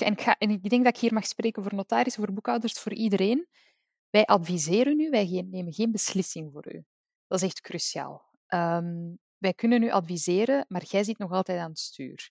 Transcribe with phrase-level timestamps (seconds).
[0.00, 3.46] en, ik denk dat ik hier mag spreken voor notarissen, voor boekhouders, voor iedereen.
[4.10, 6.84] Wij adviseren u, wij nemen geen beslissing voor u.
[7.26, 8.22] Dat is echt cruciaal.
[8.46, 12.30] Ehm, wij kunnen u adviseren, maar jij zit nog altijd aan het stuur.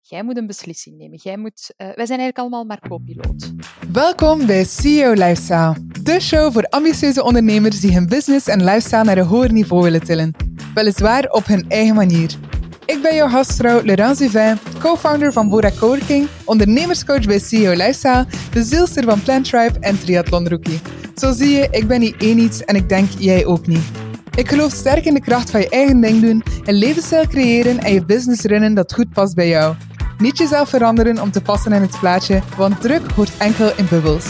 [0.00, 1.18] Jij moet een beslissing nemen.
[1.22, 3.52] Jij moet, uh, wij zijn eigenlijk allemaal maar co-piloot.
[3.92, 9.18] Welkom bij CEO Lifestyle, de show voor ambitieuze ondernemers die hun business en lifestyle naar
[9.18, 10.34] een hoger niveau willen tillen.
[10.74, 12.38] Weliswaar op hun eigen manier.
[12.86, 18.62] Ik ben jouw gastvrouw Laurence Duvin, co-founder van Bora Coworking, ondernemerscoach bij CEO Lifestyle, de
[18.62, 20.80] zielster van Plant Tribe en Triathlon Rookie.
[21.16, 23.90] Zo zie je, ik ben niet één iets en ik denk jij ook niet.
[24.34, 27.92] Ik geloof sterk in de kracht van je eigen ding doen, een levensstijl creëren en
[27.92, 29.74] je business runnen dat goed past bij jou.
[30.18, 34.26] Niet jezelf veranderen om te passen in het plaatje, want druk hoort enkel in bubbels.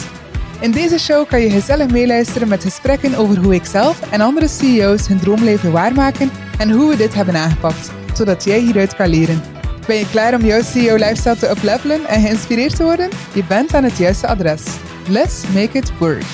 [0.61, 4.49] In deze show kan je gezellig meeluisteren met gesprekken over hoe ik zelf en andere
[4.49, 9.43] CEO's hun droomleven waarmaken en hoe we dit hebben aangepakt, zodat jij hieruit kan leren.
[9.87, 13.09] Ben je klaar om jouw CEO-lifestyle te uplevelen en geïnspireerd te worden?
[13.35, 14.63] Je bent aan het juiste adres.
[15.09, 16.25] Let's make it work!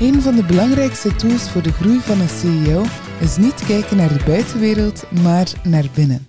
[0.00, 2.84] Een van de belangrijkste tools voor de groei van een CEO
[3.20, 6.26] is niet kijken naar de buitenwereld, maar naar binnen.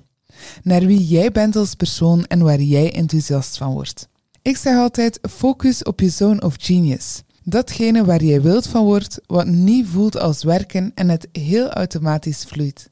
[0.63, 4.07] Naar wie jij bent als persoon en waar jij enthousiast van wordt.
[4.41, 7.21] Ik zeg altijd: focus op je zone of genius.
[7.43, 12.43] Datgene waar jij wild van wordt, wat niet voelt als werken en het heel automatisch
[12.47, 12.89] vloeit.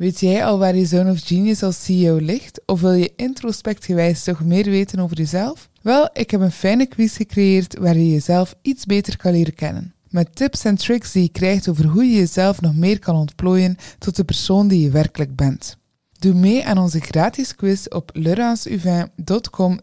[0.00, 2.60] Weet jij al waar je zone of genius als CEO ligt?
[2.66, 5.68] Of wil je introspectgewijs toch meer weten over jezelf?
[5.82, 9.94] Wel, ik heb een fijne quiz gecreëerd waar je jezelf iets beter kan leren kennen.
[10.08, 13.76] Met tips en tricks die je krijgt over hoe je jezelf nog meer kan ontplooien
[13.98, 15.76] tot de persoon die je werkelijk bent.
[16.18, 19.80] Doe mee aan onze gratis quiz op lauranceuvain.com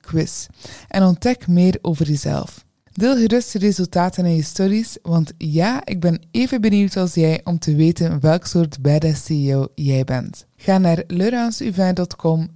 [0.00, 0.46] quiz
[0.88, 2.66] en ontdek meer over jezelf.
[2.98, 7.40] Deel gerust de resultaten in je stories, want ja, ik ben even benieuwd als jij
[7.44, 10.46] om te weten welk soort badass CEO jij bent.
[10.56, 12.48] Ga naar lauranceuvain.com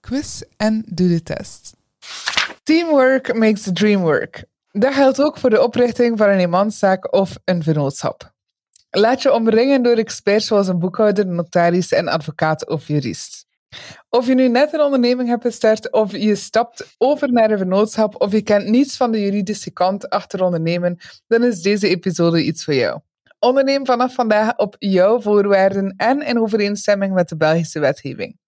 [0.00, 1.76] quiz en doe de test.
[2.62, 4.44] Teamwork makes the dream work.
[4.72, 8.32] Dat geldt ook voor de oprichting van een eenmanszaak of een vennootschap.
[8.90, 13.46] Laat je omringen door experts zoals een boekhouder, notaris en advocaat of jurist.
[14.08, 18.20] Of je nu net een onderneming hebt gestart, of je stapt over naar een vennootschap,
[18.20, 22.64] of je kent niets van de juridische kant achter ondernemen, dan is deze episode iets
[22.64, 23.00] voor jou.
[23.38, 28.38] Onderneem vanaf vandaag op jouw voorwaarden en in overeenstemming met de Belgische wetgeving.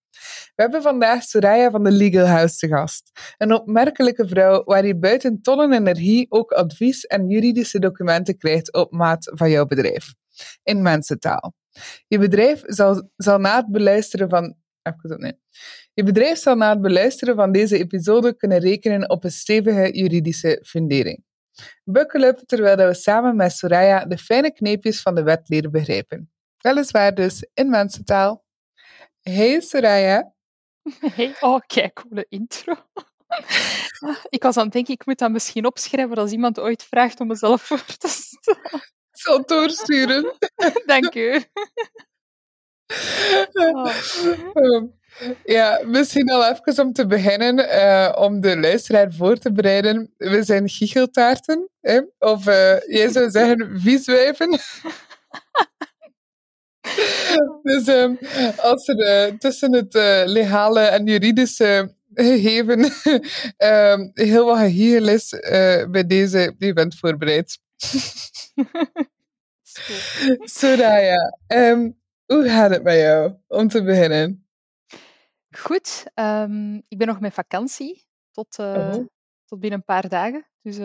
[0.55, 3.11] We hebben vandaag Soraya van de Legal House te gast.
[3.39, 8.93] Een opmerkelijke vrouw waar je buiten tonnen energie ook advies en juridische documenten krijgt op
[8.93, 10.15] maat van jouw bedrijf.
[10.63, 11.55] In mensentaal.
[12.07, 14.55] Je bedrijf zal, zal na het beluisteren van.
[15.17, 15.39] Nee.
[15.93, 20.63] Je bedrijf zal na het beluisteren van deze episode kunnen rekenen op een stevige juridische
[20.67, 21.25] fundering.
[21.85, 26.33] Buckle up terwijl we samen met Soraya de fijne kneepjes van de wet leren begrijpen.
[26.59, 28.45] Weliswaar dus in mensentaal.
[29.21, 30.35] Hey Soraya.
[31.01, 32.75] Hey, oh, kijk, coole intro.
[34.29, 37.27] ik was aan het denken, ik moet dat misschien opschrijven als iemand ooit vraagt om
[37.27, 38.83] mezelf voor te stellen.
[39.13, 40.37] Ik zal het doorsturen.
[40.87, 41.43] Dank u.
[44.53, 44.93] Oh.
[45.45, 50.15] Ja, misschien al even om te beginnen, uh, om de luisteraar voor te bereiden.
[50.17, 52.01] We zijn giecheltaarten, hè?
[52.19, 54.51] of uh, jij zou zeggen vieswijven.
[57.63, 58.19] dus um,
[58.57, 59.95] als er uh, tussen het
[60.29, 62.85] legale en juridische gegeven
[63.59, 65.29] um, heel wat gehiel is
[65.91, 67.59] bij deze, je bent voorbereid.
[70.45, 74.47] Soraya, um, hoe gaat het met jou, om te beginnen?
[75.57, 76.05] Goed,
[76.89, 78.95] ik ben nog met vakantie tot, uh,
[79.45, 80.47] tot binnen een paar dagen.
[80.61, 80.77] Dus,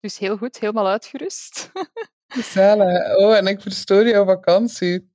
[0.00, 1.70] dus heel goed, helemaal uitgerust.
[3.16, 5.10] Oh, en ik verstoor jouw vakantie.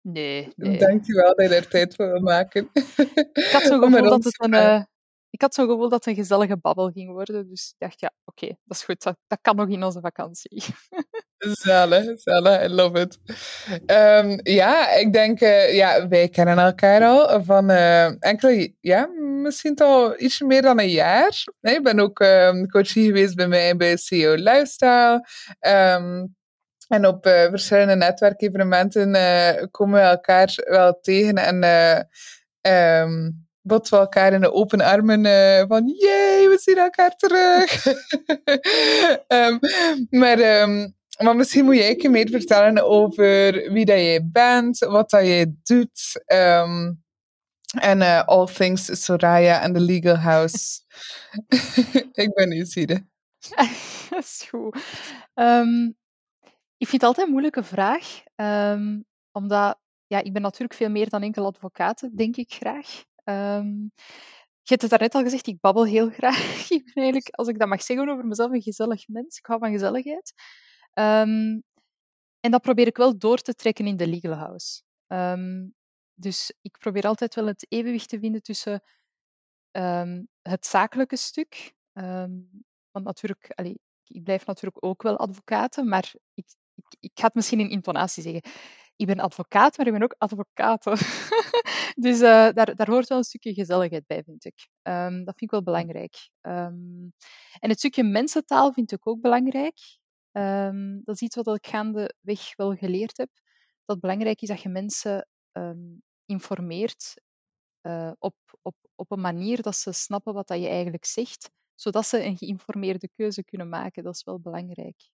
[0.00, 0.78] Nee, nee.
[0.78, 2.68] Dankjewel dat je er tijd voor wil maken.
[3.32, 4.82] Ik had zo'n gevoel dat het een, uh,
[5.30, 7.48] ik had zo'n gevoel dat het een gezellige babbel ging worden.
[7.48, 9.02] Dus ik dacht, ja, oké, dat is goed.
[9.02, 10.62] Dat, dat, kan nog in onze vakantie.
[11.38, 12.64] Zalig, zalig.
[12.64, 13.18] I love it.
[13.86, 19.06] Um, ja, ik denk, uh, ja, wij kennen elkaar al van uh, enkele, ja,
[19.42, 21.44] misschien toch iets meer dan een jaar.
[21.60, 25.26] Nee, ik ben ook um, geweest bij mij bij CEO Lifestyle.
[25.60, 26.36] Um,
[26.88, 29.12] en op uh, verschillende netwerkevenementen
[29.70, 31.60] komen we elkaar wel tegen en
[33.68, 35.22] botten we elkaar in de open armen
[35.68, 37.86] van jee, we zien elkaar terug.
[39.28, 39.58] um,
[40.20, 45.10] maar, um, maar misschien moet jij je meer vertellen over wie dat jij bent, wat
[45.10, 46.24] dat jij doet.
[47.80, 50.80] en all things Soraya en the Legal House.
[52.12, 53.00] Ik ben nieuwsgierig.
[54.10, 54.50] Dat is
[56.76, 58.22] ik vind het altijd een moeilijke vraag,
[59.32, 63.04] omdat ja, ik ben natuurlijk veel meer dan enkel advocaat, denk ik graag.
[63.28, 63.90] Um,
[64.62, 66.70] je hebt het daarnet al gezegd, ik babbel heel graag.
[66.70, 69.38] ik ben eigenlijk, als ik dat mag zeggen over mezelf, een gezellig mens.
[69.38, 70.32] Ik hou van gezelligheid.
[70.92, 71.60] Ehm,
[72.40, 74.82] en dat probeer ik wel door te trekken in de legal house.
[75.06, 75.68] Ehm,
[76.14, 78.82] dus ik probeer altijd wel het evenwicht te vinden tussen
[79.70, 81.72] ehm, het zakelijke stuk.
[82.90, 83.52] want natuurlijk,
[84.04, 88.22] ik blijf natuurlijk ook wel advocaat, maar ik, ik, ik ga het misschien in intonatie
[88.22, 88.42] zeggen.
[88.98, 90.84] Ik ben advocaat, maar ik ben ook advocaat.
[92.04, 94.68] dus uh, daar, daar hoort wel een stukje gezelligheid bij, vind ik.
[94.82, 96.30] Um, dat vind ik wel belangrijk.
[96.40, 97.12] Um,
[97.58, 99.78] en het stukje mensentaal vind ik ook belangrijk.
[100.32, 103.30] Um, dat is iets wat ik gaandeweg wel geleerd heb.
[103.84, 105.28] Dat belangrijk is dat je mensen
[106.24, 107.14] informeert
[107.82, 112.06] uh, op, op, op een manier dat ze snappen wat dat je eigenlijk zegt, zodat
[112.06, 114.02] ze een geïnformeerde keuze kunnen maken.
[114.02, 115.10] Dat is wel belangrijk.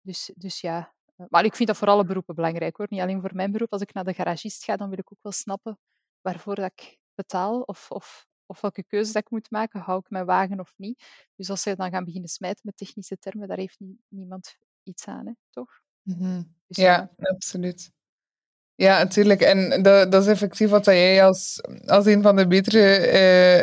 [0.00, 2.86] dus, dus ja, eh, maar ik vind dat voor alle beroepen belangrijk hoor.
[2.90, 3.72] Niet alleen voor mijn beroep.
[3.72, 5.78] Als ik naar de garagist ga, dan wil ik ook wel snappen
[6.20, 9.80] waarvoor dat ik betaal of, of, of welke keuze dat ik moet maken.
[9.80, 11.04] Hou ik mijn wagen of niet?
[11.34, 15.26] Dus als ze dan gaan beginnen smijten met technische termen, daar heeft niemand iets aan,
[15.26, 15.82] hè, toch?
[16.02, 17.92] Mm dus, ja, absoluut.
[18.76, 19.40] Ja, natuurlijk.
[19.40, 23.12] En dat, dat, is effectief wat jij als, als een van de betere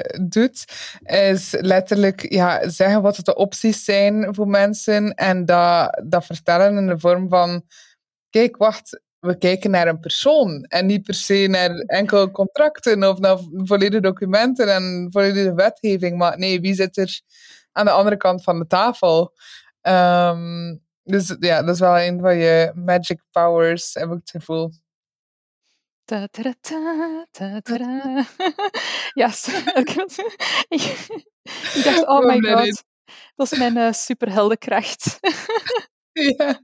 [0.10, 0.66] uh, doet.
[1.04, 5.14] Is letterlijk ja, zeggen wat de opties zijn voor mensen.
[5.14, 7.64] En dat, dat vertellen in de vorm van...
[8.30, 10.64] Kijk, wacht, we kijken naar een persoon.
[10.64, 16.18] En niet per se naar enkel contracten of naar volledige documenten en volledige wetgeving.
[16.18, 17.22] Maar nee, wie zit er
[17.72, 19.34] aan de andere kant van de tafel?
[19.82, 24.72] Um, dus ja, dat is wel een van je magic powers, heb ik het gevoel.
[26.12, 27.26] Ta -ta -ta,
[31.78, 32.84] ik dacht, oh my god,
[33.36, 35.20] dat is mijn uh, superheldenkracht.
[36.12, 36.62] ja.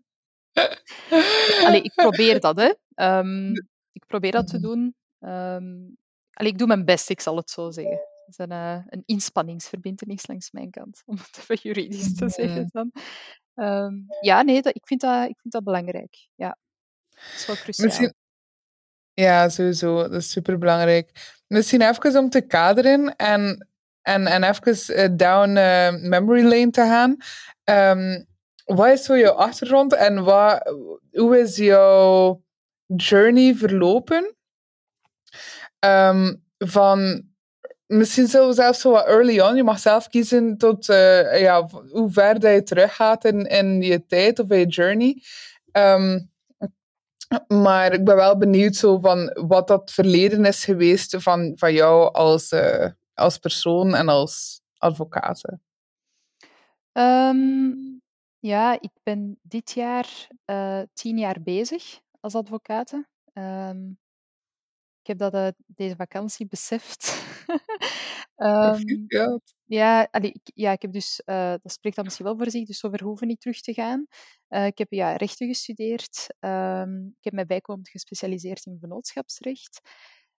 [1.65, 2.73] Allee, ik probeer dat, hè.
[3.19, 3.51] Um,
[3.91, 4.67] ik probeer dat te mhm.
[4.67, 4.95] doen.
[5.19, 5.97] Um,
[6.31, 7.99] allee, ik doe mijn best, ik zal het zo zeggen.
[8.25, 12.69] Het is een, uh, een inspanningsverbindenis langs mijn kant, om het even juridisch te zeggen.
[12.71, 12.91] Dan.
[13.55, 16.27] Um, ja, nee, dat, ik, vind dat, ik vind dat belangrijk.
[16.35, 16.57] Ja,
[17.09, 17.85] dat is wel cruciaal.
[17.85, 18.13] Misschien,
[19.19, 19.95] ja, sowieso.
[19.95, 21.11] Dat is super belangrijk.
[21.47, 23.67] Misschien even om te kaderen en,
[24.01, 27.17] en, en even eh, down uh, memory lane te gaan.
[27.63, 28.25] Um,
[28.65, 30.73] wat is zo jouw achtergrond en wat,
[31.11, 32.41] hoe is jouw
[32.85, 34.35] journey verlopen?
[35.79, 37.23] Um, van
[37.85, 39.55] misschien zo zelfs zo wat early on.
[39.55, 44.05] Je mag zelf kiezen tot uh, ja, hoe ver dat je teruggaat in, in je
[44.05, 45.23] tijd of in je journey.
[45.71, 46.31] Um,
[47.47, 52.13] maar ik ben wel benieuwd zo van wat dat verleden is geweest van, van jou
[52.13, 55.41] als, uh, als persoon en als advocaat.
[56.91, 58.01] Um,
[58.39, 62.91] ja, ik ben dit jaar uh, tien jaar bezig als advocaat.
[63.33, 63.99] Um,
[65.01, 67.25] ik heb dat uh, deze vakantie beseft.
[68.35, 69.39] um, ja,
[70.11, 72.79] allee, ik, ja, ik heb dus, uh, dat spreekt dan misschien wel voor zich, dus
[72.79, 74.05] zover hoeven niet terug te gaan.
[74.49, 76.27] Uh, ik heb ja, rechten gestudeerd.
[76.39, 79.79] Um, ik heb mij bijkomend gespecialiseerd in vennootschapsrecht.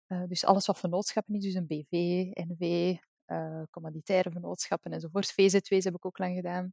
[0.07, 1.91] Uh, dus alles wat vennootschappen is, dus een BV,
[2.33, 2.95] NV,
[3.69, 5.31] commanditaire vennootschappen enzovoort.
[5.31, 6.63] VZW's heb ik ook lang gedaan.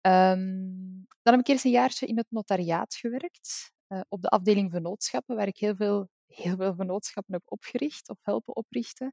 [0.00, 3.72] Um, dan heb ik eerst een jaartje in het notariaat gewerkt,
[4.08, 8.56] op de afdeling vennootschappen, waar ik heel veel, heel veel vennootschappen heb opgericht of helpen
[8.56, 9.10] oprichten.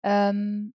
[0.00, 0.72] Um,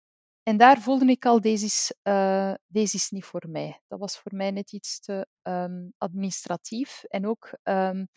[0.44, 3.82] en daar voelde ik al, deze is, uh, deze is niet voor mij.
[3.88, 7.04] Dat was voor mij net iets te um, administratief.
[7.04, 8.08] En ook um,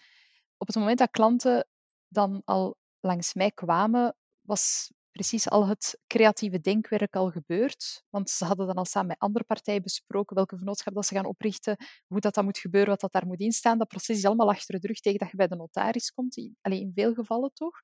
[0.56, 1.68] op het moment dat klanten
[2.08, 8.04] dan al langs mij kwamen, was precies al het creatieve denkwerk al gebeurd.
[8.10, 11.24] Want ze hadden dan al samen met andere partijen besproken welke vennootschap dat ze gaan
[11.24, 11.76] oprichten,
[12.06, 13.78] hoe dat, dat moet gebeuren, wat dat daar moet instaan.
[13.78, 16.50] Dat proces is allemaal achter de rug tegen dat je bij de notaris komt.
[16.60, 17.80] Alleen in veel gevallen toch.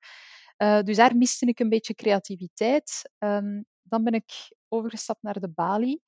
[0.57, 3.11] Uh, dus daar miste ik een beetje creativiteit.
[3.17, 5.99] Um, dan ben ik overgestapt naar de Bali.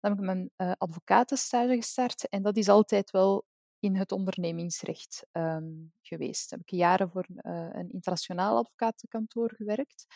[0.00, 2.28] Dan heb ik mijn uh, advocatenstage gestart.
[2.28, 3.44] En dat is altijd wel
[3.78, 6.50] in het ondernemingsrecht um, geweest.
[6.50, 10.06] Heb ik jaren voor uh, een internationaal advocatenkantoor gewerkt.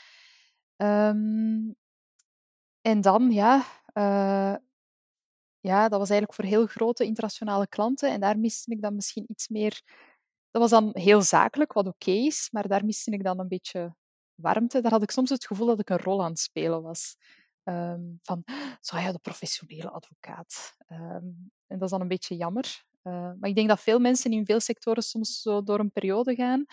[0.77, 1.77] Um,
[2.81, 3.57] en dan, ja,
[3.95, 4.57] uh,
[5.61, 8.11] ja, dat was eigenlijk voor heel grote internationale klanten.
[8.11, 9.83] En daar miste ik dan misschien iets meer.
[10.51, 13.95] Dat was dan heel zakelijk, wat oké is, maar daar miste ik dan een beetje
[14.37, 17.17] warmte, daar had ik soms het gevoel dat ik een rol aan het spelen was.
[17.65, 18.45] Um, van,
[18.81, 20.77] zo ja, de professionele advocaat.
[20.89, 22.85] Um, en dat is dan een beetje jammer.
[23.03, 26.35] Uh, maar ik denk dat veel mensen in veel sectoren soms zo door een periode
[26.35, 26.65] gaan.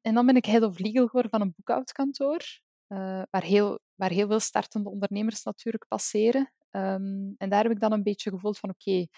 [0.00, 2.44] En dan ben ik head of legal geworden van een boekhoudkantoor,
[2.88, 6.52] uh, waar, heel, waar heel veel startende ondernemers natuurlijk passeren.
[6.70, 9.08] en daar heb ik dan een beetje gevoeld van, oké, okay,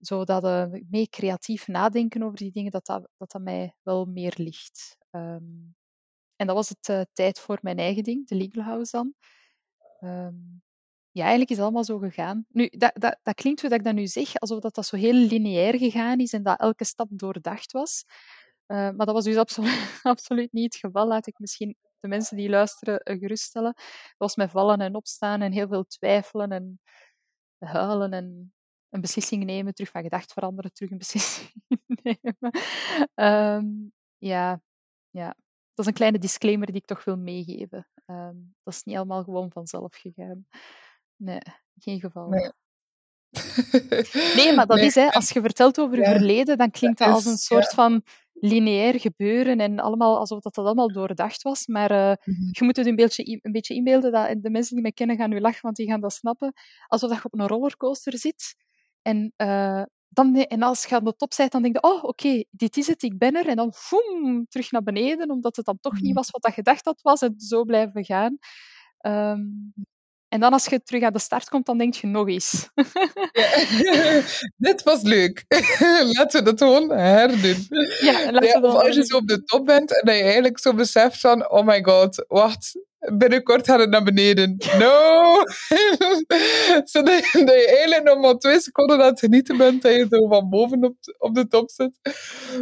[0.00, 4.34] zo dat uh, mee creatief nadenken over die dingen, dat dat, dat, mij wel meer
[4.36, 4.98] ligt.
[6.36, 9.14] En dat was het uh, tijd voor mijn eigen ding, de Legal House dan.
[10.00, 10.34] Ehm,
[11.10, 12.46] ja, eigenlijk is het allemaal zo gegaan.
[12.48, 14.96] Nu, dat, dat, dat klinkt hoe dat ik dat nu zeg, alsof dat, dat zo
[14.96, 18.04] heel lineair gegaan is en dat elke stap doordacht was.
[18.66, 19.36] Uh, maar dat was dus
[20.02, 21.06] absoluut, niet het geval.
[21.06, 23.72] Laat ik misschien de mensen die luisteren uh, geruststellen.
[23.72, 26.80] Dat was met vallen en opstaan en heel veel twijfelen en
[27.58, 28.54] huilen en
[28.90, 31.52] een beslissing nemen, terug van gedacht veranderen, terug een beslissing
[31.86, 32.52] nemen.
[33.14, 34.60] Um, ja,
[35.10, 35.36] ja,
[35.74, 37.88] dat is een kleine disclaimer die ik toch wil meegeven.
[38.06, 40.46] Um, dat is niet allemaal gewoon vanzelf gegaan.
[41.16, 41.40] Nee,
[41.78, 42.28] geen geval.
[42.28, 42.50] Nee.
[44.36, 44.86] nee maar dat nee.
[44.86, 46.10] is, hè, als je vertelt over je ja.
[46.10, 47.74] verleden, dan klinkt dat, dat als een soort ja.
[47.74, 48.02] van
[48.32, 51.66] lineair gebeuren en allemaal, alsof dat, dat allemaal doordacht was.
[51.66, 52.48] Maar uh, mm -hmm.
[52.50, 55.30] je moet het een beetje, een beetje inbeelden, dat de mensen die mij kennen gaan
[55.30, 56.52] nu lachen, want die gaan dat snappen.
[56.86, 58.56] Alsof dat je op een rollercoaster zit
[59.02, 59.82] en uh,
[60.14, 62.76] dan, en als je aan de top bent, dan denk je, oh, oké, okay, dit
[62.76, 63.48] is het, ik ben er.
[63.48, 66.84] En dan foem, terug naar beneden, omdat het dan toch niet was wat dat gedacht
[66.84, 67.20] had was.
[67.20, 68.38] En zo blijven gaan.
[69.00, 69.72] Um,
[70.34, 72.70] en dan als je terug aan de start komt, dan denk je nog eens.
[73.82, 74.20] Ja.
[74.70, 75.44] Dit was leuk.
[76.16, 77.66] laten we dat gewoon herdoen.
[78.00, 80.22] Ja, laten ja, we of als je zo op de top bent en dat je
[80.22, 82.78] eigenlijk zo beseft van, oh my god, wacht,
[83.12, 84.56] binnenkort gaat het naar beneden.
[84.78, 85.34] No!
[86.84, 90.06] Zodat je, dat je eigenlijk nog maar twee seconden aan het genieten bent dat je
[90.10, 91.98] zo van boven op, op de top zit.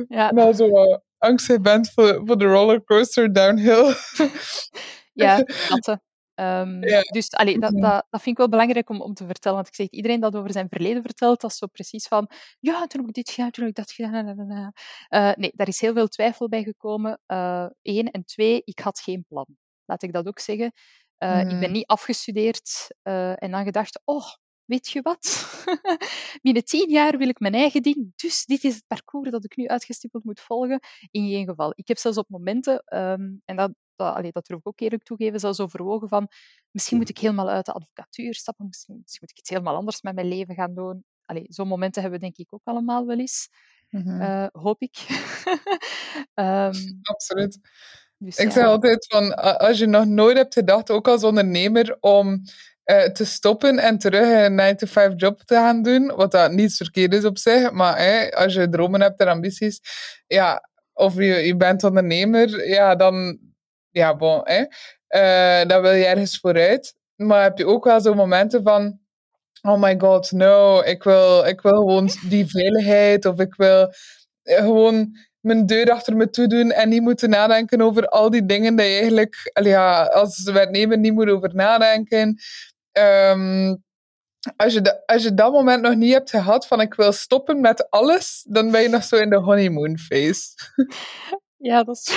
[0.08, 0.28] Ja.
[0.30, 3.94] En dan zo uh, angstig bent voor, voor de rollercoaster downhill.
[5.12, 5.36] ja,
[5.68, 5.98] dat.
[6.34, 7.00] Um, ja.
[7.00, 9.56] Dus allee, dat, dat, dat vind ik wel belangrijk om, om te vertellen.
[9.56, 12.30] Want ik zeg, iedereen dat over zijn verleden vertelt, dat is zo precies van
[12.60, 14.72] ja, toen heb ik dit gedaan, toen heb ik dat gedaan.
[15.10, 17.20] Uh, nee, daar is heel veel twijfel bij gekomen.
[17.26, 17.72] Eén.
[17.82, 19.46] Uh, en twee, ik had geen plan.
[19.86, 20.72] Laat ik dat ook zeggen.
[21.18, 21.48] Uh, mm.
[21.48, 24.26] Ik ben niet afgestudeerd en dan gedacht, oh,
[24.64, 25.54] weet je wat?
[26.42, 29.56] Binnen tien jaar wil ik mijn eigen ding, dus dit is het parcours dat ik
[29.56, 30.80] nu uitgestippeld moet volgen.
[31.10, 31.72] In geen geval.
[31.74, 35.02] Ik heb zelfs op momenten, um, en dat, dat, allee, dat durf ik ook eerlijk
[35.02, 36.28] toegeven, zelfs overwogen van
[36.70, 40.02] misschien moet ik helemaal uit de advocatuur stappen, misschien, misschien moet ik iets helemaal anders
[40.02, 41.04] met mijn leven gaan doen.
[41.42, 43.48] Zo'n momenten hebben we denk ik ook allemaal wel eens.
[43.90, 44.20] Mm -hmm.
[44.20, 45.06] uh, hoop ik.
[46.34, 46.72] um,
[47.12, 47.58] Absoluut.
[48.24, 48.52] Dus, ik ja.
[48.52, 52.42] zeg altijd van, als je nog nooit hebt gedacht, ook als ondernemer, om
[52.84, 57.14] uh, te stoppen en terug een 9-to-5 job te gaan doen, wat dat niet verkeerd
[57.14, 59.80] is op zich, maar als je dromen hebt en ambities,
[60.26, 63.38] ja, of je, je bent ondernemer, ja, dan,
[63.90, 64.64] ja, bon, hè,
[65.08, 66.94] uh, dan wil je ergens vooruit.
[67.16, 69.00] Maar heb je ook wel zo momenten van,
[69.62, 73.92] oh my god, no, ik wil, ik wil gewoon die veiligheid, of ik wil
[74.42, 78.76] gewoon mijn deur achter me toe doen en niet moeten nadenken over al die dingen
[78.76, 82.38] die je eigenlijk ja, als werknemer niet moet over nadenken.
[82.92, 83.82] Um,
[84.56, 87.60] als, je de, als je dat moment nog niet hebt gehad van ik wil stoppen
[87.60, 90.42] met alles, dan ben je nog zo in de honeymoon phase.
[91.64, 92.14] Ja, dat is.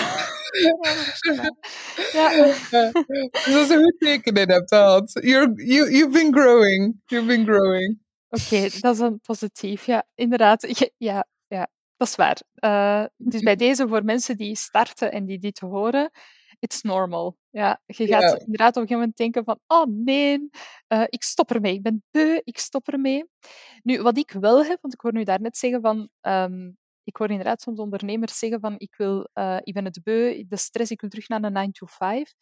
[2.14, 2.32] ja.
[2.32, 2.92] ja.
[2.92, 5.12] Dus dat is een goed teken dat je hebt gehad.
[5.22, 7.02] You're, you, you've been growing.
[7.06, 8.00] You've been growing.
[8.30, 9.86] Oké, okay, dat is een positief.
[9.86, 10.90] Ja, inderdaad.
[10.98, 11.28] Ja
[11.98, 12.42] dat is waar.
[12.60, 16.12] Uh, dus bij deze, voor mensen die starten en die dit horen,
[16.60, 17.38] it's normal.
[17.50, 18.40] Ja, je gaat ja.
[18.40, 20.50] inderdaad op een gegeven moment denken van, oh nee,
[20.88, 21.74] uh, ik stop ermee.
[21.74, 23.26] Ik ben beu, ik stop ermee.
[23.84, 27.30] Nu, wat ik wel heb, want ik hoor nu daarnet zeggen van, um, ik hoor
[27.30, 31.02] inderdaad soms ondernemers zeggen van, ik, wil, uh, ik ben het beu, de stress, ik
[31.02, 32.34] wil terug naar een 9 to 5.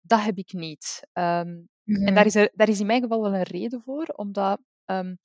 [0.00, 1.00] Dat heb ik niet.
[1.12, 2.06] Um, mm-hmm.
[2.06, 5.18] En daar is, er, daar is in mijn geval wel een reden voor, omdat um,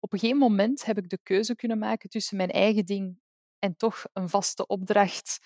[0.00, 3.18] op een gegeven moment heb ik de keuze kunnen maken tussen mijn eigen ding
[3.58, 5.38] en toch een vaste opdracht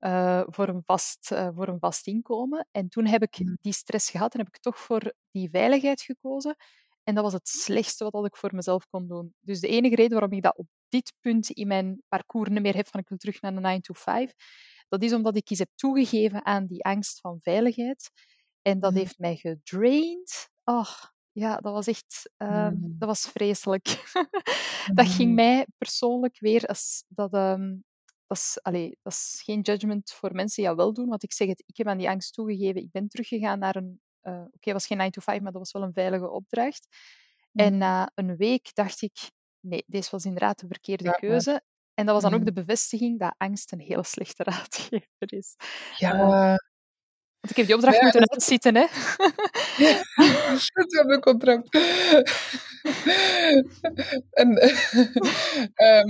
[0.00, 2.68] uh, voor, een vast, uh, voor een vast inkomen.
[2.70, 6.56] En toen heb ik die stress gehad en heb ik toch voor die veiligheid gekozen.
[7.04, 9.34] En dat was het slechtste wat ik voor mezelf kon doen.
[9.40, 12.74] Dus de enige reden waarom ik dat op dit punt in mijn parcours niet meer
[12.74, 14.32] heb van ik wil terug naar de 9 to 5,
[14.88, 18.10] dat is omdat ik iets heb toegegeven aan die angst van veiligheid.
[18.62, 20.48] En dat heeft mij gedraind.
[20.64, 20.94] Oh,
[21.32, 22.96] ja, dat was echt uh, mm.
[22.98, 23.86] dat was vreselijk.
[24.94, 25.34] dat ging Mm.
[25.34, 27.84] mij persoonlijk weer als dat, um,
[28.26, 31.32] dat is, allee, dat is geen judgment voor mensen die dat wel doen, want ik
[31.32, 32.82] zeg het, ik heb aan die angst toegegeven.
[32.82, 35.60] Ik ben teruggegaan naar een, uh, oké, okay, was geen 9 to 5, maar dat
[35.60, 36.86] was wel een veilige opdracht.
[37.52, 37.64] Mm.
[37.64, 41.62] En na een week dacht ik, nee, deze was inderdaad de verkeerde Ja, keuze.
[41.94, 45.54] En dat was dan ook de bevestiging dat angst een heel slechte raadgever is.
[45.58, 45.66] Uh,
[45.98, 46.56] Ja.
[47.42, 48.86] Want ik heb die opdracht Ja, moeten dat uitzitten, hè.
[50.58, 51.68] Shit, we hebben een contract.
[54.30, 54.56] En
[55.74, 56.08] ehm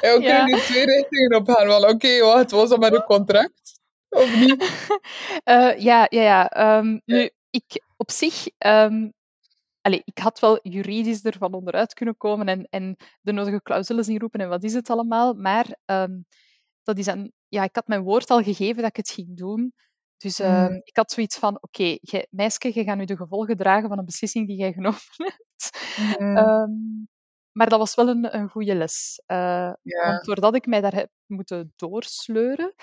[0.00, 0.20] ja, we Ja.
[0.20, 1.84] kunnen nu twee richtingen op gaan.
[1.90, 3.80] Oké, wacht, was dat met een contract?
[4.08, 4.64] Of niet?
[5.44, 6.48] Eh, ja, ja, ja.
[6.50, 7.00] Ehm, Ja.
[7.04, 8.46] nu, ik op zich...
[8.58, 9.08] ehm,
[9.80, 14.40] allee, ik had wel juridisch ervan onderuit kunnen komen en, en de nodige clausules inroepen
[14.40, 16.20] en wat is het allemaal, maar ehm,
[16.82, 19.72] dat is aan ja, ik had mijn woord al gegeven dat ik het ging doen.
[20.16, 21.98] Dus ehm, ik had zoiets van, oké,
[22.30, 25.78] meisje, je gaat nu de gevolgen dragen van een beslissing die jij genomen hebt.
[25.98, 26.36] Mhm.
[26.36, 26.70] Ehm,
[27.52, 29.22] maar dat was wel een, een goede les.
[29.26, 29.78] Ja.
[29.82, 32.74] Want doordat ik mij daar heb moeten doorsleuren,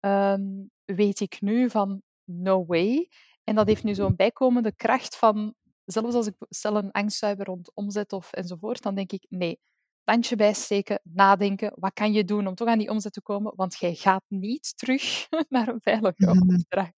[0.00, 0.42] ehm,
[0.84, 3.08] weet ik nu van no way.
[3.44, 5.54] En dat heeft nu zo'n bijkomende kracht van,
[5.84, 9.60] zelfs als ik stel een angstzuiver rond omzet of enzovoort, dan denk ik, nee,
[10.06, 13.52] tandje bijsteken, nadenken, wat kan je doen om toch aan die omzet te komen?
[13.56, 16.54] Want jij gaat niet terug naar een veilige Mhm.
[16.54, 16.94] opdracht.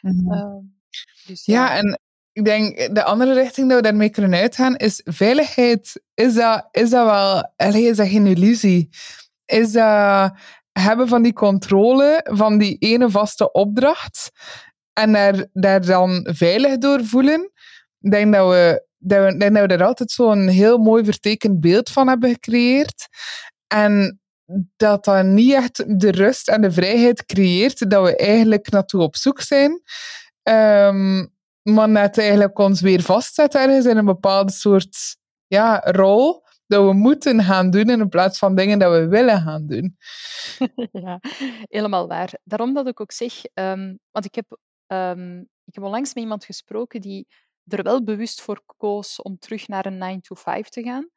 [0.00, 0.32] Mhm.
[0.32, 0.60] Ehm,
[1.26, 1.54] dus ja.
[1.54, 2.00] Ja, en
[2.32, 6.02] ik denk de andere richting dat we daarmee kunnen uitgaan is veiligheid.
[6.14, 8.88] Is dat, is dat wel, is dat geen illusie?
[9.46, 10.32] Is dat
[10.72, 14.30] hebben van die controle van die ene vaste opdracht
[14.92, 17.50] en daar, daar dan veilig door voelen?
[18.00, 21.90] Ik denk dat we, dat we, dat we daar altijd zo'n heel mooi vertekend beeld
[21.90, 23.08] van hebben gecreëerd.
[23.66, 24.20] En
[24.76, 29.16] dat dat niet echt de rust en de vrijheid creëert dat we eigenlijk naartoe op
[29.16, 29.82] zoek zijn.
[30.42, 31.26] Ehm,
[31.62, 36.92] maar net eigenlijk ons weer vastzet ergens in een bepaalde soort ja, rol dat we
[36.92, 39.96] moeten gaan doen in plaats van dingen dat we willen gaan doen.
[40.92, 41.20] Ja,
[41.68, 42.32] helemaal waar.
[42.44, 46.44] Daarom dat ik ook zeg, ehm, want ik heb, ehm, ik heb onlangs met iemand
[46.44, 47.26] gesproken die
[47.66, 51.08] er wel bewust voor koos om terug naar een 9 to 5 te gaan.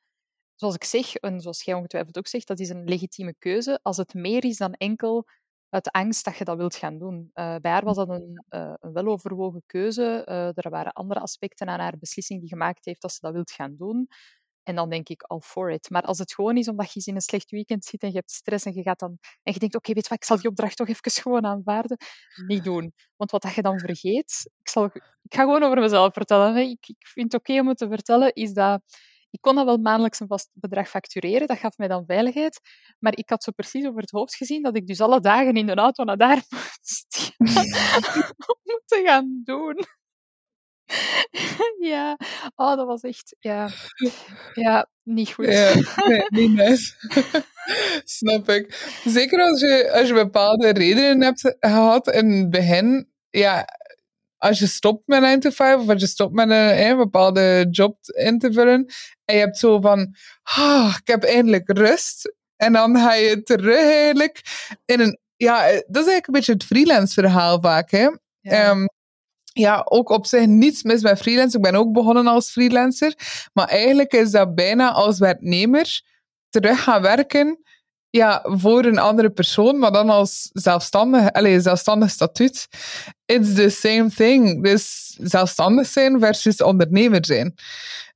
[0.56, 3.80] Zoals ik zeg, en zoals jij ongetwijfeld ook zegt, dat is een legitieme keuze.
[3.82, 5.25] Als het meer is dan enkel
[5.70, 7.30] uit angst dat je dat wilt gaan doen.
[7.34, 10.24] Eh, bij haar was dat een, eh, een weloverwogen keuze.
[10.25, 13.51] Eh, er waren andere aspecten aan haar beslissing die gemaakt heeft dat ze dat wilt
[13.51, 14.08] gaan doen.
[14.67, 15.89] En dan denk ik all for it.
[15.89, 18.31] Maar als het gewoon is omdat je in een slecht weekend zit en je hebt
[18.31, 20.50] stress en je gaat dan en je denkt, oké, weet je wat, ik zal die
[20.50, 21.97] opdracht toch even gewoon aanvaarden.
[22.47, 22.93] Niet doen.
[23.15, 24.86] Want wat dat je dan vergeet, ik, zal,
[25.21, 26.55] ik ga gewoon over mezelf vertellen.
[26.55, 26.62] Hè.
[26.62, 28.81] Ik, ik vind het oké om het te vertellen, is dat
[29.29, 32.59] ik kon dat wel maandelijks een vast bedrag factureren, dat gaf mij dan veiligheid.
[33.00, 35.65] Maar ik had zo precies over het hoofd gezien dat ik dus alle dagen in
[35.65, 37.27] de auto naar daar moest
[38.88, 39.86] gaan doen.
[41.94, 42.17] ja,
[42.56, 43.70] oh, dat was echt, ja,
[44.53, 45.46] ja niet goed.
[45.46, 45.74] Ja,
[46.07, 46.94] nee, niet nice.
[48.03, 49.00] Snap ik.
[49.05, 53.09] Zeker als je, als je bepaalde redenen hebt gehad in het begin.
[53.29, 53.68] Ja,
[54.38, 57.68] als je stopt met 9 to 5 of als je stopt met een, een bepaalde
[57.72, 58.85] job in te vullen.
[59.25, 62.35] En je hebt zo van, ah, ik heb eindelijk rust.
[62.55, 64.42] En dan ga je terug eigenlijk
[64.85, 65.20] in een...
[65.35, 67.92] Ja, dat is eigenlijk een beetje het freelance verhaal vaak.
[67.92, 68.07] Hè?
[68.40, 68.70] Ja.
[68.70, 68.85] Ehm,
[69.57, 71.57] ja, ook op zich niets mis met freelance.
[71.57, 73.13] Ik ben ook begonnen als freelancer.
[73.53, 76.01] Maar eigenlijk is dat bijna als werknemer
[76.50, 77.59] terug gaan werken
[78.09, 82.67] ja, voor een andere persoon, maar dan als zelfstandig, allez, zelfstandig statuut.
[83.25, 84.63] It's the same thing.
[84.63, 87.53] Dus zelfstandig zijn versus ondernemer zijn.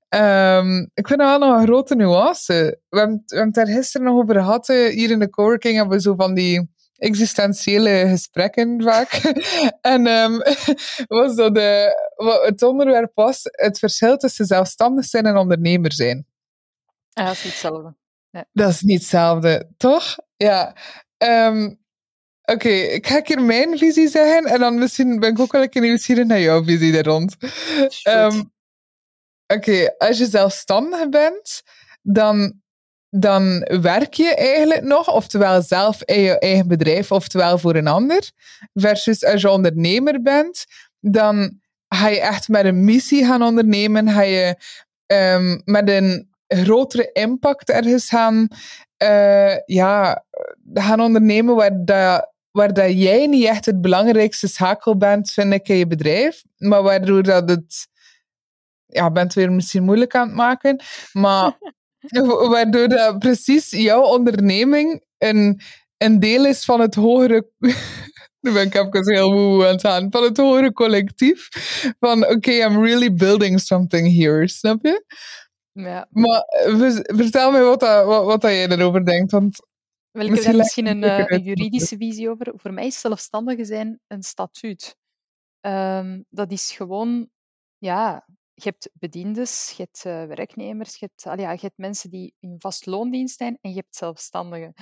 [0.10, 2.80] Ehm, ik vind dat wel nog een grote nuance.
[2.90, 4.70] We hebben, we hebben het daar gisteren nog over gehad.
[4.70, 6.70] eh, Hier in de coworking hebben we zo van die
[7.02, 9.12] existentiële gesprekken vaak.
[9.96, 10.40] en ehm,
[11.20, 16.26] was dat de, wat het onderwerp was het verschil tussen zelfstandig zijn en ondernemer zijn.
[17.10, 17.96] Ja, dat is niet hetzelfde.
[18.54, 20.18] Dat is niet hetzelfde, toch?
[20.38, 20.76] Ja.
[21.18, 21.74] Ehm,
[22.44, 25.62] Oké, ik ga een keer mijn visie zeggen en dan misschien ben ik ook wel
[25.62, 27.36] een keer nieuwsgierig naar jouw visie daar rond.
[28.04, 28.44] Ehm,
[29.48, 31.62] Oké, als je zelfstandig bent,
[32.02, 32.62] dan,
[33.12, 38.32] dan werk je eigenlijk nog, oftewel zelf in je eigen bedrijf, oftewel voor een ander.
[38.74, 40.66] Versus als je ondernemer bent,
[41.00, 44.56] dan ga je echt met een missie gaan ondernemen, ga je
[45.06, 48.48] ehm, met een grotere impact ergens gaan,
[48.98, 50.26] eh, ja,
[50.74, 55.68] gaan ondernemen waar, dat, waar dat jij niet echt het belangrijkste schakel bent, vind ik,
[55.68, 56.44] in je bedrijf.
[56.58, 57.88] Maar waardoor dat het...
[58.86, 60.84] Ja, ik ben het weer misschien moeilijk aan het maken.
[61.12, 61.58] Maar
[62.52, 65.62] waardoor dat precies jouw onderneming een,
[65.98, 67.50] een deel is van het hogere...
[68.42, 70.12] Nu ben ik even heel moe aan het gaan.
[70.12, 71.48] Van het hogere collectief.
[72.00, 74.48] Van, oké, I'm really building something here.
[74.48, 75.06] Snap je?
[75.72, 76.08] Ja.
[76.10, 79.32] Maar eh, ver- vertel me wat, dat, wat, wat dat jij erover denkt.
[79.32, 79.66] Want
[80.12, 82.54] Wel, ik heb Misschien daar een, eh, een juridische visie over.
[82.56, 84.96] Voor mij is zelfstandige zijn een statuut.
[85.60, 87.30] Ehm, dat is gewoon,
[87.78, 88.28] ja,
[88.64, 92.56] je hebt bediendes, je hebt eh, werknemers, je hebt, ja, je hebt mensen die in
[92.60, 94.74] vast loondienst zijn en je hebt zelfstandigen.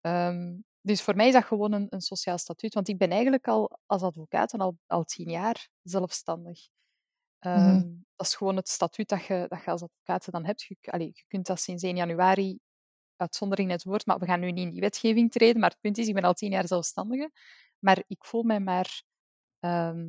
[0.00, 3.48] Ehm, dus voor mij is dat gewoon een, een sociaal statuut, want ik ben eigenlijk
[3.48, 6.68] al als advocaat al, al tien jaar zelfstandig.
[7.38, 7.94] Ehm, Mhm.
[8.16, 10.62] Dat is gewoon het statuut dat je, dat je als advocaat dan hebt.
[10.62, 12.58] Je, allee, je kunt dat sinds 1 januari,
[13.16, 15.60] uitzondering net woord, maar we gaan nu niet in die wetgeving treden.
[15.60, 17.30] Maar het punt is, ik ben al tien jaar zelfstandige,
[17.78, 19.02] maar ik voel mij maar
[19.60, 20.06] ehm,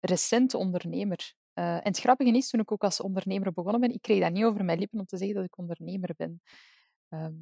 [0.00, 1.34] recent ondernemer.
[1.60, 4.32] Eh, en het grappige is, toen ik ook als ondernemer begonnen ben, ik kreeg dat
[4.32, 6.42] niet over mijn lippen om te zeggen dat ik ondernemer ben.
[7.08, 7.34] Ehm,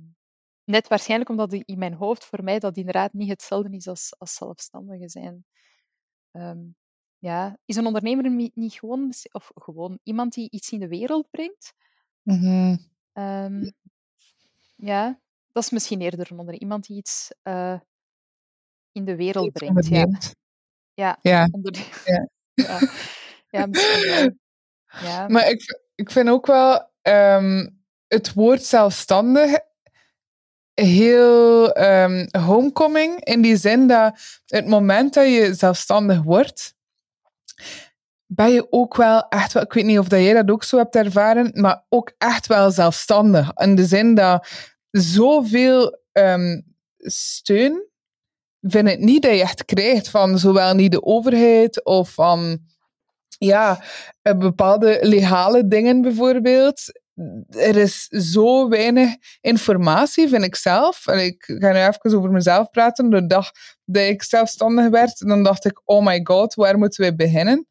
[0.64, 4.34] net waarschijnlijk omdat in mijn hoofd voor mij dat inderdaad niet hetzelfde is als, als
[4.34, 5.44] zelfstandige zijn.
[6.30, 6.58] Ehm,
[7.18, 11.74] ja, is een ondernemer niet gewoon, of gewoon iemand die iets in de wereld brengt?
[12.22, 12.78] Mm
[14.76, 15.20] ja,
[15.52, 17.80] dat is misschien eerder een onder iemand die iets uh,
[18.92, 19.88] in de wereld brengt.
[19.88, 20.06] Ja.
[20.94, 21.48] Ja, ja.
[22.04, 22.28] ja.
[22.54, 22.78] ja.
[25.00, 25.28] Ja.
[25.28, 29.58] Maar ik, ik vind ook wel um, het woord zelfstandig
[30.74, 33.24] heel um, homecoming.
[33.24, 36.74] In die zin dat het moment dat je zelfstandig wordt,
[38.26, 40.96] ben je ook wel echt wel, ik weet niet of jij dat ook zo hebt
[40.96, 43.52] ervaren, maar ook echt wel zelfstandig.
[43.54, 44.48] In de zin dat
[44.90, 47.86] zoveel um, steun
[48.60, 52.58] vind ik niet dat je echt krijgt van zowel niet de overheid of van
[53.38, 53.84] ja,
[54.22, 56.80] bepaalde legale dingen bijvoorbeeld.
[57.48, 61.06] Er is zo weinig informatie, vind ik zelf.
[61.06, 63.10] En ik ga nu even over mezelf praten.
[63.10, 63.50] De dag
[63.84, 67.66] dat ik zelfstandig werd, dan dacht ik, oh my god, waar moeten we beginnen?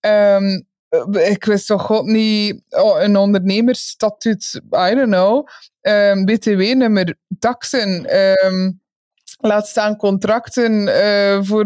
[0.00, 0.66] Um,
[1.12, 5.48] ik wist toch niet, oh, een ondernemersstatuut, I don't know,
[5.80, 8.80] um, btw-nummer, taxen, um,
[9.36, 11.64] laat staan contracten uh, voor,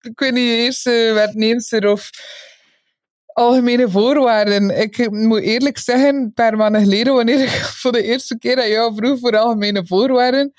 [0.00, 2.10] ik weet niet, eerste werknemer of
[3.34, 4.80] algemene voorwaarden.
[4.80, 8.68] Ik moet eerlijk zeggen, een paar maanden geleden, wanneer ik voor de eerste keer aan
[8.68, 10.52] jou vroeg voor algemene voorwaarden,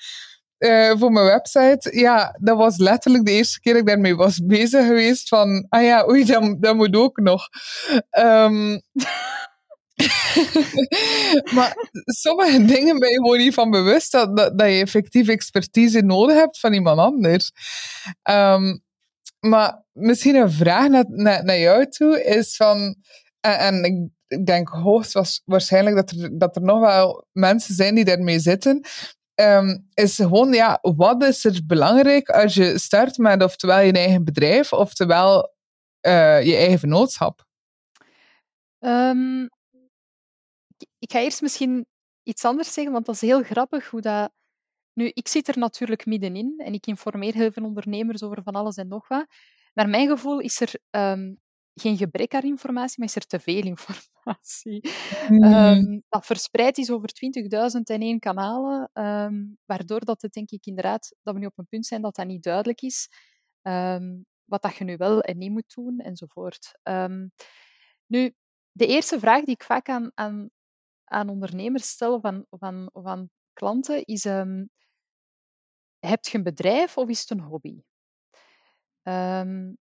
[0.58, 1.98] uh, voor mijn website.
[1.98, 5.28] Ja, dat was letterlijk de eerste keer dat ik daarmee was bezig geweest.
[5.28, 7.48] Van, ah ja, oei, dat, dat moet ook nog.
[8.18, 8.80] Um,
[11.56, 16.36] maar sommige dingen ben je gewoon niet van bewust dat, dat, je effectief expertise nodig
[16.36, 17.52] hebt van iemand anders.
[18.30, 18.84] Um,
[19.40, 22.96] maar misschien een vraag naar, naar, jou toe is van,
[23.40, 23.84] en, en
[24.28, 28.86] ik denk hoogstwaarschijnlijk dat er, dat er nog wel mensen zijn die daarmee zitten,
[29.34, 34.24] um, is gewoon, ja, wat is er belangrijk als je start met oftewel je eigen
[34.24, 35.54] bedrijf, oftewel
[36.06, 37.44] uh, je eigen vennootschap?
[38.78, 39.48] Um,
[40.98, 41.86] ik ga eerst misschien
[42.22, 44.30] iets anders zeggen, want dat is heel grappig hoe dat...
[44.96, 48.76] Nu, ik zit er natuurlijk middenin en ik informeer heel veel ondernemers over van alles
[48.76, 49.26] en nog wat.
[49.74, 51.40] Naar mijn gevoel is er um,
[51.74, 54.88] geen gebrek aan informatie, maar is er te veel informatie.
[55.28, 56.02] Mm.
[56.08, 57.08] dat verspreid is over
[57.74, 61.58] 20.000 en één kanalen, um, waardoor dat het denk ik inderdaad, dat we nu op
[61.58, 63.08] een punt zijn dat dat niet duidelijk is,
[63.62, 66.72] um, wat dat je nu wel en niet moet doen, enzovoort.
[68.06, 68.34] nu,
[68.72, 70.50] de eerste vraag die ik vaak aan, aan,
[71.04, 72.44] aan ondernemers stel aan,
[72.92, 74.24] of aan klanten is,
[76.08, 77.82] heb je een bedrijf of is het een hobby?
[79.02, 79.78] Um,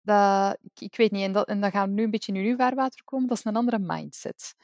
[0.00, 2.44] dat, ik, ik, weet niet, en, dat, en dan gaan we nu een beetje in
[2.44, 4.54] uw vaarwater komen, dat is een andere mindset.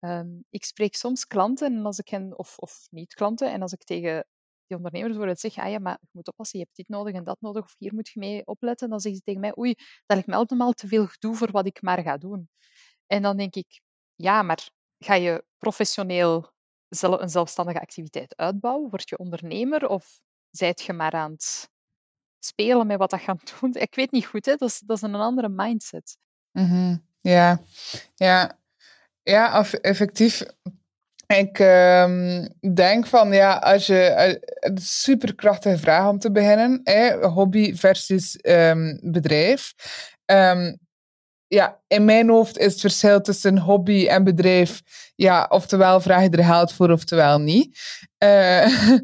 [0.00, 3.84] Um, ik spreek soms klanten, en als ik hen, of, of niet-klanten, en als ik
[3.84, 4.26] tegen
[4.66, 7.40] die ondernemers bijvoorbeeld zeg, ah maar je moet oppassen, je hebt dit nodig en dat
[7.40, 10.26] nodig, of hier moet je mee opletten, dan zeggen ze tegen mij, oei, dat lijkt
[10.26, 12.48] me allemaal te veel gedoe voor wat ik maar ga doen.
[13.06, 13.80] En dan denk ik,
[14.14, 16.52] ja, maar ga je professioneel
[16.88, 18.90] een zelfstandige activiteit uitbouwen?
[18.90, 20.20] Word je ondernemer of
[20.52, 21.70] zijt je maar aan het
[22.38, 23.74] spelen met wat dat gaat doen.
[23.74, 24.54] Ik weet niet goed, hè?
[24.56, 26.16] Dat, is, dat is een andere mindset.
[26.52, 27.60] Mm Ja,
[28.14, 28.58] ja.
[29.22, 30.42] ja effectief.
[31.26, 37.74] Ik um, denk van ja, als je een superkrachtige vraag om te beginnen, hè, hobby
[37.74, 39.74] versus um, bedrijf.
[40.24, 40.78] Um,
[41.46, 44.82] ja, in mijn hoofd is het verschil tussen hobby en bedrijf,
[45.14, 47.78] ja, oftewel vraag je er geld voor, oftewel niet.
[48.18, 48.98] Uh,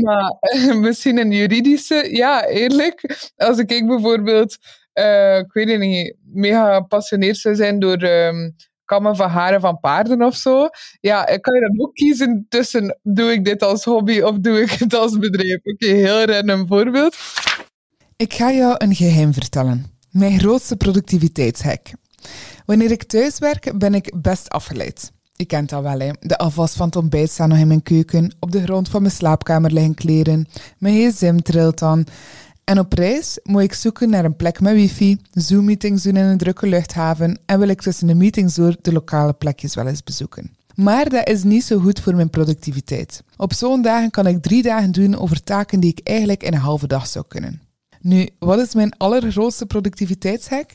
[0.00, 0.36] Maar
[0.80, 3.30] misschien een juridische, ja, eerlijk.
[3.36, 4.56] Als ik bijvoorbeeld,
[4.94, 8.54] uh, ik weet het niet, mega gepassioneerd zou zijn door um,
[8.84, 10.68] kammen van haren van paarden of zo.
[11.00, 14.60] Ja, ik kan je dan ook kiezen tussen, doe ik dit als hobby of doe
[14.60, 15.58] ik het als bedrijf?
[15.62, 17.16] Oké, heel random voorbeeld.
[18.16, 19.86] Ik ga jou een geheim vertellen.
[20.10, 21.86] Mijn grootste productiviteitshack.
[22.66, 25.12] Wanneer ik thuis werk, ben ik best afgeleid.
[25.36, 26.10] Je kent dat wel, hè.
[26.20, 28.34] De afwas van het ontbijt staat nog in mijn keuken.
[28.38, 30.46] Op de grond van mijn slaapkamer liggen kleren.
[30.78, 32.06] Mijn gsm trilt dan.
[32.64, 36.38] En op reis moet ik zoeken naar een plek met wifi, Zoom-meetings doen in een
[36.38, 40.50] drukke luchthaven en wil ik tussen de meetings door de lokale plekjes wel eens bezoeken.
[40.74, 43.22] Maar dat is niet zo goed voor mijn productiviteit.
[43.36, 46.58] Op zo'n dagen kan ik drie dagen doen over taken die ik eigenlijk in een
[46.58, 47.60] halve dag zou kunnen.
[48.04, 50.70] Nu, wat is mijn allergrootste productiviteitshack?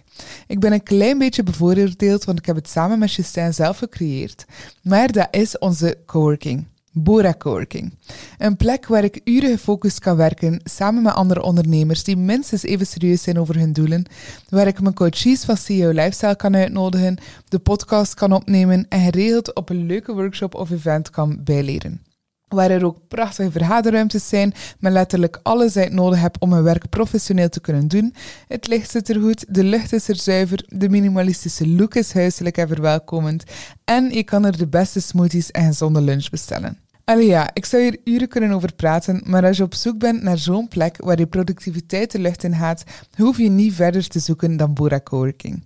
[0.48, 4.46] Ik ben een klein beetje bevooroordeeld, want ik heb het samen met Justin zelf gecreëerd.
[4.82, 6.66] Maar dat is onze coworking.
[6.92, 7.94] Bora Coworking.
[8.38, 12.88] Een plek waar ik uren gefocust kan werken samen met andere ondernemers die minstens even
[12.88, 14.06] serieus zijn over hun doelen,
[14.50, 19.56] waar ik mijn coaches van CEO Lifestyle kan uitnodigen, de podcast kan opnemen en geregeld
[19.56, 22.09] op een leuke workshop of event kan bijleren.
[22.50, 26.90] Waar er ook prachtige vergaderruimtes zijn, met letterlijk alles je nodig hebt om een werk
[26.90, 28.14] professioneel te kunnen doen.
[28.48, 32.58] Het licht zit er goed, de lucht is er zuiver, de minimalistische look is huiselijk
[32.58, 33.44] en verwelkomend
[33.86, 36.78] en je kan er de beste smoothies en gezonde lunch bestellen.
[37.04, 40.22] Allee ja, ik zou hier uren kunnen over praten, maar als je op zoek bent
[40.22, 42.84] naar zo'n plek waar je productiviteit de lucht in gaat,
[43.16, 45.64] hoef je niet verder te zoeken dan Bora Coworking.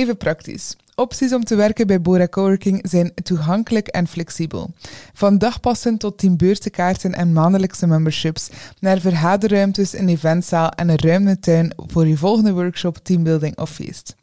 [0.00, 0.76] Even praktisch.
[0.94, 4.70] Opties om te werken bij Bora Coworking zijn toegankelijk en flexibel.
[5.12, 11.72] Van dagpassen tot teambeurtenkaarten en maandelijkse memberships, naar vergaderruimtes, een eventzaal en een ruime tuin
[11.76, 14.16] voor je volgende workshop, teambuilding of feest.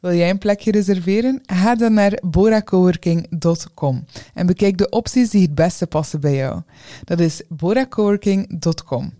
[0.00, 1.40] Wil jij een plekje reserveren?
[1.46, 6.62] Ga dan naar boracoworking.com en bekijk de opties die het beste passen bij jou.
[7.04, 9.12] Dat is boracoworking.com.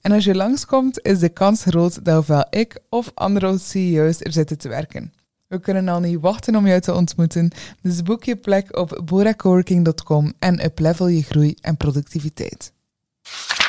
[0.00, 4.32] En als je langskomt, is de kans groot dat ofwel ik of andere CEO's er
[4.32, 5.12] zitten te werken.
[5.52, 7.50] We kunnen al niet wachten om jou te ontmoeten,
[7.82, 12.72] dus boek je plek op boracoworking.com en uplevel je groei en productiviteit.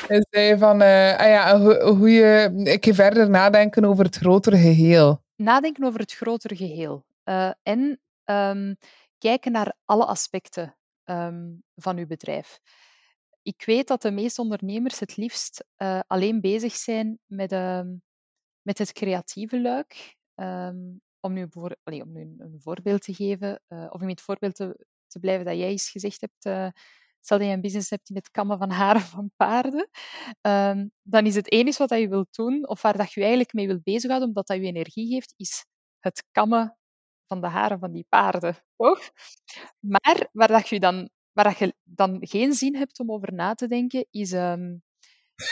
[0.07, 1.59] Hij zei van, uh, ah ja,
[1.95, 5.23] hoe, je een keer verder nadenken over het grotere geheel.
[5.35, 7.05] Nadenken over het grotere geheel.
[7.25, 8.77] Uh, en um,
[9.17, 12.59] kijken naar alle aspecten um, van uw bedrijf.
[13.41, 17.81] Ik weet dat de meeste ondernemers het liefst uh, alleen bezig zijn met, uh,
[18.61, 20.15] met het creatieve luik.
[20.35, 24.55] Um, om nu, voor, om nu een, voorbeeld te geven, uh, of om het voorbeeld
[24.55, 26.67] te, te, blijven dat jij eens gezegd hebt, uh,
[27.19, 29.89] stel dat je een business hebt in het kammen van haren van paarden,
[30.41, 33.53] um, dan is het enige wat je wilt doen, of waar dat je, je eigenlijk
[33.53, 35.65] mee wilt bezighouden, omdat dat je energie geeft, is
[35.99, 36.77] het kammen
[37.27, 38.55] van de haren van die paarden.
[39.79, 43.67] Maar waar, dat je, dan, dat je dan geen zin hebt om over na te
[43.67, 44.83] denken, is um,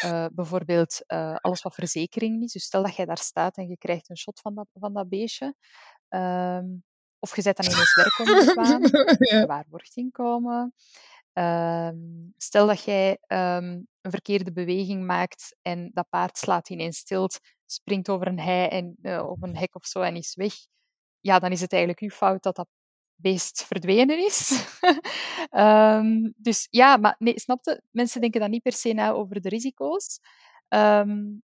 [0.05, 2.51] uh, bijvoorbeeld uh, alles wat verzekering is.
[2.51, 5.09] Dus stel dat jij daar staat en je krijgt een shot van dat, van dat
[5.09, 5.55] beestje.
[6.09, 6.83] Um,
[7.19, 8.17] of je zet dan ineens werk
[9.31, 9.45] ja.
[9.45, 10.73] waar wordt inkomen.
[11.33, 17.29] Um, stel dat jij um, een verkeerde beweging maakt en dat paard slaat ineens stil,
[17.65, 20.53] springt over een hei en, uh, of een hek of zo en is weg.
[21.19, 22.67] Ja, dan is het eigenlijk uw fout dat dat
[23.21, 24.65] beest verdwenen is.
[25.51, 27.83] um, dus ja, maar nee, snapte?
[27.91, 30.19] Mensen denken dan niet per se na over de risico's.
[30.69, 31.41] Um,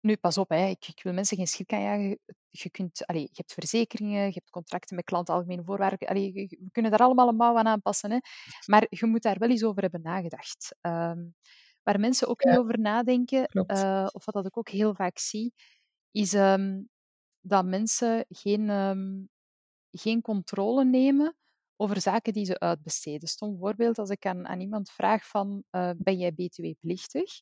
[0.00, 0.66] nu, pas op, hè.
[0.66, 2.18] Ik, ik, wil mensen geen schrik aanjagen.
[2.50, 6.08] Je, kunt, allee, je hebt verzekeringen, je hebt contracten met klanten, algemene voorwaarden.
[6.08, 8.10] Allee, we kunnen daar allemaal een mouw aan aanpassen.
[8.10, 8.18] Hè.
[8.66, 10.76] Maar je moet daar wel eens over hebben nagedacht.
[10.80, 11.34] Um,
[11.82, 12.50] waar mensen ook ja.
[12.50, 15.52] niet over nadenken, uh, of wat dat ik ook heel vaak zie,
[16.10, 16.30] is
[17.40, 18.68] dat mensen geen
[19.98, 21.36] geen controle nemen
[21.76, 23.28] over zaken die ze uitbesteden.
[23.28, 27.40] Stom voorbeeld, als ik aan, iemand vraag van, uh, ben jij btw-plichtig?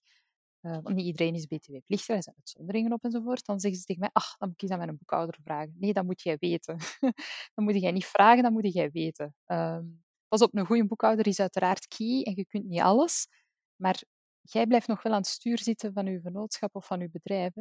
[0.63, 3.45] Uh, want niet iedereen is btw-plichtig, er zijn uitzonderingen op enzovoort.
[3.45, 5.75] Dan zeggen ze tegen mij, ach, dan moet ik eens aan mijn boekhouder vragen.
[5.79, 6.77] Nee, dat moet jij weten.
[7.55, 9.35] dan moet jij niet vragen, dan moet jij weten.
[9.47, 13.29] Um, pas op, een goede boekhouder is uiteraard key en je kunt niet alles.
[13.77, 14.03] Maar
[14.41, 17.53] jij blijft nog wel aan het stuur zitten van je vennootschap of van je bedrijf.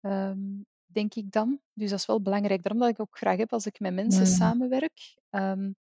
[0.00, 1.60] Um, denk ik dan.
[1.72, 2.62] Dus dat is wel belangrijk.
[2.62, 4.26] Daarom dat ik ook graag heb als ik met mensen mm.
[4.26, 5.74] samenwerk, um,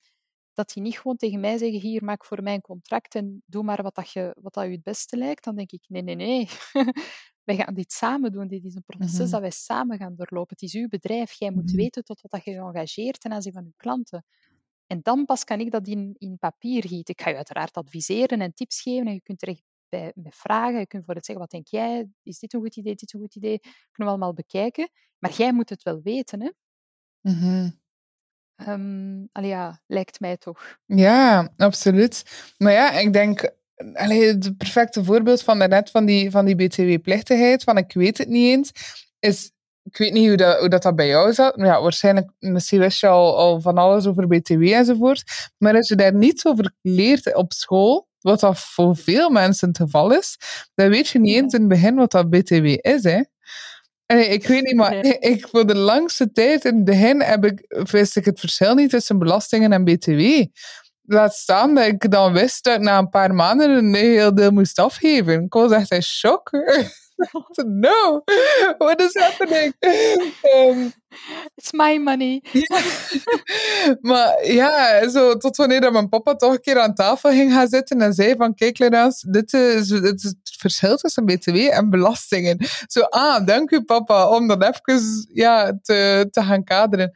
[0.54, 3.64] dat die niet gewoon tegen mij zeggen, hier, maak voor mij een contract en doe
[3.64, 5.44] maar wat, dat je, wat dat je het beste lijkt.
[5.44, 6.48] Dan denk ik, nee, nee, nee.
[7.44, 8.48] wij gaan dit samen doen.
[8.48, 9.30] Dit is een proces mm -hmm.
[9.30, 10.56] dat wij samen gaan doorlopen.
[10.60, 11.32] Het is uw bedrijf.
[11.32, 11.78] Jij moet mm -hmm.
[11.78, 14.26] weten tot wat dat je engageert ten aanzien van uw klanten.
[14.88, 17.14] En dan pas kan ik dat in, in papier gieten.
[17.14, 20.80] Ik ga je uiteraard adviseren en tips geven en je kunt terecht bij, met vragen.
[20.80, 22.08] Je kunt voor het zeggen, wat denk jij?
[22.24, 22.96] Is dit een goed idee?
[22.96, 23.60] Dit een goed idee?
[23.60, 24.90] Kunnen we allemaal bekijken.
[25.20, 26.52] Maar jij moet het wel weten, hè?
[27.22, 27.80] Mm -hmm.
[28.68, 30.80] um, allee, ja, lijkt mij toch.
[30.86, 32.24] Ja, absoluut.
[32.58, 33.52] Maar ja, ik denk...
[33.94, 38.28] Allee, het perfecte voorbeeld van daarnet van die, van die btw-plichtigheid, van ik weet het
[38.28, 38.72] niet eens,
[39.20, 39.52] is
[39.84, 41.54] ik weet niet hoe dat, hoe dat, dat bij jou zat.
[41.56, 45.24] Ja, waarschijnlijk, misschien wist je al, al van alles over BTW enzovoort.
[45.58, 49.78] Maar als je daar niets over leert op school, wat dat voor veel mensen het
[49.78, 50.38] geval is,
[50.76, 53.04] dan weet je niet eens in het begin wat dat BTW is.
[53.04, 53.22] Hè.
[54.20, 54.96] Ik weet niet, maar
[55.34, 58.90] ik, voor de langste tijd in het begin heb ik, wist ik het verschil niet
[58.90, 60.44] tussen belastingen en BTW.
[61.06, 64.52] Laat staan dat ik dan wist dat ik na een paar maanden een heel deel
[64.52, 65.44] moest afgeven.
[65.44, 66.50] Ik was echt in shock.
[67.66, 68.24] no,
[68.80, 69.74] what is happening?
[70.56, 70.94] Um,
[71.56, 72.42] It's my money.
[74.02, 77.68] maar ja, zo, tot wanneer dat mijn papa toch een keer aan tafel ging gaan
[77.68, 81.90] zitten en zei van, kijk Lennart, dit is, dit is het verschil tussen btw en
[81.90, 82.58] belastingen.
[82.88, 87.14] Zo, ah, dank u papa, om dat even ja, te, te gaan kaderen.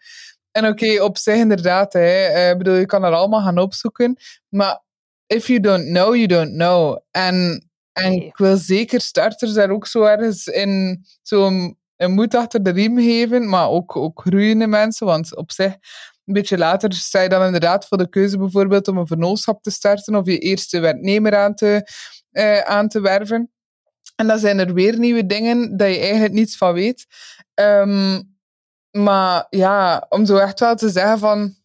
[0.57, 4.17] En oké, okay, op zich inderdaad, hè, uh, bedoel, je kan er allemaal gaan opzoeken,
[4.49, 4.81] maar
[5.27, 6.97] if you don't know, you don't know.
[7.11, 12.63] En en ik wil zeker starters daar ook zo ergens in zo'n een moed achter
[12.63, 15.05] de riem geven, maar ook, ook groeiende mensen.
[15.05, 15.71] Want op zich,
[16.25, 19.71] een beetje later sta je dan inderdaad voor de keuze bijvoorbeeld om een vernootschap te
[19.71, 21.91] starten of je eerste werknemer aan te,
[22.31, 23.51] uh, aan te werven.
[24.15, 27.05] En dan zijn er weer nieuwe dingen dat je eigenlijk niets van weet.
[27.53, 28.36] Um,
[29.03, 31.55] maar ja, om zo echt wel te zeggen van,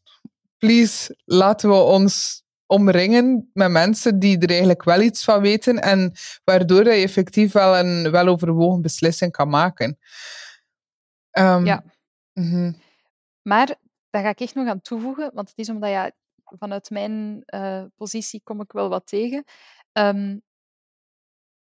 [0.58, 6.12] please, laten we ons omringen met mensen die er eigenlijk wel iets van weten en
[6.44, 9.98] waardoor je effectief wel een weloverwogen beslissing kan maken.
[11.38, 11.84] Um, ja.
[12.32, 12.76] Mm
[13.42, 13.74] Maar
[14.10, 16.12] daar ga ik echt nog aan toevoegen, want het is omdat ja,
[16.44, 19.44] vanuit mijn uh, positie kom ik wel wat tegen.
[19.92, 20.42] Um,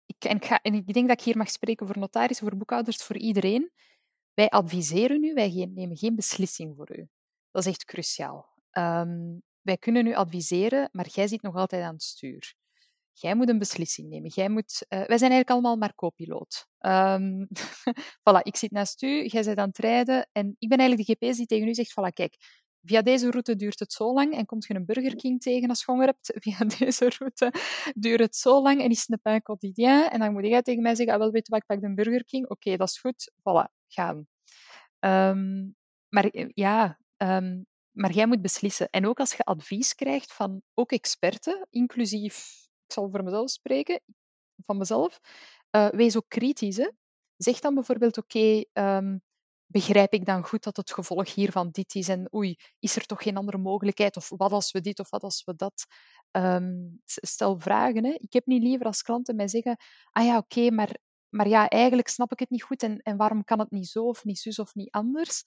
[0.06, 2.56] ik, en, ik ga, en ik denk dat ik hier mag spreken voor notarissen, voor
[2.56, 3.72] boekhouders, voor iedereen.
[4.38, 7.08] Wij adviseren u, wij nemen geen beslissing voor u.
[7.50, 8.54] Dat is echt cruciaal.
[8.72, 12.54] Um, wij kunnen u adviseren, maar jij zit nog altijd aan het stuur.
[13.12, 14.30] Jij moet een beslissing nemen.
[14.34, 16.66] Jij moet, uh, wij zijn eigenlijk allemaal maar co-piloot.
[16.80, 17.48] Um,
[18.24, 21.26] voilà, ik zit naast u, jij bent aan het rijden en ik ben eigenlijk de
[21.26, 22.36] GPS die tegen u zegt, voilà, kijk,
[22.82, 25.78] via deze route duurt het zo lang en komt je een Burger King tegen als
[25.78, 26.32] je honger hebt.
[26.44, 27.52] Via deze route
[27.94, 30.10] duurt het zo lang en is het een pain quotidien.
[30.10, 31.94] En dan moet jij tegen mij zeggen, ah, wel, weet je wat, ik pak de
[31.94, 32.48] Burger King.
[32.48, 33.32] Oké, dat is goed.
[33.38, 34.26] Voilà, gaan.
[35.00, 35.76] Um,
[36.08, 38.88] maar eh, ja, um, maar jij moet beslissen.
[38.90, 42.36] En ook als je advies krijgt van ook experten, inclusief,
[42.86, 44.00] ik zal voor mezelf spreken,
[44.66, 45.20] van mezelf,
[45.76, 46.76] uh, wees ook kritisch.
[46.76, 46.90] Hè?
[47.36, 49.22] Zeg dan bijvoorbeeld, oké, um,
[49.66, 52.08] begrijp ik dan goed dat het gevolg hiervan dit is?
[52.08, 54.16] En oei, is er toch geen andere mogelijkheid?
[54.16, 55.86] Of wat als we dit of wat als we dat?
[57.04, 58.04] Stel vragen.
[58.04, 58.10] Hè.
[58.18, 59.76] Ik heb niet liever als klanten mij zeggen,
[60.12, 60.96] ah ja, oké, maar,
[61.28, 64.04] maar ja, eigenlijk snap ik het niet goed en, en waarom kan het niet zo
[64.04, 65.44] of niet zus of niet anders?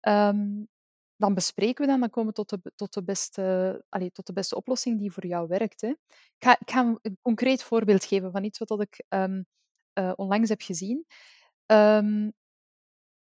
[0.00, 0.68] Um,
[1.16, 4.32] dan bespreken we dan, dan komen we tot de, tot de, beste, allez, tot de
[4.32, 5.80] beste oplossing die voor jou werkt.
[5.80, 5.88] Hè.
[5.88, 9.46] Ik, ga, ik ga een concreet voorbeeld geven van iets wat ik um,
[9.94, 11.06] uh, onlangs heb gezien.
[11.66, 12.32] Um,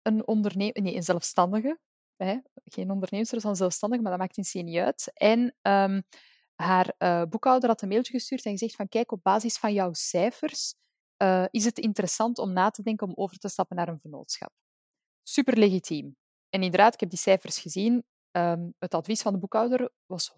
[0.03, 1.79] een ondernemer, nee, een zelfstandige,
[2.17, 5.11] hè, geen ondernemer, dus een zelfstandige, maar dat maakt in niet uit.
[5.15, 5.57] En
[6.55, 9.93] haar uh, boekhouder had een mailtje gestuurd en gezegd van kijk, op basis van jouw
[9.93, 10.75] cijfers
[11.23, 14.53] uh, is het interessant om na te denken om over te stappen naar een vennootschap.
[15.23, 16.17] Super legitiem.
[16.49, 18.05] En inderdaad, ik heb die cijfers gezien.
[18.31, 20.33] Um, het advies van de boekhouder was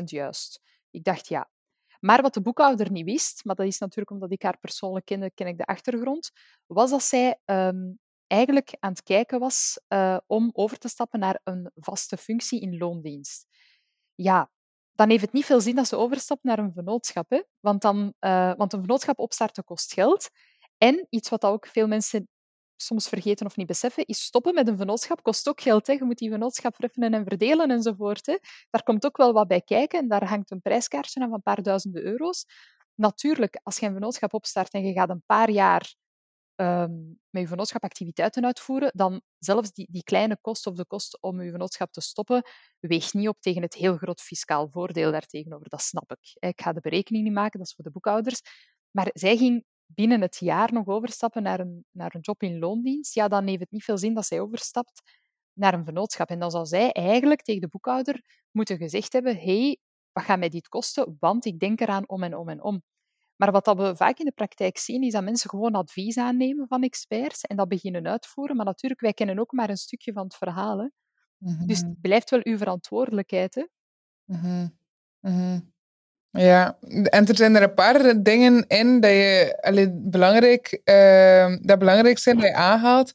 [0.00, 0.60] 100% juist.
[0.90, 1.50] Ik dacht ja.
[2.00, 5.30] Maar wat de boekhouder niet wist, maar dat is natuurlijk omdat ik haar persoonlijk kende,
[5.30, 6.30] ken ik de achtergrond,
[6.66, 11.40] was dat zij um, eigenlijk aan het kijken was uh, om over te stappen naar
[11.44, 13.46] een vaste functie in loondienst.
[14.14, 14.50] Ja,
[14.94, 17.30] dan heeft het niet veel zin dat ze overstapt naar een vennootschap.
[17.30, 17.42] Hè?
[17.60, 20.28] Want, dan, uh, want een vennootschap opstarten kost geld.
[20.78, 22.28] En iets wat ook veel mensen
[22.76, 25.86] soms vergeten of niet beseffen, is stoppen met een vennootschap kost ook geld.
[25.86, 25.92] Hè.
[25.92, 28.26] Je moet die vennootschap vereffenen en verdelen enzovoort.
[28.26, 28.38] Hè.
[28.70, 31.42] Daar komt ook wel wat bij kijken en daar hangt een prijskaartje aan van een
[31.42, 32.46] paar duizenden euro's.
[32.94, 35.94] Natuurlijk, als je een vennootschap opstart en je gaat een paar jaar
[36.62, 41.22] um, met je vennootschap activiteiten uitvoeren, dan zelfs die, die kleine kost of de kost
[41.22, 42.42] om je vennootschap te stoppen,
[42.80, 45.68] weegt niet op tegen het heel groot fiscaal voordeel daartegenover.
[45.68, 46.48] Dat snap ik.
[46.50, 48.40] Ik ga de berekening niet maken, dat is voor de boekhouders.
[48.90, 53.14] Maar zij ging binnen het jaar nog overstappen naar een, naar een job in loondienst,
[53.14, 55.02] ja, dan heeft het niet veel zin dat zij overstapt
[55.52, 56.28] naar een vennootschap.
[56.28, 59.78] En dan zou zij eigenlijk tegen de boekhouder moeten gezegd hebben, hey,
[60.12, 61.16] wat gaat mij dit kosten?
[61.20, 62.82] Want ik denk eraan om en om en om.
[63.42, 66.66] Maar wat dat we vaak in de praktijk zien, is dat mensen gewoon advies aannemen
[66.68, 68.56] van experts en dat beginnen uitvoeren.
[68.56, 70.78] Maar natuurlijk, wij kennen ook maar een stukje van het verhaal.
[70.78, 70.88] Hè.
[71.66, 72.00] Dus het mhm.
[72.00, 73.54] blijft wel uw verantwoordelijkheid.
[73.54, 73.64] Hè.
[74.24, 74.72] Mm
[75.20, 75.72] -hmm.
[76.30, 81.78] Ja, en er zijn er een paar dingen in dat je allee, belangrijk, uh, dat
[81.78, 83.12] belangrijk zijn dat je aanhaalt.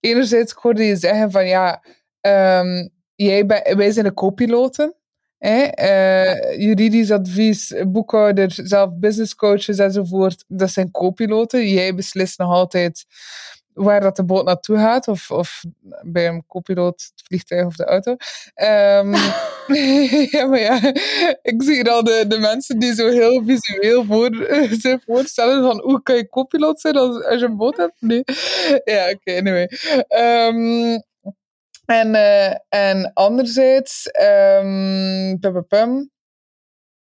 [0.00, 1.84] Enerzijds hoorde je zeggen van ja,
[2.20, 4.94] um, jij wij zijn de co-piloten.
[5.40, 11.68] Uh, juridisch advies, boekhouder, zelf business coaches enzovoort, dat zijn co-piloten.
[11.68, 13.04] Jij beslist nog altijd
[13.72, 15.64] waar dat de boot naartoe gaat, of, of
[16.02, 18.10] bij een co-piloot het vliegtuig of de auto.
[18.10, 19.14] Um,
[20.36, 20.80] ja, maar ja,
[21.42, 24.46] ik zie hier al de, de mensen die zo heel visueel voor,
[24.80, 27.96] zich voorstellen van hoe kan je co-piloot zijn als, als je een boot hebt?
[27.98, 28.22] Nee.
[28.84, 29.70] Ja, oké, okay, anyway.
[30.48, 31.02] Um,
[31.90, 36.10] en, uh, en anderzijds, um, pum, pum,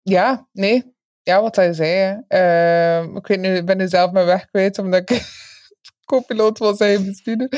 [0.03, 2.23] ja, nee, ja, wat hij zei.
[2.29, 5.23] Uh, ik weet nu, ik ben nu zelf mijn weg kwijt, omdat ik
[6.09, 7.49] co-piloot was hij bestuurder.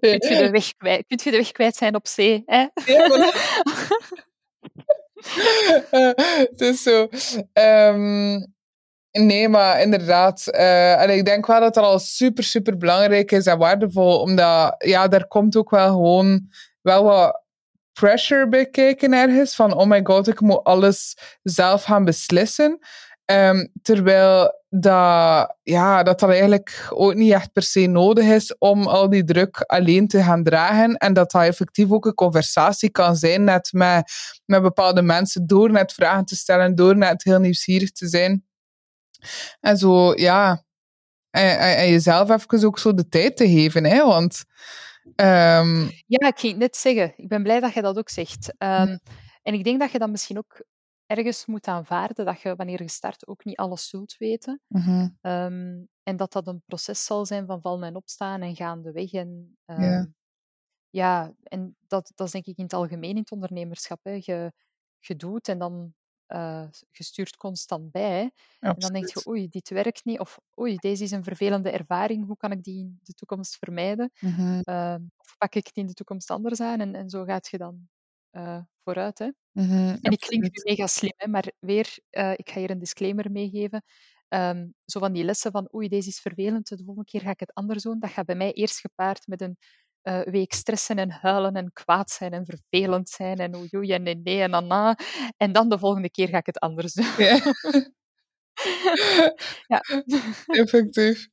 [0.00, 0.18] Nee.
[0.18, 2.42] Kunt, je de weg kwijt, kunt je de weg kwijt zijn op zee?
[2.46, 2.66] Hè?
[2.84, 3.32] Ja, uh,
[6.50, 7.08] het is zo.
[7.52, 8.55] Um,
[9.16, 10.46] nee, maar inderdaad.
[10.46, 14.20] En ik denk wel dat dat al super, super belangrijk is en waardevol.
[14.20, 16.48] Omdat, ja, daar komt ook wel gewoon
[16.82, 17.44] wel wat
[17.92, 19.54] pressure bij kijken ergens.
[19.54, 22.78] Van, oh my god, ik moet alles zelf gaan beslissen.
[23.24, 28.86] Ehm, terwijl dat, ja, dat dat eigenlijk ook niet echt per se nodig is om
[28.86, 30.96] al die druk alleen te gaan dragen.
[30.96, 34.12] En dat dat effectief ook een conversatie kan zijn net met,
[34.44, 38.44] met bepaalde mensen door net vragen te stellen, door net heel nieuwsgierig te zijn.
[39.60, 40.64] En zo, ja,
[41.30, 44.44] en, en, jezelf even ook zo de tijd te geven, hè, want...
[45.04, 45.90] Um...
[46.06, 47.12] Ja, ik ging het net zeggen.
[47.16, 48.54] Ik ben blij dat je dat ook zegt.
[48.58, 49.00] Um,
[49.42, 50.64] en ik denk dat je dan misschien ook
[51.06, 54.60] ergens moet aanvaarden dat je wanneer je start ook niet alles zult weten.
[54.68, 59.12] Mm um, en dat dat een proces zal zijn van vallen en opstaan en gaandeweg.
[59.12, 60.06] En, um, ja.
[60.90, 63.98] ja, en dat, dat is denk ik in het algemeen in het ondernemerschap.
[64.02, 64.10] Hè.
[64.10, 64.52] Je,
[64.98, 65.94] je doet en dan
[66.28, 68.30] uh, je stuurt constant bij.
[68.60, 70.18] En dan denk je, oei, dit werkt niet.
[70.18, 72.26] Of oei, deze is een vervelende ervaring.
[72.26, 74.10] Hoe kan ik die in de toekomst vermijden?
[74.20, 76.80] Mm uh, of pak ik het in de toekomst anders aan?
[76.80, 77.88] En, en zo gaat je dan
[78.32, 79.18] uh, vooruit.
[79.18, 79.30] Hè.
[79.52, 82.70] Mm -hmm, en ik klink nu mega slim, hè, maar weer, uh, ik ga hier
[82.70, 83.82] een disclaimer meegeven.
[84.28, 87.40] Um, zo van die lessen van oei, deze is vervelend, de volgende keer ga ik
[87.40, 87.98] het anders doen.
[87.98, 89.56] Dat gaat bij mij eerst gepaard met een
[90.08, 94.16] uh, week stressen en huilen en kwaad zijn en vervelend zijn en oei, en nee,
[94.16, 94.98] nee en na.
[95.36, 97.06] En dan de volgende keer ga ik het anders doen.
[97.18, 97.40] Ja.
[99.72, 99.80] ja.
[100.62, 101.28] Effectief.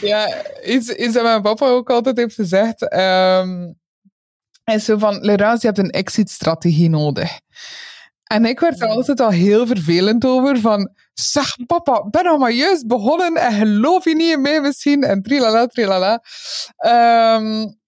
[0.00, 2.94] ja, iets, iets dat mijn papa ook altijd heeft gezegd.
[2.94, 3.78] Um,
[4.64, 7.40] is zo van, Laurence, je hebt een exit-strategie nodig.
[8.26, 12.52] En ik werd er altijd al heel vervelend over van, zeg papa, ben nog maar
[12.52, 15.02] juist begonnen en geloof je niet in mij misschien?
[15.02, 16.22] En trilala, trilala.
[16.86, 17.78] Um,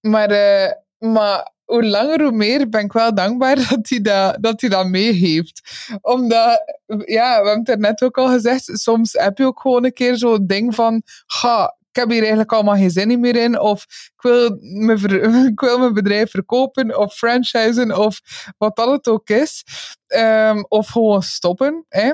[0.00, 0.72] maar, uh,
[1.12, 4.86] maar hoe langer hoe meer ben ik wel dankbaar dat hij dat, dat, hij dat
[4.86, 5.86] meegeeft.
[6.00, 6.62] Omdat,
[7.04, 9.92] ja, we hebben het er net ook al gezegd, soms heb je ook gewoon een
[9.92, 13.60] keer zo'n ding van, ga, ik heb hier eigenlijk allemaal geen zin meer in.
[13.60, 13.82] Of
[14.16, 18.20] ik wil, mijn, ik wil mijn bedrijf verkopen of franchisen of
[18.58, 19.64] wat dat het ook is.
[20.06, 21.86] Um, of gewoon stoppen.
[21.88, 22.12] Hè.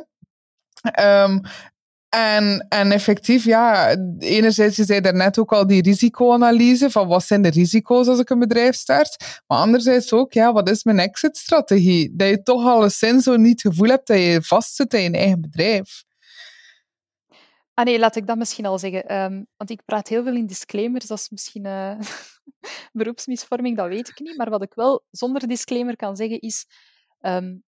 [1.22, 1.40] Um,
[2.08, 7.42] en, en effectief, ja, enerzijds, je zei daarnet ook al die risicoanalyse van wat zijn
[7.42, 9.42] de risico's als ik een bedrijf start.
[9.46, 12.12] Maar anderzijds ook, ja, wat is mijn exit-strategie?
[12.16, 15.40] Dat je toch alleszins zo niet het gevoel hebt dat je vastzit in je eigen
[15.40, 16.04] bedrijf.
[17.74, 19.22] Ah nee, laat ik dat misschien al zeggen.
[19.22, 21.06] Um, want ik praat heel veel in disclaimers.
[21.06, 22.00] Dat is misschien uh,
[22.92, 24.36] beroepsmisvorming, dat weet ik niet.
[24.36, 26.66] Maar wat ik wel zonder disclaimer kan zeggen is...
[27.20, 27.64] Um,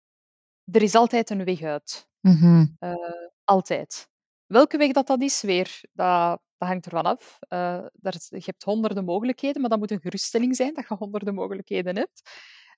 [0.71, 2.07] er is altijd een weg uit.
[2.19, 2.77] Mm -hmm.
[2.79, 2.95] uh,
[3.43, 4.07] altijd.
[4.45, 7.39] Welke weg dat, dat is, weer, dat, dat hangt ervan af.
[7.49, 11.33] Uh, daar, je hebt honderden mogelijkheden, maar dat moet een geruststelling zijn dat je honderden
[11.33, 12.21] mogelijkheden hebt.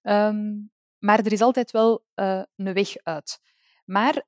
[0.02, 2.06] Um, maar er is altijd wel
[2.56, 3.40] een weg uit.
[3.86, 4.26] Maar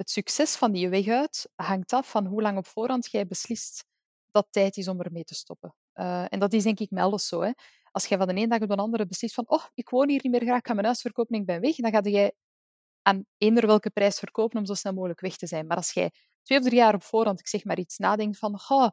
[0.00, 3.84] het succes van die weg uit hangt af van hoe lang op voorhand jij beslist
[4.30, 5.74] dat tijd is om ermee te stoppen.
[5.94, 7.40] Uh, en dat is denk ik met alles zo.
[7.40, 7.50] Hè.
[7.90, 10.20] Als jij van de ene dag op de andere beslist van oh, ik woon hier
[10.22, 12.32] niet meer graag, ik ga mijn huis verkopen en ik ben weg, dan ga jij
[13.02, 15.66] aan eender welke prijs verkopen om zo snel mogelijk weg te zijn.
[15.66, 16.10] Maar als jij
[16.42, 18.88] twee of drie jaar op voorhand, ik zeg maar iets, nadenkt van oh,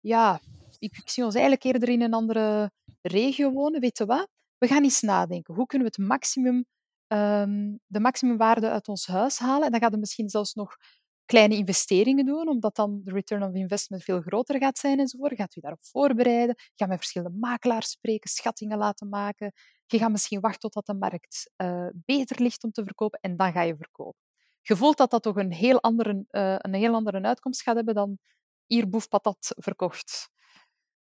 [0.00, 0.40] ja,
[0.78, 4.28] ik, ik zie ons eigenlijk eerder in een andere regio wonen, weet je wat?
[4.58, 5.54] We gaan eens nadenken.
[5.54, 6.64] Hoe kunnen we het maximum
[7.12, 9.64] um, de maximumwaarde uit ons huis halen.
[9.64, 10.76] En dan gaat je misschien zelfs nog
[11.24, 15.34] kleine investeringen doen, omdat dan de return of investment veel groter gaat zijn enzovoort.
[15.34, 16.54] Gaat u daarop voorbereiden.
[16.74, 19.52] Ga met verschillende makelaars spreken, schattingen laten maken.
[19.86, 23.52] Je gaat misschien wachten totdat de markt uh, beter ligt om te verkopen en dan
[23.52, 24.20] ga je verkopen.
[24.62, 27.94] Je voelt dat dat toch een heel andere, uh, een heel andere uitkomst gaat hebben
[27.94, 28.18] dan
[28.66, 30.30] hier boef patat verkocht.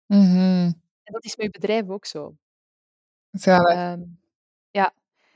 [0.06, 0.82] Mm -hmm.
[1.02, 2.36] En dat is met je bedrijf ook zo.
[3.46, 4.20] Um,
[4.70, 4.94] ja,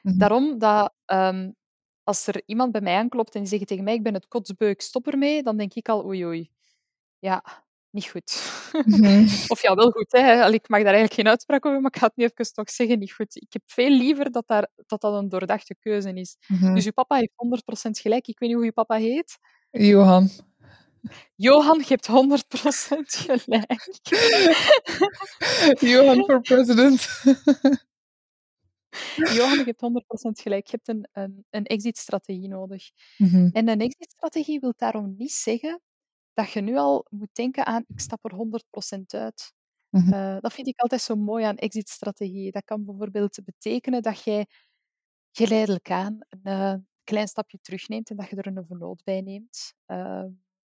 [0.08, 0.18] Mhm.
[0.18, 1.54] Daarom dat um,
[2.02, 4.80] als er iemand bij mij aanklopt en die zegt tegen mij ik ben het kotsbeuk,
[4.80, 6.50] stop ermee, dan denk ik al oei oei.
[7.18, 7.44] Ja,
[7.90, 8.32] niet goed.
[9.52, 10.12] Of ja, wel goed.
[10.12, 10.52] Hè.
[10.52, 12.98] Ik mag daar eigenlijk geen uitspraak over, maar ik ga het nu even toch zeggen,
[12.98, 13.36] niet goed.
[13.36, 16.36] Ik heb veel liever dat daar, dat, dat een doordachte keuze is.
[16.46, 16.74] Mm-hmm.
[16.74, 17.32] Dus uw papa heeft
[17.88, 18.26] 100% gelijk.
[18.26, 19.38] Ik weet niet hoe je papa heet.
[19.70, 20.30] Johan.
[21.34, 22.10] Johan, je hebt 100%
[23.06, 23.88] gelijk.
[25.92, 27.08] Johan voor president.
[29.34, 29.82] Johan, je hebt
[30.38, 30.66] 100% gelijk.
[30.66, 32.90] Je hebt een, een, een exit-strategie nodig.
[33.16, 33.50] Mm -hmm.
[33.52, 35.80] En een exit-strategie wil daarom niet zeggen
[36.32, 38.60] dat je nu al moet denken aan ik stap er
[38.92, 39.52] 100% uit.
[39.90, 40.12] Mm -hmm.
[40.12, 42.50] uh, dat vind ik altijd zo mooi aan exit-strategie.
[42.50, 44.46] Dat kan bijvoorbeeld betekenen dat jij
[45.32, 46.74] geleidelijk aan een uh,
[47.04, 49.74] klein stapje terugneemt en dat je er een vernoot bij neemt.
[49.86, 50.24] Uh,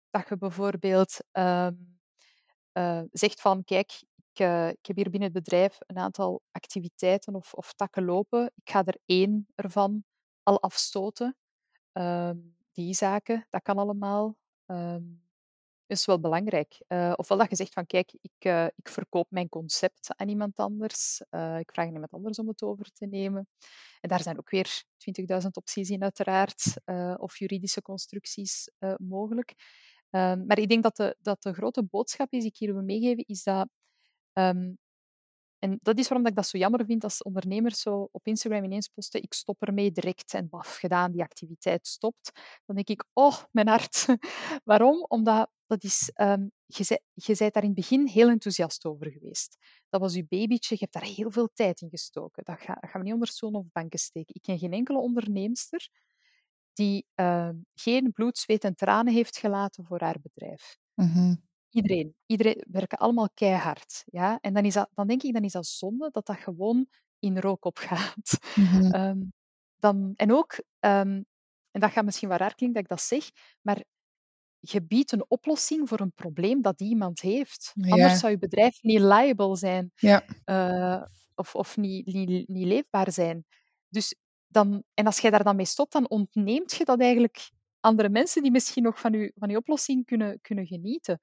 [0.10, 1.18] dat je bijvoorbeeld
[3.12, 4.02] zegt van kijk,
[4.40, 8.52] uh, ik heb hier binnen het bedrijf een aantal activiteiten of, of takken lopen.
[8.56, 10.04] Ik ga er één ervan
[10.44, 11.38] al afstoten.
[11.94, 14.38] Um, die zaken, dat kan allemaal.
[14.66, 15.28] Um,
[15.86, 16.84] is wel belangrijk.
[16.88, 20.56] Uh, ofwel dat je zegt van kijk, ik, uh, ik verkoop mijn concept aan iemand
[20.56, 21.22] anders.
[21.60, 23.48] Ik vraag iemand anders om het over te nemen.
[24.02, 24.84] En daar zijn ook weer
[25.42, 26.74] 20.000 opties in uiteraard.
[27.18, 29.54] of juridische constructies mogelijk.
[30.12, 32.84] Um, maar ik denk dat de, dat de grote boodschap is die ik hier wil
[32.84, 33.70] meegeven, is dat
[34.40, 34.78] um,
[35.60, 38.88] en dat is waarom ik dat zo jammer vind als ondernemers zo op Instagram ineens
[38.88, 42.32] posten ik stop ermee direct en baf, gedaan, die activiteit stopt.
[42.66, 44.06] Dan denk ik, oh, mijn hart.
[44.64, 45.06] waarom?
[45.08, 49.12] Omdat dat is, um, je, zei, je bent daar in het begin heel enthousiast over
[49.12, 49.58] geweest.
[49.90, 52.44] Dat was je babytje, je hebt daar heel veel tijd in gestoken.
[52.44, 54.36] Dat, ga, gaan we niet onder stoel of banken steken.
[54.36, 55.90] Ik ken geen enkele onderneemster
[56.74, 60.78] die uh, geen bloed, zweet en tranen heeft gelaten voor haar bedrijf.
[60.94, 61.49] -hmm.
[61.70, 62.16] Iedereen.
[62.26, 64.04] Iedereen werken allemaal keihard.
[64.06, 64.38] Ja?
[64.42, 66.88] En dan, is dat, dan denk ik, dan is dat zonde dat dat gewoon
[67.20, 68.40] in rook opgaat.
[68.94, 69.34] Um,
[69.86, 71.26] dan, en ook, um,
[71.72, 73.30] en dat gaat misschien wel raar klinken dat ik dat zeg,
[73.62, 73.84] maar
[74.60, 77.72] je biedt een oplossing voor een probleem dat iemand heeft.
[77.76, 77.92] Ja.
[77.92, 80.24] Anders zou je bedrijf niet liable zijn ja.
[80.46, 81.06] uh,
[81.36, 83.46] of, of niet, niet, niet leefbaar zijn.
[83.90, 84.16] Dus
[84.48, 87.50] dan, en als jij daar dan mee stopt, dan ontneemt je dat eigenlijk
[87.80, 91.20] andere mensen die misschien nog van je, van je oplossing kunnen, kunnen genieten.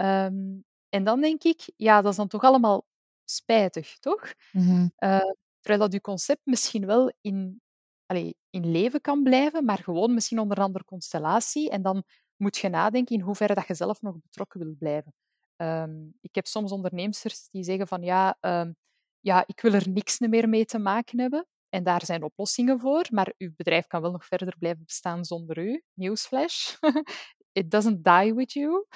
[0.00, 2.86] Um, en dan denk ik, ja, dat is dan toch allemaal
[3.24, 4.34] spijtig, toch?
[4.52, 4.92] Mm-hmm.
[4.98, 5.30] Uh,
[5.60, 7.60] terwijl dat je concept misschien wel in,
[8.06, 11.70] allez, in leven kan blijven, maar gewoon misschien onder een andere constellatie.
[11.70, 12.04] En dan
[12.36, 15.14] moet je nadenken in hoeverre dat je zelf nog betrokken wil blijven.
[15.56, 18.76] Um, ik heb soms ondernemers die zeggen van ja, um,
[19.20, 21.46] ja, ik wil er niks meer mee te maken hebben.
[21.68, 25.58] En daar zijn oplossingen voor, maar uw bedrijf kan wel nog verder blijven bestaan zonder
[25.58, 25.82] u.
[25.94, 26.74] Newsflash.
[27.52, 28.86] It doesn't die with you.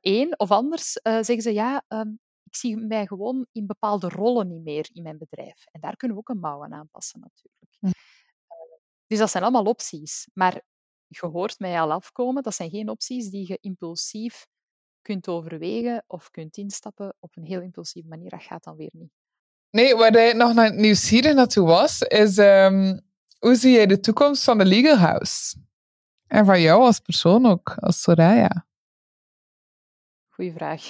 [0.00, 0.26] Eén.
[0.26, 4.48] Uh, of anders uh, zeggen ze, ja, um, ik zie mij gewoon in bepaalde rollen
[4.48, 5.66] niet meer in mijn bedrijf.
[5.70, 7.76] En daar kunnen we ook een mouw aan aanpassen natuurlijk.
[7.78, 7.86] Hm.
[7.86, 7.92] Uh,
[9.06, 10.28] dus dat zijn allemaal opties.
[10.32, 10.62] Maar
[11.06, 14.46] je hoort mij al afkomen, dat zijn geen opties die je impulsief
[15.02, 18.30] kunt overwegen of kunt instappen op een heel impulsieve manier.
[18.30, 19.12] Dat gaat dan weer niet.
[19.70, 23.00] Nee, waar hij nog naar nieuwsgierig naartoe was, is um,
[23.38, 25.56] hoe zie jij de toekomst van de Legal House?
[26.28, 28.66] En van jou als persoon ook, als Soraya?
[30.28, 30.82] Goeie vraag.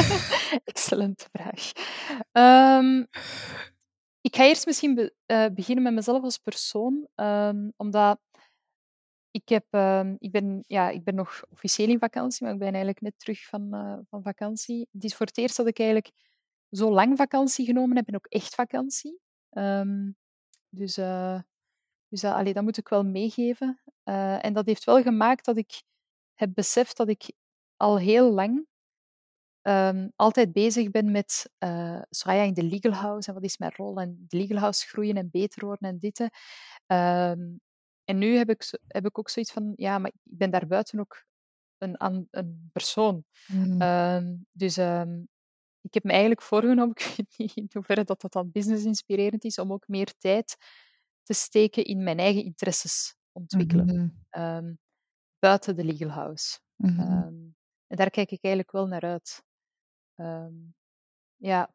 [0.70, 1.72] Excellente vraag.
[2.78, 3.06] Um,
[4.20, 8.20] ik ga eerst misschien be uh, beginnen met mezelf als persoon, um, omdat
[9.30, 12.68] ik, heb, uh, ik, ben, ja, ik ben nog officieel in vakantie, maar ik ben
[12.68, 14.88] eigenlijk net terug van, uh, van vakantie.
[14.92, 16.10] Het is voor het eerst dat ik eigenlijk
[16.70, 19.20] zo lang vakantie genomen heb en ook echt vakantie.
[20.68, 21.40] Dus uh,
[22.08, 23.80] dus allee, dat moet ik wel meegeven.
[24.08, 25.82] Uh, en dat heeft wel gemaakt dat ik
[26.34, 27.32] heb beseft dat ik
[27.76, 28.66] al heel lang
[29.62, 33.72] um, altijd bezig ben met uh, Soraya in de legal house en wat is mijn
[33.76, 36.20] rol en de legal house groeien en beter worden en dit.
[36.20, 37.60] Um,
[38.04, 41.24] en nu heb ik, heb ik ook zoiets van, ja, maar ik ben daarbuiten ook
[41.78, 43.24] een, een persoon.
[43.46, 43.82] Mm.
[43.82, 45.28] Um, dus um,
[45.80, 49.44] ik heb me eigenlijk voorgenomen, ik weet niet in hoeverre dat, dat dan business inspirerend
[49.44, 50.56] is, om ook meer tijd
[51.22, 53.86] te steken in mijn eigen interesses ontwikkelen.
[53.86, 54.78] Mm um,
[55.38, 56.58] buiten de legal house.
[56.76, 57.12] Mm -hmm.
[57.12, 57.56] um,
[57.86, 59.42] en daar kijk ik eigenlijk wel naar uit.
[60.16, 60.74] Um,
[61.36, 61.72] ja,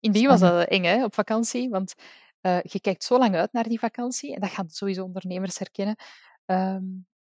[0.00, 1.94] in die was dat eng hè, op vakantie, want
[2.42, 5.96] uh, je kijkt zo lang uit naar die vakantie en dat gaan sowieso ondernemers herkennen.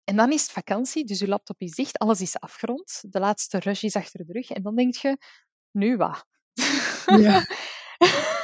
[0.04, 3.58] en dan is het vakantie, dus je laptop is dicht, alles is afgerond, de laatste
[3.58, 5.18] rush is achter de rug en dan denk je,
[5.70, 6.26] nu wat?
[7.06, 7.44] Ja.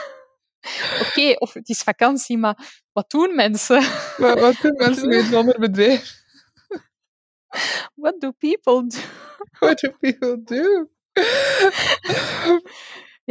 [1.17, 3.83] Oké, of het is vakantie, maar wat doen mensen?
[4.17, 6.21] Wat, wat doen mensen met zonder bedrijf?
[7.95, 8.99] What do people do?
[9.61, 10.89] What do people do?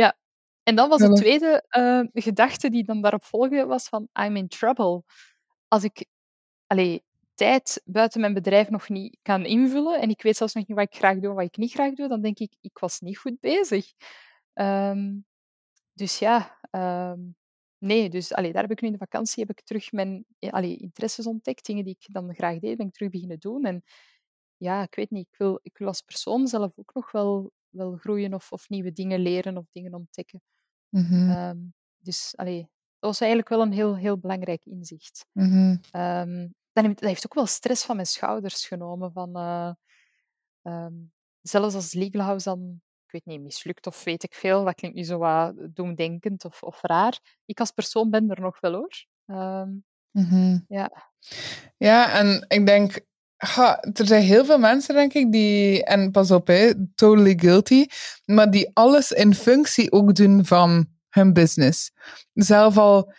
[0.01, 0.17] ja,
[0.63, 4.47] en dan was de tweede uh, gedachte die dan daarop volgde, was van I'm in
[4.47, 5.03] trouble.
[5.67, 6.05] Als ik
[6.67, 7.03] allee,
[7.33, 10.87] tijd buiten mijn bedrijf nog niet kan invullen en ik weet zelfs nog niet wat
[10.87, 13.17] ik graag doe en wat ik niet graag doe, dan denk ik, ik was niet
[13.17, 13.85] goed bezig.
[14.53, 15.25] Um,
[15.93, 17.35] dus ja, um,
[17.81, 20.77] nee, dus allee, daar heb ik nu in de vakantie heb ik terug mijn allee,
[20.77, 23.65] interesses ontdekt, dingen die ik dan graag deed, ben ik terug beginnen doen.
[23.65, 23.83] En
[24.57, 27.95] ja, ik weet niet, ik wil, ik wil als persoon zelf ook nog wel, wel
[27.95, 30.41] groeien of, of nieuwe dingen leren of dingen ontdekken.
[30.89, 31.29] Mm -hmm.
[31.29, 32.61] um, dus allee,
[32.99, 35.25] dat was eigenlijk wel een heel, heel belangrijk inzicht.
[35.31, 36.01] Mm -hmm.
[36.01, 39.11] um, dat, heeft, dat heeft ook wel stress van mijn schouders genomen.
[39.11, 39.73] Van, uh,
[40.61, 41.11] um,
[41.41, 42.81] zelfs als Legal House dan
[43.13, 44.63] ik weet niet, mislukt of weet ik veel.
[44.63, 47.19] Dat klinkt nu zo wat doemdenkend of, of raar.
[47.45, 49.05] Ik als persoon ben er nog wel hoor.
[49.25, 50.65] Um, mm-hmm.
[50.67, 50.91] Ja.
[51.77, 52.99] Ja, en ik denk,
[53.37, 57.85] ha, er zijn heel veel mensen, denk ik, die, en pas op, hè, totally guilty,
[58.25, 61.91] maar die alles in functie ook doen van hun business.
[62.33, 63.13] Zelf al,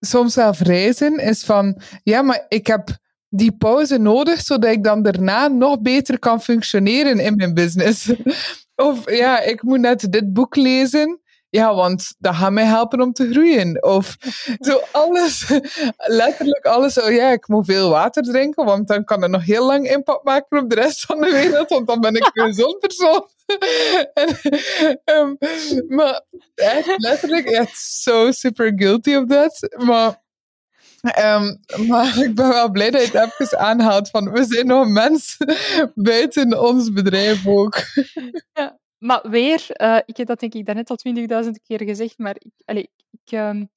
[0.00, 2.96] soms zelf reizen is van, ja, maar ik heb
[3.28, 8.06] die pauze nodig, zodat ik dan daarna nog beter kan functioneren in mijn business.
[8.78, 11.20] of ja, ik moet net dit boek lezen.
[11.50, 13.82] Ja, want dat gaat mij helpen om te groeien.
[13.82, 14.16] Of
[14.68, 15.52] zo alles,
[15.96, 17.00] letterlijk alles.
[17.00, 20.24] Oh ja, ik moet veel water drinken, want dan kan het nog heel lang impact
[20.24, 23.28] maken op de rest van de wereld, want dan ben ik een gezond persoon.
[24.14, 24.38] en,
[25.04, 25.36] um,
[25.88, 26.22] maar
[26.54, 29.76] echt, letterlijk, echt zo super guilty of that.
[29.76, 30.22] Maar
[31.02, 34.88] Um, maar ik ben wel blij dat je het even aanhaalt van we zijn nog
[34.88, 35.54] mensen
[35.94, 37.76] buiten ons bedrijf ook.
[38.52, 42.36] Ja, maar weer, uh, ik heb dat denk ik daarnet al twintigduizend keer gezegd, maar
[42.38, 42.52] ik,
[43.10, 43.70] ik, um,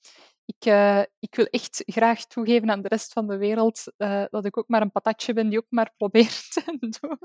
[0.46, 4.46] ik, uh, ik wil echt graag toegeven aan de rest van de wereld uh, dat
[4.46, 7.18] ik ook maar een patatje ben die ook maar probeert te doen.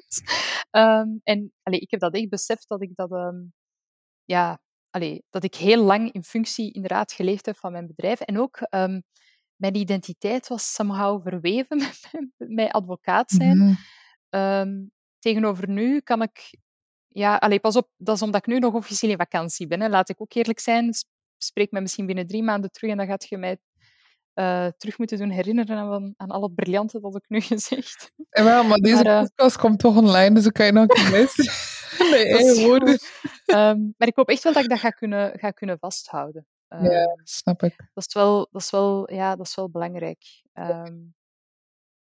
[0.70, 3.34] Um, en allez, ik heb dat echt beseft dat ik dat,
[4.24, 8.20] ja, allez, dat ik heel lang in functie inderdaad geleefd heb van mijn bedrijf.
[8.20, 8.58] En ook
[9.56, 13.58] mijn identiteit was somehow verweven met, met advocaat zijn.
[13.58, 13.76] Mm
[14.30, 14.90] -hmm.
[15.18, 16.50] tegenover nu kan ik
[17.16, 19.80] ja, allez, pas op, dat is omdat ik nu nog officieel in vakantie ben.
[19.80, 19.88] Hè.
[19.88, 20.94] Laat ik ook eerlijk zijn.
[21.38, 23.58] Spreek me misschien binnen drie maanden terug en dan gaat je mij
[24.34, 28.44] uh, terug moeten doen herinneren aan, aan al het briljante dat ik nu gezegd heb.
[28.44, 31.10] wel, maar deze maar, uh, podcast komt toch online, dus dan kan je nog een
[31.10, 31.34] mis.
[32.10, 32.98] nee, woorden.
[33.46, 36.46] Um, maar ik hoop echt wel dat ik dat ga kunnen, ga kunnen vasthouden.
[36.82, 37.76] Ja, snap ik.
[37.94, 40.42] Dat is wel, dat is wel, ja, dat is wel belangrijk.
[40.52, 41.14] Um,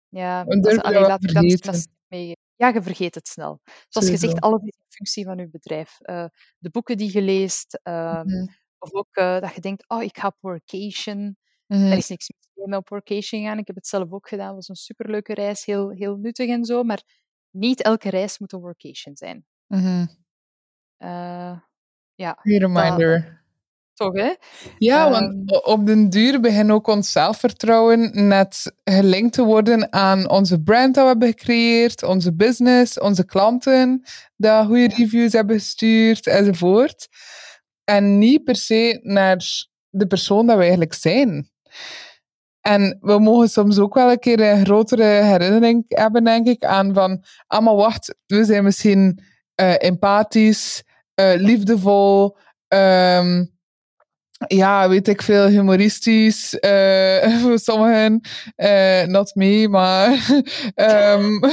[0.08, 3.60] ja, allee, laat ik dat mee ja, je vergeet het snel.
[3.88, 5.98] Zoals je zegt, alles is in functie van je bedrijf.
[6.02, 6.24] Uh,
[6.58, 8.48] de boeken die je leest, uh, mm-hmm.
[8.78, 11.36] of ook uh, dat je denkt, oh, ik ga op workation.
[11.66, 11.90] Mm-hmm.
[11.90, 13.58] Er is niks mis mee op workation gaan.
[13.58, 14.46] Ik heb het zelf ook gedaan.
[14.46, 16.82] Het was een superleuke reis, heel, heel nuttig en zo.
[16.82, 17.02] Maar
[17.50, 19.46] niet elke reis moet een workation zijn.
[19.66, 20.16] Mm-hmm.
[22.14, 23.41] ja, reminder.
[23.94, 24.32] Toch, hè?
[24.78, 30.30] Ja, want ehm, op den duur begint ook ons zelfvertrouwen net gelinkt te worden aan
[30.30, 34.02] onze brand dat we hebben gecreëerd, onze business, onze klanten,
[34.36, 37.08] die goede reviews hebben gestuurd, enzovoort.
[37.84, 39.44] En niet per se naar
[39.88, 41.50] de persoon dat we eigenlijk zijn.
[42.60, 46.94] En we mogen soms ook wel een keer een grotere herinnering hebben, denk ik, aan
[46.94, 49.22] van, ah, maar wacht, we zijn misschien
[49.60, 50.82] uh, empathisch,
[51.20, 52.36] uh, liefdevol,
[52.68, 53.51] um,
[54.46, 56.56] ja, weet ik veel, humoristisch.
[56.60, 58.20] Uh, voor sommigen,
[58.56, 60.28] uh, not me, maar
[60.74, 61.40] um,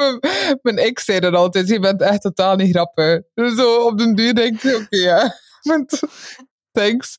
[0.62, 3.20] mijn ex zei dat altijd, je bent echt totaal niet grappig.
[3.34, 5.34] Dus zo op den duur denk ik, oké, okay, ja.
[6.72, 7.16] Thanks.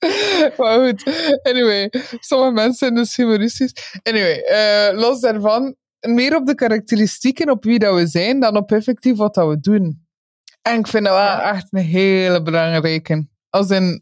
[0.57, 1.03] Maar goed,
[1.43, 3.99] anyway, sommige mensen zijn dus humoristisch.
[4.03, 8.71] Anyway, uh, los daarvan, meer op de karakteristieken, op wie dat we zijn, dan op
[8.71, 10.05] effectief wat dat we doen.
[10.61, 13.27] En ik vind dat wel echt een hele belangrijke.
[13.49, 13.99] Als in, eh,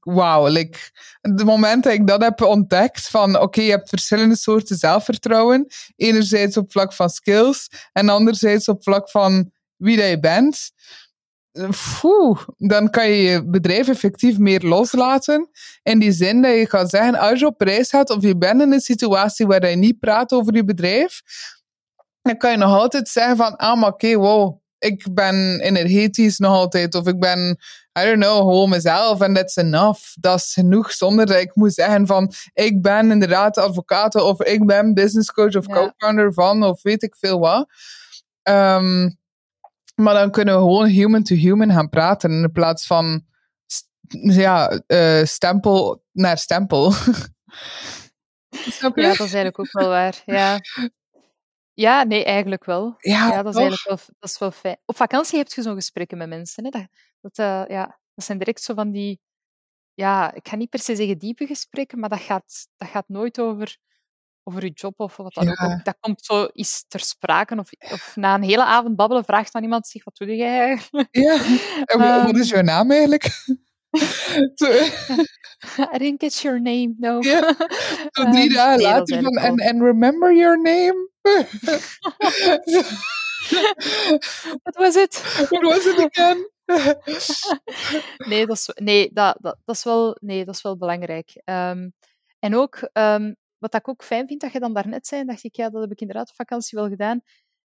[0.00, 0.78] wauw, like,
[1.20, 5.66] de moment dat ik dat heb ontdekt, van oké, je hebt verschillende soorten zelfvertrouwen.
[5.96, 10.70] Enerzijds op vlak van skills en anderzijds op vlak van wie dat je bent.
[11.72, 15.50] Foeh, dan kan je je bedrijf effectief meer loslaten.
[15.82, 18.62] In die zin dat je gaat zeggen, als je op reis gaat of je bent
[18.62, 21.22] in een situatie waar je niet praat over je bedrijf,
[22.22, 26.38] dan kan je nog altijd zeggen van, ah, maar oké, okay, wow, ik ben energetisch
[26.38, 27.58] nog altijd, of ik ben,
[27.98, 30.00] I don't know, gewoon mezelf en that's enough.
[30.14, 34.66] Dat is genoeg zonder dat ik moet zeggen van, ik ben inderdaad advocaat of ik
[34.66, 37.68] ben business coach of co-founder van, of weet ik veel wat.
[38.42, 39.18] Um,
[39.94, 43.24] maar dan kunnen we gewoon human to human gaan praten in plaats van
[44.22, 46.92] ja, uh, stempel naar stempel.
[48.70, 50.22] Ja, dat is eigenlijk ook wel waar.
[50.24, 50.58] Ja.
[51.80, 52.94] Ja, nee, eigenlijk wel.
[52.98, 54.76] Ja, dat is eigenlijk wel, dat is wel fijn.
[54.84, 56.64] Op vakantie heb je zo'n gesprekken met mensen.
[56.64, 56.70] Hè?
[56.70, 56.86] Dat,
[57.20, 59.20] dat, uh, ja, dat zijn direct zo van die...
[59.94, 63.40] Ja, ik ga niet per se zeggen diepe gesprekken, maar dat gaat, dat gaat nooit
[63.40, 63.76] over,
[64.42, 65.50] over je job of wat dan ja.
[65.50, 65.84] ook.
[65.84, 67.56] Dat komt zo iets ter sprake.
[67.58, 71.08] Of, of na een hele avond babbelen vraagt dan iemand zich, wat doe jij eigenlijk?
[71.10, 71.40] Ja,
[71.84, 73.24] en wat is jouw naam eigenlijk?
[75.94, 77.18] I didn't get your name, no.
[77.20, 77.54] Ja,
[78.32, 81.09] drie um, dagen later van, and, and remember your name?
[84.62, 85.22] What was it?
[85.50, 86.50] What was it again?
[88.30, 91.42] nee, dat is, nee, dat, dat, dat, is wel, nee, dat is wel belangrijk.
[91.44, 91.92] Um,
[92.38, 95.56] en ook, um, wat ik ook fijn vind, dat je dan daarnet zei, dacht ik,
[95.56, 97.20] ja, dat heb ik inderdaad op vakantie wel gedaan.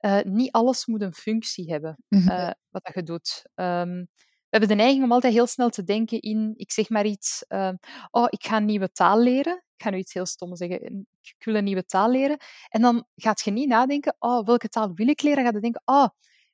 [0.01, 2.55] Uh, niet alles moet een functie hebben, uh, mm -hmm.
[2.70, 3.44] wat dat je doet.
[3.55, 4.09] Um,
[4.51, 7.44] we hebben de neiging om altijd heel snel te denken in, ik zeg maar iets,
[7.48, 7.70] uh,
[8.11, 9.64] oh, ik ga een nieuwe taal leren.
[9.81, 12.37] Ik ga nu iets heel stom zeggen, ik wil een nieuwe taal leren.
[12.68, 15.37] En dan gaat je niet nadenken, oh, welke taal wil ik leren?
[15.37, 16.09] Dan gaat je denken, oh,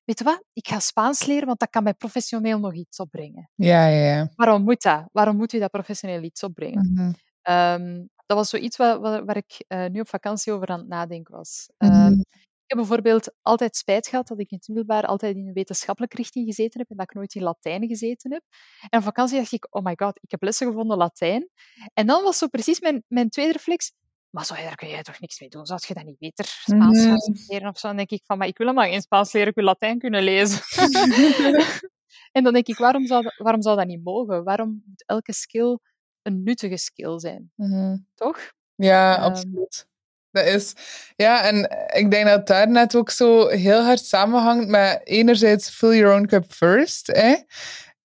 [0.04, 3.50] weet je wat, ik ga Spaans leren, want dat kan mij professioneel nog iets opbrengen.
[3.54, 4.30] Ja, ja, ja.
[4.34, 5.08] Waarom moet dat?
[5.12, 6.90] Waarom moet u dat professioneel iets opbrengen?
[6.92, 7.14] Mm -hmm.
[7.54, 10.88] um, dat was zoiets waar, waar, waar ik uh, nu op vakantie over aan het
[10.88, 11.70] nadenken was.
[11.78, 12.12] Mhm.
[12.12, 12.24] Ik
[12.66, 16.46] heb bijvoorbeeld altijd spijt gehad dat ik in het middelbaar altijd in een wetenschappelijke richting
[16.46, 18.42] gezeten heb en dat ik nooit in Latijn gezeten heb.
[18.88, 21.50] En op vakantie dacht ik, oh my god, ik heb lessen gevonden Latijn.
[21.94, 23.92] En dan was zo precies mijn, mijn tweede reflex,
[24.30, 25.66] maar zo, daar kun jij toch niks mee doen?
[25.66, 27.86] Zou je dat niet beter Spaans gaan studeren of zo?
[27.88, 30.22] Dan denk ik van, maar ik wil helemaal geen Spaans leren, ik wil Latijn kunnen
[30.22, 30.60] lezen.
[32.36, 34.44] en dan denk ik, waarom zou, dat, waarom zou dat niet mogen?
[34.44, 35.78] Waarom moet elke skill
[36.22, 37.52] een nuttige skill zijn?
[37.54, 37.96] Mhm.
[38.14, 38.52] Toch?
[38.74, 39.86] Ja, Ehm, absoluut.
[40.44, 40.72] Is,
[41.16, 45.96] ja, en ik denk dat daar net ook zo heel hard samenhangt met enerzijds fill
[45.96, 47.08] your own cup first,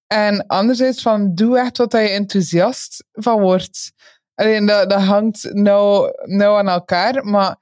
[0.07, 3.91] en anderzijds van doe echt wat je enthousiast van wordt.
[4.35, 7.55] Alleen dat, dat hangt nou, nou aan elkaar, maar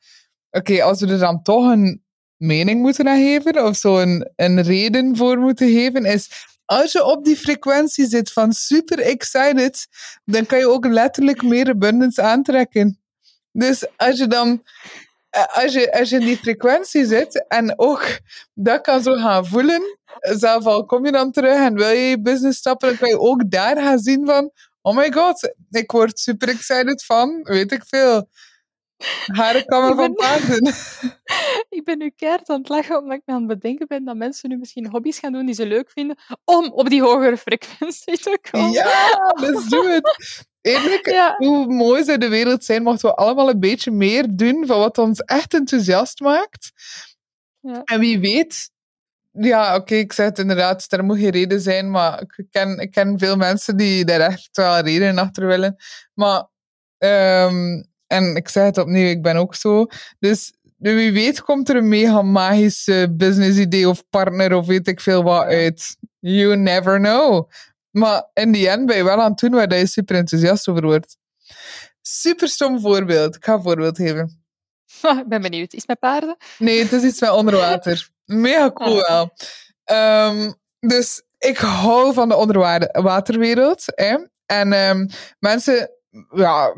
[0.51, 2.03] oké, als we er dan toch een
[2.37, 7.25] mening moeten geven, of zo een, een reden voor moeten geven, is als je op
[7.25, 9.87] die frequentie zit van super excited,
[10.25, 12.98] dan kan je ook letterlijk meer abundance aantrekken.
[13.51, 14.63] Dus als je dan,
[15.29, 18.19] eh, als je, als je in die frequentie zit en ook
[18.53, 22.21] dat kan zo gaan voelen, zelf al kom je dan terug en wil je je
[22.21, 26.19] business stappen, dan kan je ook daar gaan zien van, oh my god, ik word
[26.19, 28.29] super excited van, weet ik veel.
[29.25, 30.73] Haren kammen Ik van paarden.
[31.77, 34.15] ik ben nu keihard aan het lachen omdat ik me aan het bedenken ben dat
[34.15, 38.17] mensen nu misschien hobby's gaan doen die ze leuk vinden om op die hogere frequentie
[38.17, 38.71] te komen.
[38.71, 40.17] Ja, let's do it.
[40.61, 41.35] Eerlijk, Ja.
[41.37, 44.97] hoe mooi zou de wereld zijn mochten we allemaal een beetje meer doen van wat
[44.97, 46.71] ons echt enthousiast maakt.
[47.59, 47.81] Ja.
[47.83, 48.71] En wie weet,
[49.31, 52.91] ja, oké, ik zeg het inderdaad, er moet geen reden zijn, maar ik ken, ik
[52.91, 55.75] ken veel mensen die daar echt wel redenen achter willen.
[56.13, 56.47] Maar,
[56.97, 59.85] ehm, en ik zeg het opnieuw, ik ben ook zo.
[60.19, 65.01] Dus wie weet komt er een mega magische business idee of partner of weet ik
[65.01, 65.97] veel wat uit.
[66.19, 67.49] You never know.
[67.91, 70.81] Maar in die end ben je wel aan het doen waar je super enthousiast over
[70.85, 71.17] wordt.
[72.01, 73.35] Super stom voorbeeld.
[73.35, 74.43] Ik ga een voorbeeld geven.
[75.21, 75.73] ik ben benieuwd.
[75.73, 76.37] Is het met paarden?
[76.57, 78.09] Nee, het is iets met onder water.
[78.25, 79.07] Mega cool Ah.
[79.07, 79.33] wel.
[79.83, 83.83] Ehm, dus ik hou van de onderwaterwereld.
[83.85, 84.17] Hè?
[84.45, 85.07] En ehm,
[85.39, 85.91] mensen,
[86.35, 86.75] ja,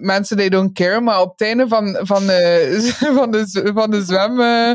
[0.00, 2.78] mensen they don't care, maar op het einde van, van, de,
[3.18, 4.72] van, de, van de zwem, eh,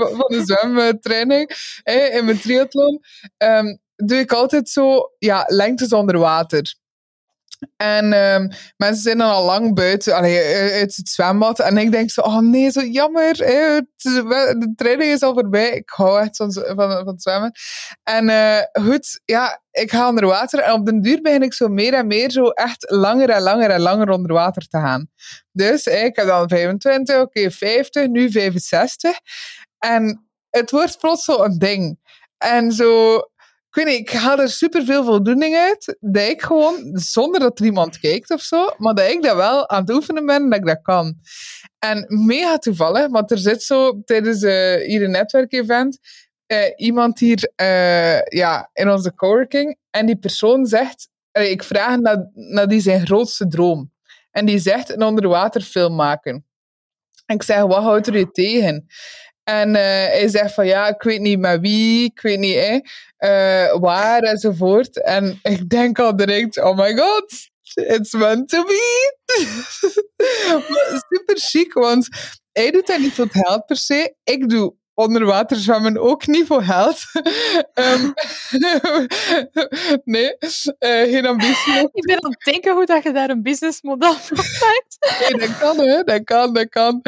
[0.18, 1.50] van de zwemtraining
[2.12, 3.00] in mijn triathlon,
[3.36, 6.74] ehm, doe ik altijd zo, ja, lengtes onder water.
[7.76, 11.60] En ehm, mensen zijn dan al lang buiten, allee, eh, uit het zwembad.
[11.60, 13.36] En ik denk zo, oh nee, zo jammer.
[13.36, 15.70] de training is al voorbij.
[15.70, 17.52] Ik hou echt van, van, van zwemmen.
[18.02, 20.60] En eh, goed, ja, ik ga onder water.
[20.60, 23.70] En op den duur begin ik zo meer en meer zo echt langer en langer
[23.70, 25.10] en langer onder water te gaan.
[25.52, 29.18] Dus ik heb dan 25, oké, 50, nu 65.
[29.78, 31.98] En het wordt plots zo een ding.
[32.38, 33.20] En zo,
[33.86, 35.96] ik ik haal er superveel voldoening uit.
[36.00, 39.68] Dat ik gewoon, zonder dat er iemand kijkt of zo, maar dat ik dat wel
[39.68, 41.14] aan het oefenen ben en dat ik dat kan.
[41.78, 45.98] En mega toevallig, want er zit zo tijdens eh, hier een netwerkevent
[46.46, 52.30] eh, iemand hier eh, ja, in onze coworking en die persoon zegt, ik vraag naar,
[52.34, 53.92] naar die zijn grootste droom.
[54.30, 56.46] En die zegt een onderwaterfilm maken.
[57.26, 58.86] En ik zeg, wat houdt er je tegen?
[59.48, 63.76] En eh, hij zegt van ja, ik weet niet met wie, ik weet niet eh,
[63.78, 65.02] waar enzovoort.
[65.02, 69.16] En ik denk al direct, oh my god, it's meant to be.
[71.08, 72.08] Super chic, want
[72.52, 74.14] hij doet dat niet het geld per se.
[74.24, 77.02] Ik doe onderwater zwemmen ook niet voor geld.
[77.74, 78.10] Ehm,
[80.04, 80.36] nee,
[80.78, 81.88] eh, geen ambitie.
[81.92, 85.20] Ik ben aan het denken hoe dat je daar een businessmodel van maakt.
[85.20, 87.00] Nee, dat kan hè, dat kan, dat kan.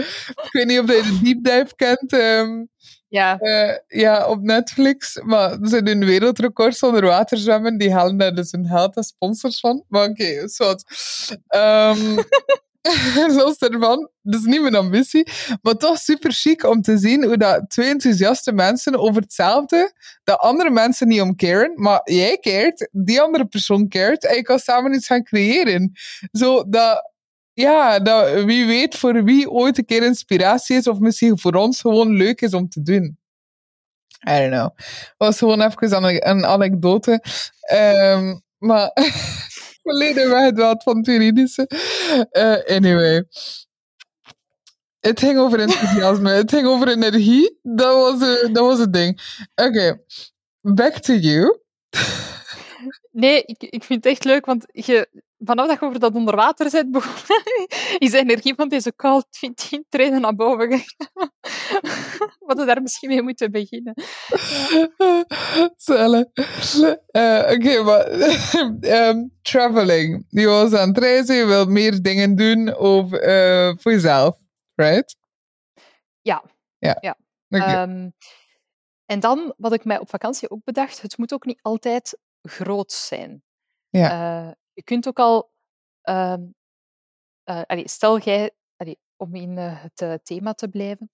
[0.43, 2.13] Ik weet niet of je de deep dive kent.
[2.13, 2.65] ehm,
[3.09, 5.21] Ja, Eh, ja, op Netflix.
[5.23, 7.79] Maar ze doen wereldrecords onder water zwemmen.
[7.79, 9.85] Die halen daar dus hun geld als sponsors van.
[9.89, 10.85] Maar oké, okay, zwart.
[13.37, 15.29] Los daarvan, dat is niet mijn ambitie.
[15.63, 19.93] Maar toch super chic om te zien hoe dat twee enthousiaste mensen over hetzelfde,
[20.25, 24.43] dat andere mensen niet om caren, maar jij cared, die andere persoon cared, en je
[24.43, 25.93] kan samen iets gaan creëren.
[26.33, 27.11] Zo dat
[27.53, 31.81] ja, dat wie weet voor wie ooit een keer inspiratie is, of misschien voor ons
[31.81, 33.19] gewoon leuk is om te doen.
[34.29, 34.71] I don't know.
[35.17, 37.23] was gewoon even een, een anekdote.
[37.61, 38.91] Ehm, maar
[39.83, 41.67] weggedwaald van het juridische.
[42.31, 43.25] Eh, anyway.
[45.01, 47.59] Het ging over enthousiasme, het ging over energie.
[47.63, 49.21] Dat was, eh, dat was het ding.
[49.55, 50.03] Oké,
[50.61, 51.59] back to you.
[53.11, 55.09] nee, ik, ik vind het echt leuk, want je,
[55.45, 57.67] vanaf dat je over dat onderwater zit begonnen,
[57.99, 61.31] is de energie van deze kou 20 treden naar boven gegaan.
[62.47, 63.95] Wat we daar misschien mee moeten beginnen.
[65.77, 66.31] Zelle.
[67.13, 68.13] Uh, Oké, maar
[69.09, 70.27] um, traveling.
[70.29, 74.37] Je was aan het reizen, je wilt meer dingen doen over, uh, voor jezelf,
[74.75, 75.17] right?
[76.21, 76.45] Ja.
[76.79, 76.97] Ja.
[77.01, 77.17] ja.
[77.49, 77.83] Okay.
[77.83, 78.13] Um,
[79.07, 82.93] en dan, wat ik mij op vakantie ook bedacht, het moet ook niet altijd groot
[82.93, 83.43] zijn.
[83.89, 84.45] Ja.
[84.47, 85.51] Uh, je kunt ook al,
[86.11, 86.35] uh,
[87.45, 88.55] allee, stel jij,
[89.17, 91.11] om in uh, het thema te blijven,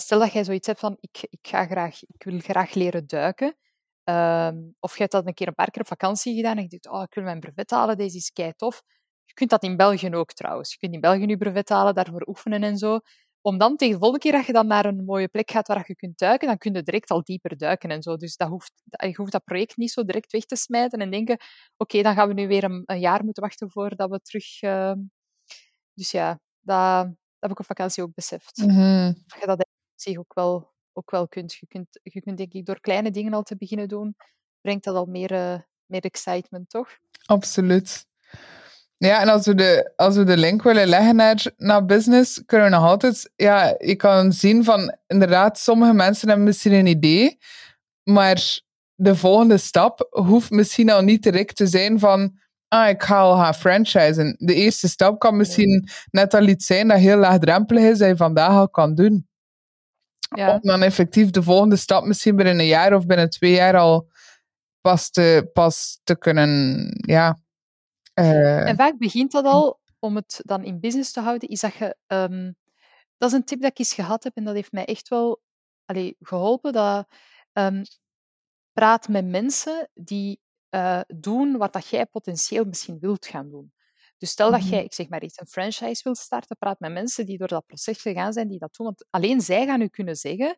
[0.00, 3.56] stel dat jij zoiets hebt van, ik, ik, ga graag, ik wil graag leren duiken.
[4.04, 6.68] Ehm, of je hebt dat een keer een paar keer op vakantie gedaan en je
[6.68, 8.82] denkt, oh, ik wil mijn brevet halen, deze is kei tof.
[9.24, 10.72] Je kunt dat in België ook trouwens.
[10.72, 13.00] Je kunt in België je brevet halen, daarvoor oefenen en zo
[13.46, 15.84] om dan tegen de volgende keer dat je dan naar een mooie plek gaat waar
[15.86, 18.16] je kunt duiken, dan kun je direct al dieper duiken en zo.
[18.16, 21.38] Dus dat hoeft, je hoeft dat project niet zo direct weg te smijten en denken,
[21.76, 24.62] oké, dan gaan we nu weer een, een, jaar moeten wachten voordat we terug...
[24.62, 24.92] Uh...
[25.94, 26.28] Dus ja,
[26.60, 28.56] dat, dat heb ik op vakantie ook beseft.
[28.56, 29.14] Mm -hmm.
[29.26, 31.54] Dat je dat zich ook wel, ook wel kunt.
[31.54, 32.00] Je, kunt.
[32.02, 34.16] je kunt denk ik door kleine dingen al te beginnen doen,
[34.60, 36.98] brengt dat al meer, uh, meer excitement, toch?
[37.24, 38.06] Absoluut.
[38.96, 42.66] Ja, en als we de, als we de link willen leggen naar, naar business, kunnen
[42.70, 47.38] we nog altijd, ja, je kan zien van, inderdaad, sommige mensen hebben misschien een idee,
[48.02, 48.60] maar
[48.94, 52.38] de volgende stap hoeft misschien al niet direct te zijn van,
[52.68, 54.36] ah, ik ga al gaan franchisen.
[54.38, 58.16] De eerste stap kan misschien net al iets zijn dat heel laagdrempelig is, dat je
[58.16, 59.28] vandaag al kan doen.
[60.36, 60.52] Ja.
[60.52, 64.08] Om dan effectief de volgende stap misschien binnen een jaar of binnen twee jaar al
[64.80, 67.38] pas te, pas te kunnen, ja,
[68.14, 71.74] uh, en vaak begint dat al, om het dan in business te houden, is dat
[71.74, 71.96] je...
[72.06, 72.56] Um,
[73.16, 75.40] dat is een tip dat ik eens gehad heb en dat heeft mij echt wel
[75.84, 76.72] allee, geholpen.
[76.72, 77.06] Dat,
[77.52, 77.82] um,
[78.72, 80.40] praat met mensen die
[80.70, 83.72] uh, doen wat dat jij potentieel misschien wilt gaan doen.
[84.18, 87.26] Dus stel dat jij, ik zeg maar iets, een franchise wilt starten, praat met mensen
[87.26, 88.86] die door dat proces gegaan zijn, die dat doen.
[88.86, 90.56] Want alleen zij gaan u kunnen zeggen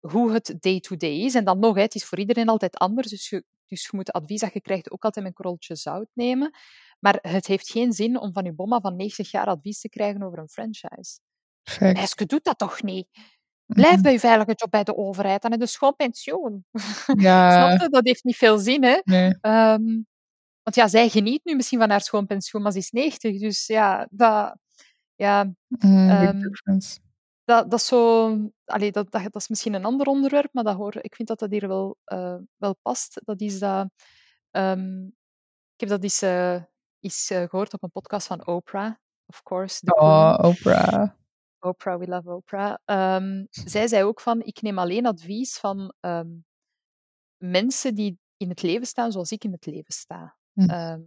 [0.00, 1.34] hoe het day-to-day is.
[1.34, 3.08] En dan nog, het is voor iedereen altijd anders.
[3.08, 6.08] Dus je, dus je moet advies dat je krijgt ook altijd met een korreltje zout
[6.12, 6.50] nemen.
[6.98, 10.22] Maar het heeft geen zin om van je bomma van 90 jaar advies te krijgen
[10.22, 11.18] over een franchise.
[12.16, 13.08] Je doet dat toch niet?
[13.66, 16.64] Blijf bij je veilige job bij de overheid, dan heb je schoon pensioen.
[17.16, 17.50] Ja.
[17.66, 17.88] Snap je?
[17.88, 19.00] Dat heeft niet veel zin, hè?
[19.04, 19.36] Nee.
[19.40, 20.06] Um,
[20.62, 23.38] want ja, zij geniet nu misschien van haar schoon pensioen, maar ze is 90.
[23.40, 24.56] Dus ja, dat...
[25.16, 26.52] Ja, mm, um,
[27.44, 28.26] dat, dat, is zo,
[28.64, 31.38] allee, dat, dat, dat, is misschien een ander onderwerp, maar dat hoor, ik vind dat
[31.38, 33.20] dat hier wel, uh, wel past.
[33.24, 33.88] Dat is dat,
[34.50, 35.06] um,
[35.74, 36.62] ik heb dat eens, uh,
[37.00, 38.94] eens uh, gehoord op een podcast van Oprah,
[39.26, 39.80] of course.
[39.84, 41.10] Oh, Oprah.
[41.58, 42.76] Oprah, we love Oprah.
[42.84, 46.44] Um, zij zei ook van, ik neem alleen advies van um,
[47.36, 50.36] mensen die in het leven staan zoals ik in het leven sta.
[50.52, 51.00] Hm.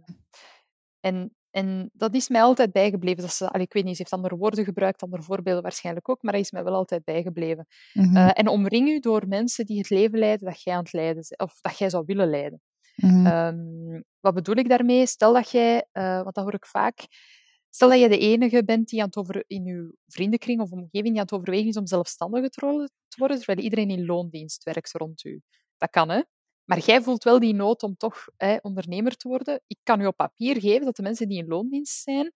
[1.00, 3.22] en en dat is mij altijd bijgebleven.
[3.22, 6.22] Dat ze, allee, ik weet niet, ze heeft andere woorden gebruikt, andere voorbeelden waarschijnlijk ook,
[6.22, 7.66] maar dat is mij wel altijd bijgebleven.
[7.92, 8.16] Mm -hmm.
[8.16, 11.24] uh, en omring u door mensen die het leven leiden dat jij aan het leiden
[11.36, 12.60] of dat jij zou willen leiden.
[12.96, 13.26] Mm -hmm.
[13.26, 15.06] um, wat bedoel ik daarmee?
[15.06, 17.06] Stel dat jij, uh, want dat hoor ik vaak,
[17.70, 21.08] stel dat je de enige bent die aan het over, in je vriendenkring of omgeving
[21.08, 22.60] die aan het overwegen is om zelfstandige te
[23.16, 25.40] worden, terwijl iedereen in loondienst werkt rond u.
[25.76, 26.22] Dat kan, hè?
[26.68, 29.60] Maar jij voelt wel die nood om toch hè, ondernemer te worden.
[29.66, 32.32] Ik kan u op papier geven dat de mensen die in loondienst zijn,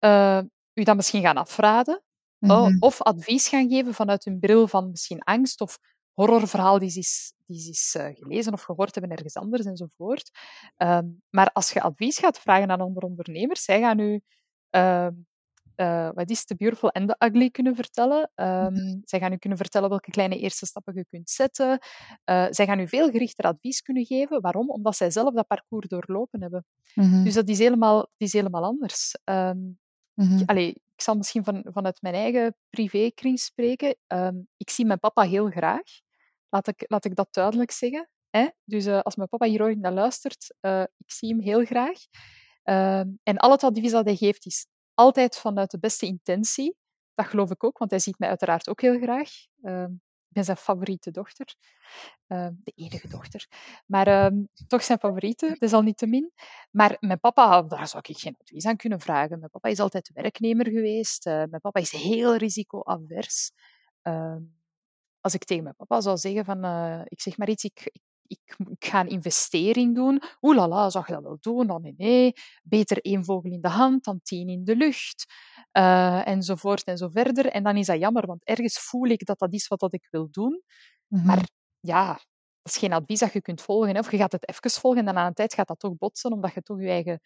[0.00, 0.40] uh,
[0.74, 2.02] u dat misschien gaan afraden.
[2.38, 2.52] Mhm.
[2.52, 5.78] Oh, of advies gaan geven vanuit hun bril van misschien angst of
[6.12, 10.30] horrorverhaal die ze is, die ze is uh, gelezen of gehoord hebben ergens anders enzovoort.
[10.76, 14.20] Um, maar als je advies gaat vragen aan andere ondernemers, zij gaan u
[15.76, 18.30] uh, wat is The Beautiful and the Ugly kunnen vertellen.
[18.34, 21.78] Um, zij gaan u kunnen vertellen welke kleine eerste stappen je kunt zetten.
[22.24, 24.40] Uh, zij gaan u veel gerichter advies kunnen geven.
[24.40, 24.70] Waarom?
[24.70, 26.64] Omdat zij zelf dat parcours doorlopen hebben.
[26.94, 27.24] -hmm.
[27.24, 29.18] Dus dat is helemaal, dat is helemaal anders.
[29.24, 29.78] Um,
[30.14, 33.96] ik, allee, ik zal misschien van, vanuit mijn eigen privékring spreken.
[34.06, 35.82] Um, ik zie mijn papa heel graag.
[36.48, 38.08] Laat ik, laat ik dat duidelijk zeggen.
[38.30, 38.48] Hè?
[38.64, 40.54] Dus uh, als mijn papa hier ooit naar luistert,
[40.96, 41.98] ik zie hem heel graag.
[43.22, 44.66] en al het advies dat hij geeft is
[44.96, 46.76] altijd vanuit de beste intentie.
[47.14, 49.30] Dat geloof ik ook, want hij ziet mij uiteraard ook heel graag.
[49.62, 51.54] Uh, ik ben zijn favoriete dochter.
[52.28, 53.46] Uh, de enige dochter.
[53.86, 56.32] Maar uh, toch zijn favoriete, desalniettemin.
[56.70, 59.38] Maar mijn papa, daar zou ik geen advies aan kunnen vragen.
[59.38, 61.26] Mijn papa is altijd werknemer geweest.
[61.26, 63.50] Uh, mijn papa is heel risicoavers.
[64.02, 64.42] Ehm,
[65.20, 67.90] als ik tegen mijn papa zou zeggen van, uh, ik zeg maar iets, ik
[68.28, 70.22] ik, ik, ga een investering doen.
[70.40, 71.70] Oeh la la, zou je dat wel doen?
[71.70, 72.32] Oh, nee, nee.
[72.62, 75.26] Beter één vogel in de hand dan tien in de lucht.
[75.72, 77.46] Uh, enzovoort en zo verder.
[77.46, 80.06] En dan is dat jammer, want ergens voel ik dat dat is wat dat ik
[80.10, 80.62] wil doen.
[81.08, 81.26] Mm -hmm.
[81.26, 81.48] Maar
[81.80, 82.12] ja,
[82.62, 83.94] dat is geen advies dat je kunt volgen.
[83.94, 83.98] Hè.
[83.98, 86.32] Of je gaat het even volgen en dan aan een tijd gaat dat toch botsen,
[86.32, 87.20] omdat je toch je eigen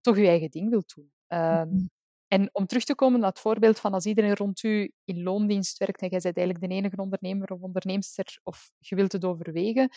[0.00, 1.10] toch je eigen ding wilt doen.
[1.26, 1.84] Ehm, Mhm.
[2.28, 5.78] En om terug te komen naar het voorbeeld van als iedereen rond u in loondienst
[5.78, 9.88] werkt en jij bent eigenlijk de enige ondernemer of onderneemster of je wilt het overwegen,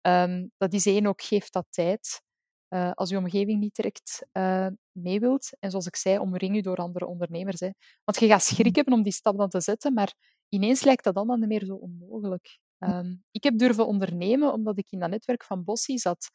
[0.00, 2.22] ehm, dat is één ook, geeft dat tijd.
[2.68, 5.50] Eh, als je omgeving niet direct eh, mee wilt.
[5.60, 7.60] En zoals ik zei, omring je door andere ondernemers.
[7.60, 7.70] Hè.
[8.04, 10.14] Want je gaat schrik hebben om die stap dan te zetten, maar
[10.48, 12.58] ineens lijkt dat allemaal niet meer zo onmogelijk.
[12.78, 16.30] Ehm, ik heb durven ondernemen omdat ik in dat netwerk van Bossie zat.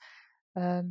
[0.52, 0.86] Ehm,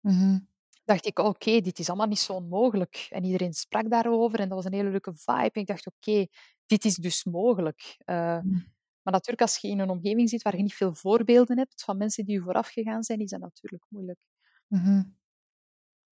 [0.00, 0.38] Mhm.
[0.84, 3.06] Dacht ik, oké, dit is allemaal niet zo onmogelijk.
[3.10, 5.50] En iedereen sprak daarover en dat was een hele leuke vibe.
[5.52, 6.26] En ik dacht, oké,
[6.66, 7.96] dit is dus mogelijk.
[8.06, 8.64] Uh, Mm.
[9.02, 11.96] maar natuurlijk, als je in een omgeving zit waar je niet veel voorbeelden hebt van
[11.96, 14.18] mensen die je vooraf gegaan zijn, is dat natuurlijk moeilijk.
[14.66, 14.96] Mhm.
[14.96, 15.04] Dat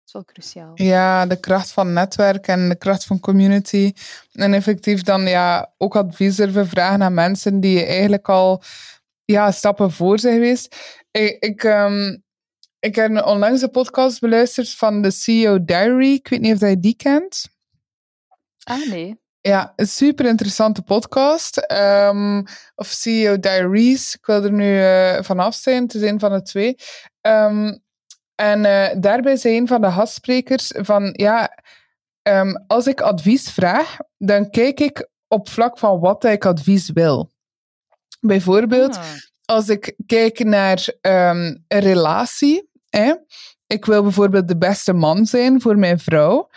[0.06, 0.72] is wel cruciaal.
[0.76, 3.94] Ja, de kracht van netwerk en de kracht van community.
[4.32, 8.62] En effectief dan ja, ook advies durven vragen aan mensen die eigenlijk al
[9.26, 10.76] ja, stappen voor zijn geweest.
[11.12, 12.18] Ik, ik, ehm,
[12.80, 16.14] ik heb onlangs een podcast beluisterd van de CEO Diary.
[16.14, 17.50] Ik weet niet of je die kent.
[18.64, 19.20] Ah, nee.
[19.42, 21.72] Ja, een super interessante podcast.
[21.72, 22.44] Um,
[22.76, 24.16] of CEO Diaries.
[24.16, 25.84] Ik wil er nu uh, vanaf zijn.
[25.84, 26.76] Het is een van de twee.
[27.22, 27.84] Um,
[28.36, 31.58] en uh, daarbij zei een van de gastsprekers van ja,
[32.22, 37.32] um, als ik advies vraag, dan kijk ik op vlak van wat ik advies wil.
[38.20, 39.06] Bijvoorbeeld, ah.
[39.46, 42.69] als ik kijk naar een relatie,
[43.68, 46.50] ik wil bijvoorbeeld de beste man zijn voor mijn vrouw,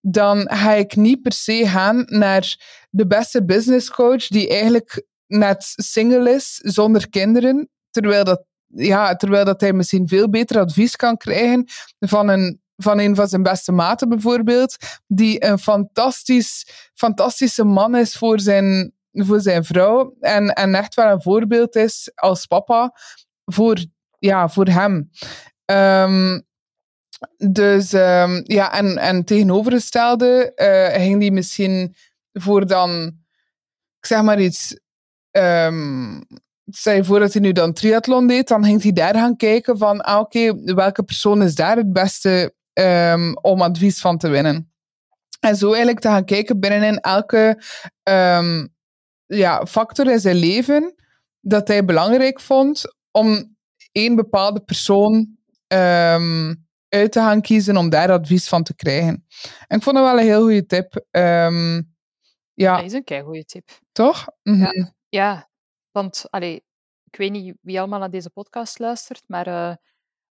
[0.00, 2.56] dan ga ik niet per se gaan naar
[2.90, 9.44] de beste business coach die eigenlijk net single is, zonder kinderen, terwijl dat ja, terwijl
[9.44, 11.64] dat hij misschien veel beter advies kan krijgen
[11.98, 14.76] van een, van een van zijn beste maten bijvoorbeeld,
[15.06, 21.10] die een fantastisch, fantastische man is voor zijn, voor zijn vrouw en, en echt wel
[21.10, 22.94] een voorbeeld is als papa
[23.44, 23.84] voor,
[24.18, 25.10] ja, voor hem.
[25.70, 26.42] Um,
[27.36, 31.94] dus um, ja, en, en tegenovergestelde uh, ging die misschien
[32.32, 33.06] voor dan,
[33.98, 34.80] ik zeg maar iets,
[35.30, 36.24] um,
[36.66, 39.78] stel je voor dat hij nu dan triathlon deed, dan ging hij daar gaan kijken
[39.78, 44.72] van, ah, oké, welke persoon is daar het beste um, om advies van te winnen.
[45.40, 47.62] En zo eigenlijk te gaan kijken binnenin elke
[49.26, 50.94] ja, factor in zijn leven
[51.40, 53.56] dat hij belangrijk vond om
[53.92, 55.38] één bepaalde persoon
[55.72, 59.26] um, uit te gaan kiezen om daar advies van te krijgen.
[59.66, 61.06] En ik vond dat wel een heel goede tip.
[61.10, 61.94] Um,
[62.54, 62.76] ja.
[62.76, 63.70] Dat is een kei goede tip.
[63.92, 64.26] Toch?
[64.42, 64.72] Mm -hmm.
[64.72, 64.94] ja.
[65.08, 65.50] ja,
[65.90, 66.64] want allee,
[67.04, 69.74] ik weet niet wie allemaal naar deze podcast luistert, maar uh,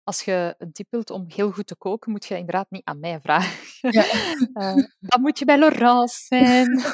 [0.04, 3.00] als je een tip wilt om heel goed te koken, moet je inderdaad niet aan
[3.00, 3.90] mij vragen.
[3.90, 4.04] Ja.
[4.54, 6.76] uh, dan moet je bij Laurence zijn.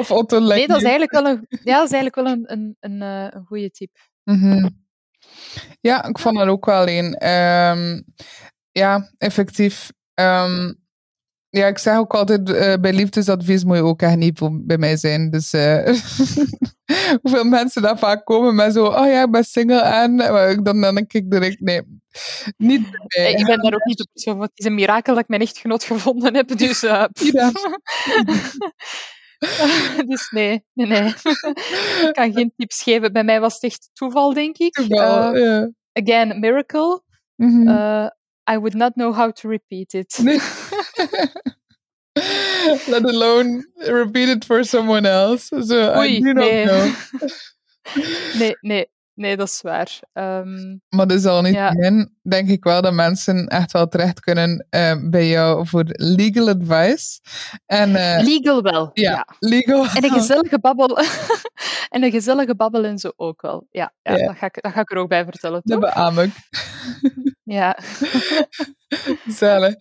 [0.00, 2.76] of Otto Nee, dat is eigenlijk wel een, ja, dat is eigenlijk wel een, een,
[2.80, 3.90] een, uh, een goede tip.
[4.24, 4.83] Mm -hmm.
[5.80, 7.28] Ja, ik vond er ook wel een.
[7.28, 8.04] Um,
[8.72, 9.92] ja, effectief.
[10.14, 10.82] Um,
[11.48, 14.96] ja, ik zeg ook altijd, uh, bij liefdesadvies moet je ook echt niet bij mij
[14.96, 15.30] zijn.
[15.30, 15.84] Dus uh,
[17.22, 20.16] hoeveel mensen daar vaak komen met zo, oh ja, ik ben single en
[20.62, 21.82] dan, dan denk ik direct, nee,
[22.56, 23.32] niet bij mij.
[23.32, 25.42] Ik ben daar ook niet op zo, want het is een mirakel dat ik mijn
[25.42, 26.82] echtgenoot gevonden heb, dus...
[26.82, 27.52] Uh, ja.
[30.10, 31.08] dus nee, nee, nee.
[31.08, 33.12] ik kan geen tips geven.
[33.12, 34.72] Bij mij was het echt toeval, denk ik.
[34.72, 35.68] Toeval, yeah.
[35.92, 37.02] Again, miracle.
[37.36, 38.10] Mm -hmm.
[38.50, 40.18] I would not know how to repeat it.
[40.22, 40.38] Nee.
[42.88, 45.48] Let alone repeat it for someone else.
[45.48, 46.64] So Oei, I do not nee.
[46.64, 46.94] know.
[48.38, 50.00] nee, nee, nee, dat is waar.
[50.12, 51.70] Um, maar dus al niet ja.
[51.70, 56.48] in, denk ik wel dat mensen echt wel terecht kunnen uh, bij jou voor legal
[56.48, 57.20] advice.
[57.66, 59.10] En, uh, legal wel, ja.
[59.10, 59.26] ja.
[59.38, 59.86] Legal.
[59.94, 60.98] En een gezellige babbel.
[61.94, 63.66] en een gezellige babbel en zo ook wel.
[63.70, 64.16] Ja, ja.
[64.16, 65.60] Dat, ga ik, dat ga ik er ook bij vertellen.
[65.64, 65.94] Dat toch?
[65.94, 66.30] beaam ik.
[67.42, 67.78] ja.
[69.38, 69.74] Zalig.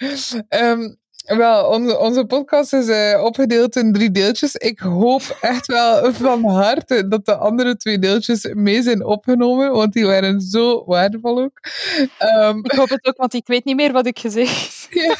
[0.49, 4.55] Um, wel, onze, onze podcast is uh, opgedeeld in drie deeltjes.
[4.55, 9.93] Ik hoop echt wel van harte dat de andere twee deeltjes mee zijn opgenomen, want
[9.93, 11.59] die waren zo waardevol ook.
[12.19, 15.01] Um, ik hoop het ook, want ik weet niet meer wat ik gezegd heb.
[15.03, 15.15] Ja.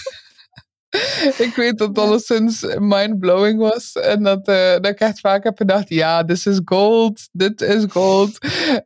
[1.48, 3.92] ik weet dat het alleszins mind-blowing was.
[3.92, 7.30] En dat, uh, dat ik echt vaak heb gedacht, ja, this is gold.
[7.32, 8.38] Dit is gold.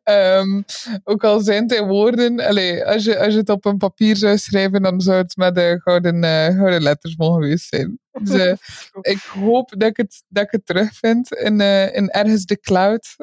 [0.03, 0.65] Um,
[1.03, 2.39] ook al zijn het in woorden.
[2.39, 5.55] Allez, als, je, als je het op een papier zou schrijven, dan zou het met
[5.55, 7.99] de gouden, uh, gouden letters mogen geweest zijn.
[8.11, 8.53] Dus uh,
[9.13, 13.15] ik hoop dat ik het, dat ik het terugvind in, in ergens de cloud.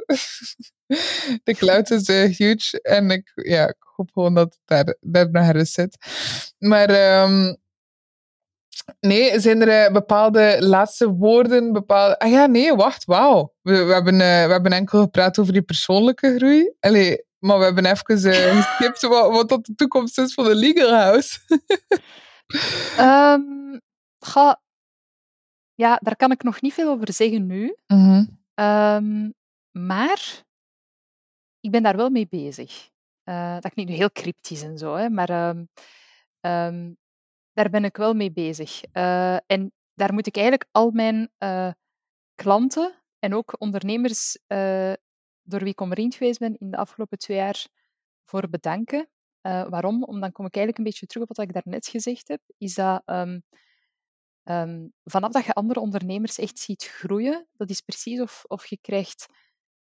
[1.44, 2.80] de cloud is huge.
[2.82, 5.96] En ik, ja, ik hoop gewoon dat het daar, daar nog ergens zit.
[6.58, 7.22] Maar...
[7.22, 7.62] Um,
[9.00, 11.72] Nee, zijn er uh, bepaalde laatste woorden?
[11.72, 12.18] Bepaalde...
[12.18, 13.54] Ah ja, nee, wacht, wauw.
[13.62, 16.74] We, we, hebben, uh, we hebben enkel gepraat over die persoonlijke groei.
[16.80, 20.54] Allee, maar we hebben even uh, geskipt wat, wat dat de toekomst is van de
[20.54, 21.38] Legal House.
[22.98, 23.80] Um,
[24.18, 24.60] ga,
[25.74, 27.76] ja, daar kan ik nog niet veel over zeggen nu.
[27.86, 28.24] Mhm.
[28.54, 29.34] Um,
[29.70, 30.44] maar
[31.60, 32.88] ik ben daar wel mee bezig.
[33.24, 35.56] Uh, dat klinkt nu heel cryptisch en zo, hè, maar
[36.40, 36.96] um,
[37.54, 38.80] daar ben ik wel mee bezig.
[38.92, 41.72] Uh, en daar moet ik eigenlijk al mijn uh,
[42.34, 44.38] klanten en ook ondernemers
[45.46, 47.66] door wie ik omringd geweest ben in de afgelopen twee jaar
[48.24, 49.08] voor bedanken.
[49.42, 50.04] waarom?
[50.04, 52.40] Omdat kom ik eigenlijk een beetje terug op wat ik daarnet gezegd heb.
[52.58, 53.42] Is dat um,
[54.44, 58.78] um, vanaf dat je andere ondernemers echt ziet groeien, dat is precies of, of je
[58.80, 59.26] krijgt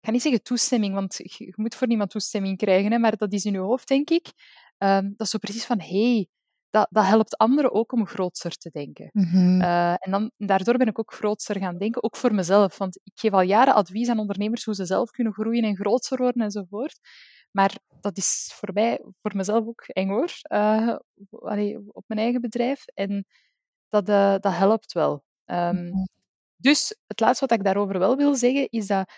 [0.06, 3.44] ga niet zeggen toestemming, want je, moet voor niemand toestemming krijgen, hè, maar dat is
[3.44, 4.26] in je hoofd, denk ik.
[4.78, 6.28] Um, dat is zo precies van, hey,
[6.70, 9.10] dat, dat helpt anderen ook om grootser te denken.
[9.12, 9.60] Mm-hmm.
[9.60, 12.78] Uh, en dan, daardoor ben ik ook grootser gaan denken, ook voor mezelf.
[12.78, 16.18] Want ik geef al jaren advies aan ondernemers hoe ze zelf kunnen groeien en grootser
[16.18, 16.98] worden enzovoort.
[17.50, 20.32] Maar dat is voor mij, voor mezelf ook eng hoor.
[20.52, 20.96] Uh,
[21.30, 22.86] allee, op mijn eigen bedrijf.
[22.86, 23.26] En
[23.88, 25.24] dat, uh, dat helpt wel.
[25.44, 26.08] Um, mm-hmm.
[26.56, 29.12] Dus het laatste wat ik daarover wel wil zeggen, is dat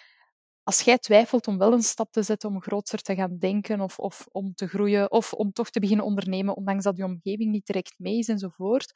[0.69, 3.99] als jij twijfelt om wel een stap te zetten om groter te gaan denken of,
[3.99, 7.67] of om te groeien of om toch te beginnen ondernemen, ondanks dat je omgeving niet
[7.67, 8.93] direct mee is enzovoort,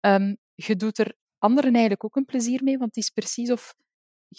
[0.00, 3.74] um, je doet er anderen eigenlijk ook een plezier mee, want het is precies of...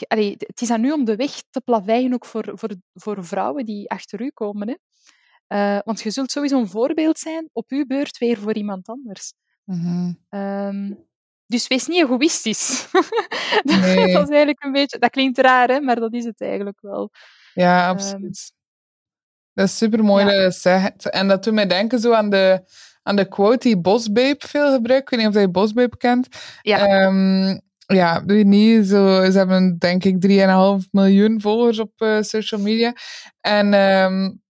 [0.08, 3.66] Allee, het is aan u om de weg te plaveien, ook voor, voor, voor vrouwen
[3.66, 4.68] die achter u komen.
[4.68, 4.76] Hè.
[5.48, 9.34] Uh, want je zult sowieso een voorbeeld zijn, op uw beurt weer voor iemand anders.
[9.64, 10.26] Mm-hmm.
[10.30, 11.08] Um,
[11.54, 12.88] dus wees niet egoïstisch.
[13.64, 13.96] Nee.
[13.96, 15.00] dat is eigenlijk een beetje...
[15.00, 17.12] Dat klinkt raar, hè, maar dat is het eigenlijk wel.
[17.54, 18.52] Ja, absoluut.
[18.54, 18.62] Um,
[19.54, 20.30] dat is super mooi ja.
[20.30, 21.10] dat je dat zegt.
[21.10, 22.64] En dat doet mij denken zo aan de,
[23.04, 25.04] aan de quote die Bosbabe veel gebruikt.
[25.04, 26.28] Ik weet niet of je Bosbabe kent.
[26.62, 27.06] Ja.
[27.06, 28.88] Um, ja, doe je niet.
[28.88, 30.28] Zo, ze hebben denk ik
[30.84, 32.94] 3,5 miljoen volgers op uh, social media.
[33.42, 34.43] En um,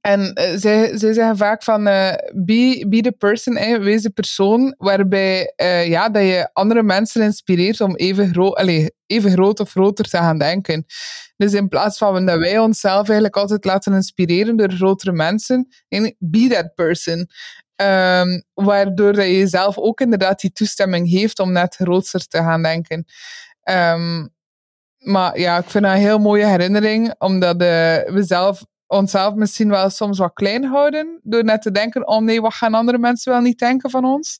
[0.00, 4.10] en uh, zij, zij zeggen vaak van uh, be, be the person, eh, wees de
[4.10, 9.60] persoon waarbij uh, ja, dat je andere mensen inspireert om even, gro allez, even groot
[9.60, 10.84] of groter te gaan denken.
[11.36, 15.68] Dus in plaats van dat wij onszelf eigenlijk altijd laten inspireren door grotere mensen,
[16.18, 17.28] be that person.
[17.76, 22.62] Um, waardoor dat je jezelf ook inderdaad die toestemming geeft om net groter te gaan
[22.62, 23.04] denken.
[23.70, 24.30] Um,
[24.98, 29.90] maar ja, ik vind dat een heel mooie herinnering, omdat we zelf onszelf misschien wel
[29.90, 31.20] soms wat klein houden.
[31.22, 34.38] Door net te denken, oh nee, wat gaan andere mensen wel niet denken van ons?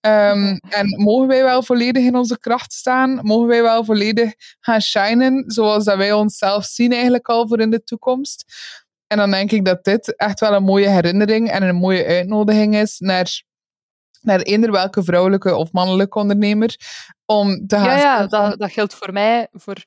[0.00, 3.18] Um, en mogen wij wel volledig in onze kracht staan?
[3.22, 7.70] Mogen wij wel volledig gaan shinen, zoals dat wij onszelf zien eigenlijk al voor in
[7.70, 8.44] de toekomst?
[9.06, 12.76] En dan denk ik dat dit echt wel een mooie herinnering en een mooie uitnodiging
[12.76, 13.42] is naar,
[14.20, 16.76] naar eender welke vrouwelijke of mannelijke ondernemer
[17.24, 17.84] om te gaan...
[17.84, 19.84] Ja, ja dat, dat geldt voor mij, voor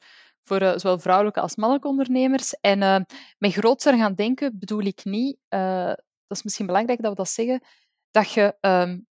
[0.50, 2.54] voor uh, zowel vrouwelijke als mannelijke ondernemers.
[2.62, 3.00] En uh,
[3.38, 5.86] met groter gaan denken bedoel ik niet, uh,
[6.28, 7.64] dat is misschien belangrijk dat we dat zeggen,
[8.12, 9.08] dat je um,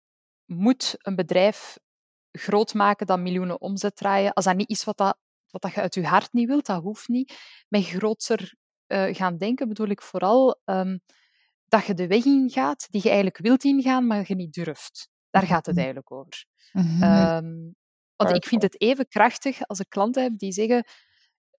[0.46, 1.78] moet een bedrijf
[2.32, 4.34] groot maken dat miljoenen omzet draaien.
[4.34, 5.18] Als dat niet is wat, dat,
[5.50, 7.38] wat dat je uit je hart niet wilt, dat hoeft niet.
[7.68, 8.54] Met groter
[9.12, 11.00] gaan denken bedoel ik vooral um,
[11.68, 15.10] dat je de weg ingaat die je eigenlijk wilt ingaan, maar je niet durft.
[15.30, 15.84] Daar gaat het mhm.
[15.84, 16.46] eigenlijk over.
[16.72, 17.04] Mm-hmm.
[17.04, 17.76] Um,
[18.16, 20.86] want ik vind het even krachtig als ik klanten heb die zeggen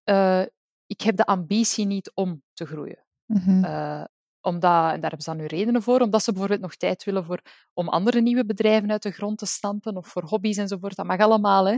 [0.09, 0.45] uh,
[0.85, 3.05] ik heb de ambitie niet om te groeien.
[3.25, 3.63] Mm-hmm.
[3.63, 4.03] Uh,
[4.41, 7.25] omdat, en daar hebben ze dan nu redenen voor, omdat ze bijvoorbeeld nog tijd willen
[7.25, 7.41] voor,
[7.73, 10.95] om andere nieuwe bedrijven uit de grond te stampen of voor hobby's enzovoort.
[10.95, 11.67] Dat mag allemaal.
[11.67, 11.77] Hè.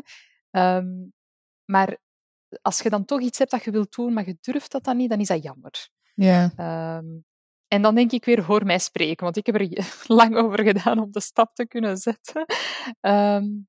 [0.77, 1.13] Um,
[1.65, 1.97] maar
[2.61, 4.97] als je dan toch iets hebt dat je wilt doen, maar je durft dat dan
[4.97, 5.89] niet, dan is dat jammer.
[6.13, 6.51] Ja.
[6.55, 6.97] Yeah.
[6.97, 7.25] Um,
[7.67, 10.99] en dan denk ik weer, hoor mij spreken, want ik heb er lang over gedaan
[10.99, 12.45] om de stap te kunnen zetten.
[13.01, 13.67] Um,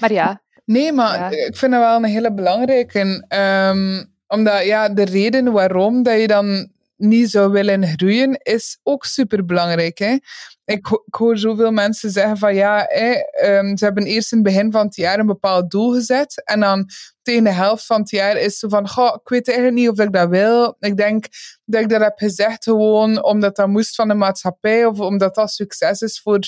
[0.00, 0.42] maar ja,
[0.72, 1.46] Nee, maar ja.
[1.46, 3.24] ik vind dat wel een hele belangrijke.
[3.28, 9.04] Um, omdat ja, de reden waarom dat je dan niet zou willen groeien, is ook
[9.04, 9.98] super belangrijk.
[9.98, 10.16] Hè?
[10.64, 13.10] Ik, ik, hoor zoveel mensen zeggen van ja, hè,
[13.58, 16.42] um, ze hebben eerst in het begin van het jaar een bepaald doel gezet.
[16.44, 16.88] En dan
[17.22, 19.98] tegen de helft van het jaar is ze van, goh, ik weet eigenlijk niet of
[19.98, 20.76] ik dat wil.
[20.78, 21.26] Ik denk
[21.64, 25.50] dat ik dat heb gezegd gewoon omdat dat moest van de maatschappij of omdat dat
[25.50, 26.38] succes is voor,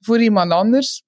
[0.00, 1.02] voor iemand anders.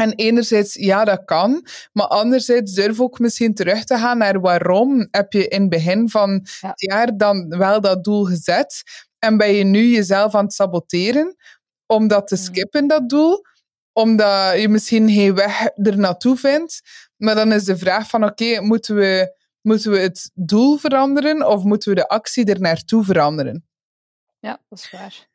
[0.00, 1.66] En enerzijds, ja, dat kan.
[1.92, 6.08] Maar anderzijds durf ook misschien terug te gaan naar waarom heb je in het begin
[6.08, 6.68] van ja.
[6.68, 8.82] het jaar dan wel dat doel gezet.
[9.18, 11.36] En ben je nu jezelf aan het saboteren
[11.86, 13.44] om dat te skippen, dat doel.
[13.92, 16.80] Omdat je misschien geen weg er naartoe vindt.
[17.16, 21.46] Maar dan is de vraag van, oké, okay, moeten, we, moeten we het doel veranderen
[21.46, 23.68] of moeten we de actie er naartoe veranderen?
[24.38, 25.29] Ja, dat is waar.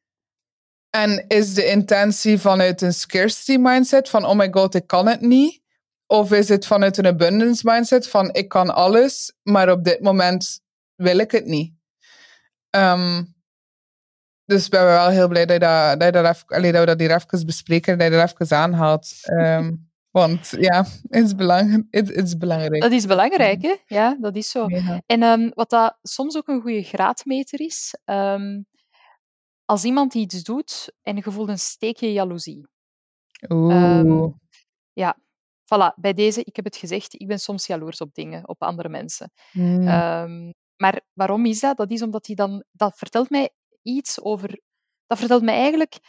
[0.95, 5.21] En is de intentie vanuit een scarcity mindset van oh my god, ik kan het
[5.21, 5.61] niet?
[6.07, 10.59] Of is het vanuit een abundance mindset van ik kan alles, maar op dit moment
[10.95, 11.73] wil ik het niet?
[12.69, 13.35] Um,
[14.45, 17.15] dus ik ben wel heel blij dat, dat, dat, dat, allee, dat we dat hier
[17.15, 19.11] even bespreken, dat je dat even aanhaalt.
[19.21, 19.73] Ehm,
[20.19, 22.81] want ja, het is, belang, het, is belangrijk.
[22.81, 23.75] Dat is belangrijk, hè?
[23.85, 24.67] Ja, dat is zo.
[25.05, 28.65] En um, wat dat soms ook een goede graadmeter is, um,
[29.65, 32.67] als iemand iets doet en je voelt een steekje jaloezie.
[33.49, 34.33] Oeh.
[34.93, 35.17] ja,
[35.63, 38.89] voilà, bij deze, ik heb het gezegd, ik ben soms jaloers op dingen, op andere
[38.89, 39.31] mensen.
[39.51, 40.53] Mm.
[40.75, 41.77] maar waarom is dat?
[41.77, 43.49] Dat is omdat hij dan, dat vertelt mij
[43.81, 44.59] iets over,
[45.07, 45.99] dat vertelt mij eigenlijk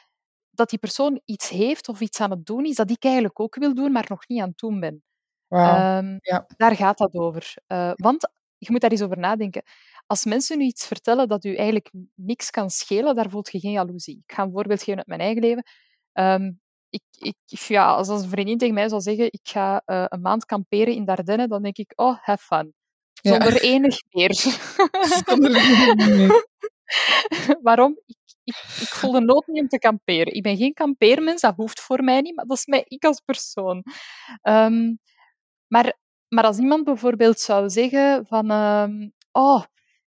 [0.50, 3.54] dat die persoon iets heeft of iets aan het doen is dat ik eigenlijk ook
[3.54, 5.02] wil doen, maar nog niet aan het doen ben.
[5.48, 6.18] Wow.
[6.20, 6.46] ja.
[6.56, 7.54] Daar gaat dat over.
[7.68, 9.62] Uh, want je moet daar eens over nadenken.
[10.06, 13.72] Als mensen u iets vertellen dat u eigenlijk niks kan schelen, daar voelt je geen
[13.72, 14.22] jaloezie.
[14.26, 15.64] Ik ga een voorbeeld geven uit mijn eigen leven.
[16.12, 20.20] Um, ik, ik, ja, als een vriendin tegen mij zou zeggen, ik ga uh, een
[20.20, 22.74] maand kamperen in Dardenne, dan denk ik, oh, have fun.
[23.22, 23.60] Zonder ja.
[23.60, 24.34] enig meer.
[25.24, 26.46] Zonder enig meer.
[27.62, 28.00] Waarom?
[28.06, 30.34] Ik, ik, ik voel de nood niet om te kamperen.
[30.34, 33.20] Ik ben geen kampeermens, dat hoeft voor mij niet, maar dat is mij, ik als
[33.20, 33.84] persoon.
[34.42, 34.98] Um,
[35.66, 38.50] maar, maar als iemand bijvoorbeeld zou zeggen van...
[38.50, 39.62] Um, oh,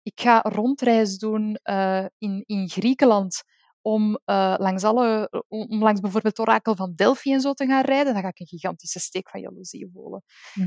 [0.06, 3.44] ik ga rondreis doen uh, in, in Griekenland
[3.82, 7.84] om, uh, langs alle, om langs bijvoorbeeld het orakel van Delphi en zo te gaan
[7.84, 10.24] rijden, dan ga ik een gigantische steek van jaloezie voelen.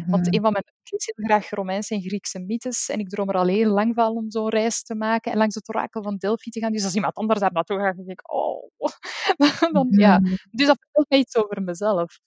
[0.06, 3.28] Want een van mijn, ik lees heel graag Romeinse en Griekse mythes en ik droom
[3.28, 6.16] er al heel lang van om zo'n reis te maken en langs het orakel van
[6.16, 6.72] Delphi te gaan.
[6.72, 8.70] Dus als iemand anders daar naartoe gaat, dan denk ik, oh.
[9.72, 10.18] dan, ja.
[10.18, 10.36] Mm-hmm.
[10.50, 12.18] Dus dat vertelt mij iets over mezelf.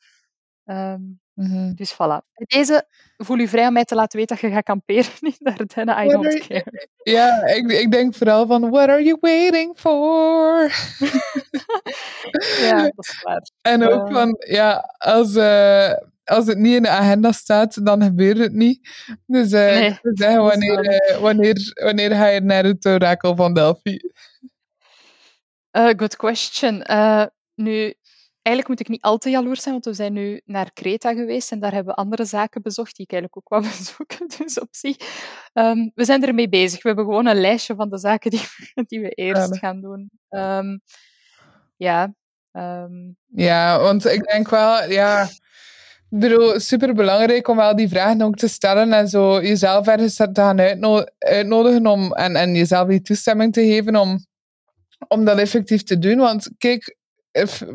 [0.66, 1.76] Um, mm-hmm.
[1.76, 1.98] Dus voilà.
[2.34, 2.86] Bij deze
[3.18, 5.92] voel je vrij om mij te laten weten dat je gaat kamperen in Dardenne.
[6.04, 6.90] I What don't are- care.
[7.04, 10.72] Ja, ik, ik denk vooral van, what are you waiting for?
[12.62, 13.50] Ja, dat is waar.
[13.62, 14.14] En ook Ja.
[14.14, 15.94] van, ja, als, eh,
[16.24, 18.90] als het niet in de agenda staat, dan gebeurt het niet.
[19.26, 24.00] Dus eh Nee, zeggen, wanneer, eh, wanneer, wanneer ga je naar het orakel van Delphi?
[25.72, 26.82] Eh, good question.
[26.84, 27.94] Eh, nu,
[28.42, 31.52] eigenlijk moet ik niet al te jaloers zijn, want we zijn nu naar Kreta geweest
[31.52, 34.28] en daar hebben we andere zaken bezocht die ik eigenlijk ook wou bezoeken.
[34.38, 34.96] Dus op zich,
[35.54, 36.82] ehm, we zijn ermee bezig.
[36.82, 38.40] We hebben gewoon een lijstje van de zaken die,
[38.74, 40.10] we- die we eerst gaan doen.
[40.30, 40.78] Ehm,
[41.78, 42.14] ja.
[42.52, 42.94] ehm,
[43.28, 45.24] Ja, want ik denk wel, ja,
[46.10, 50.16] ik bedoel, super belangrijk om wel die vragen ook te stellen en zo jezelf ergens
[50.16, 54.26] te gaan uitno- uitnodigen om, en, en jezelf die toestemming te geven om,
[55.08, 56.18] om dat effectief te doen.
[56.18, 56.96] Want kijk,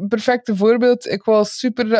[0.08, 1.92] perfecte voorbeeld, ik was super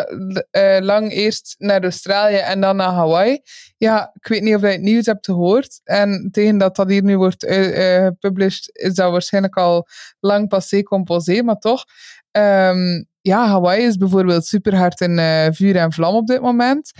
[0.51, 3.41] eh, lang eerst naar Australië en dan naar Hawaii.
[3.77, 5.81] Ja, ik weet niet of je het nieuws hebt gehoord.
[5.85, 9.87] En tegen dat dat hier nu wordt eh, eh, gepublished, is dat waarschijnlijk al
[10.20, 11.85] lang passé composé, maar toch.
[12.31, 16.91] Ehm, ja, Hawaii is bijvoorbeeld super hard in eh, vuur en vlam op dit moment.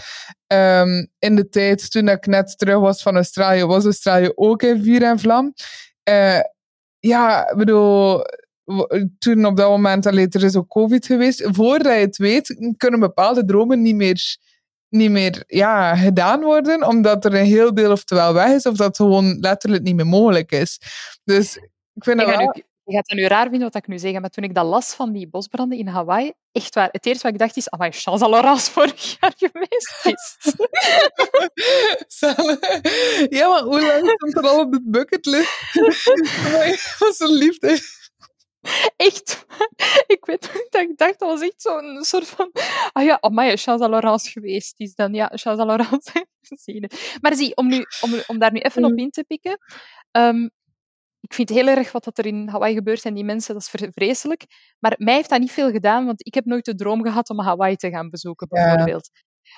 [0.47, 4.83] Ehm, in de tijd toen ik net terug was van Australië, was Australië ook in
[4.83, 5.53] vuur en vlam.
[6.03, 6.41] Eh,
[6.99, 8.23] ja, ik bedoel,
[9.19, 11.49] toen op dat moment, allee, er is ook COVID geweest.
[11.51, 14.37] Voordat je het weet, kunnen bepaalde dromen niet meer,
[14.89, 18.97] niet meer ja, gedaan worden, omdat er een heel deel oftewel weg is, of dat
[18.97, 20.81] gewoon letterlijk niet meer mogelijk is.
[21.25, 21.57] Dus
[21.95, 22.53] ik vind ik dat ga wel...
[22.55, 24.67] nu, je gaat het nu raar vinden wat ik nu zeg, maar toen ik dat
[24.67, 27.91] las van die bosbranden in Hawaii, echt waar, het eerste wat ik dacht is, amai,
[27.91, 30.55] Chance à Laurence vorig jaar geweest is.
[33.39, 35.73] Ja, maar hoe lang stond er al op de bucketlist?
[36.99, 37.79] Wat een liefde.
[38.97, 39.45] Echt.
[40.17, 42.51] Ik weet nog dat ik dacht, dat was echt zo'n soort van...
[42.93, 45.15] Ah ja, amai, Chance à Laurence geweest is dan.
[45.15, 46.91] Ja, Chance à Laurence gezien.
[47.21, 49.59] Maar zie, om, nu, om, om daar nu even op in te pikken...
[50.11, 50.49] ehm,
[51.21, 53.63] ik vind het heel erg wat dat er in Hawaii gebeurt en die mensen, dat
[53.63, 54.45] is vre- vreselijk.
[54.79, 57.41] Maar mij heeft dat niet veel gedaan, want ik heb nooit de droom gehad om
[57.41, 58.65] Hawaii te gaan bezoeken, Ja.
[58.65, 59.11] bijvoorbeeld.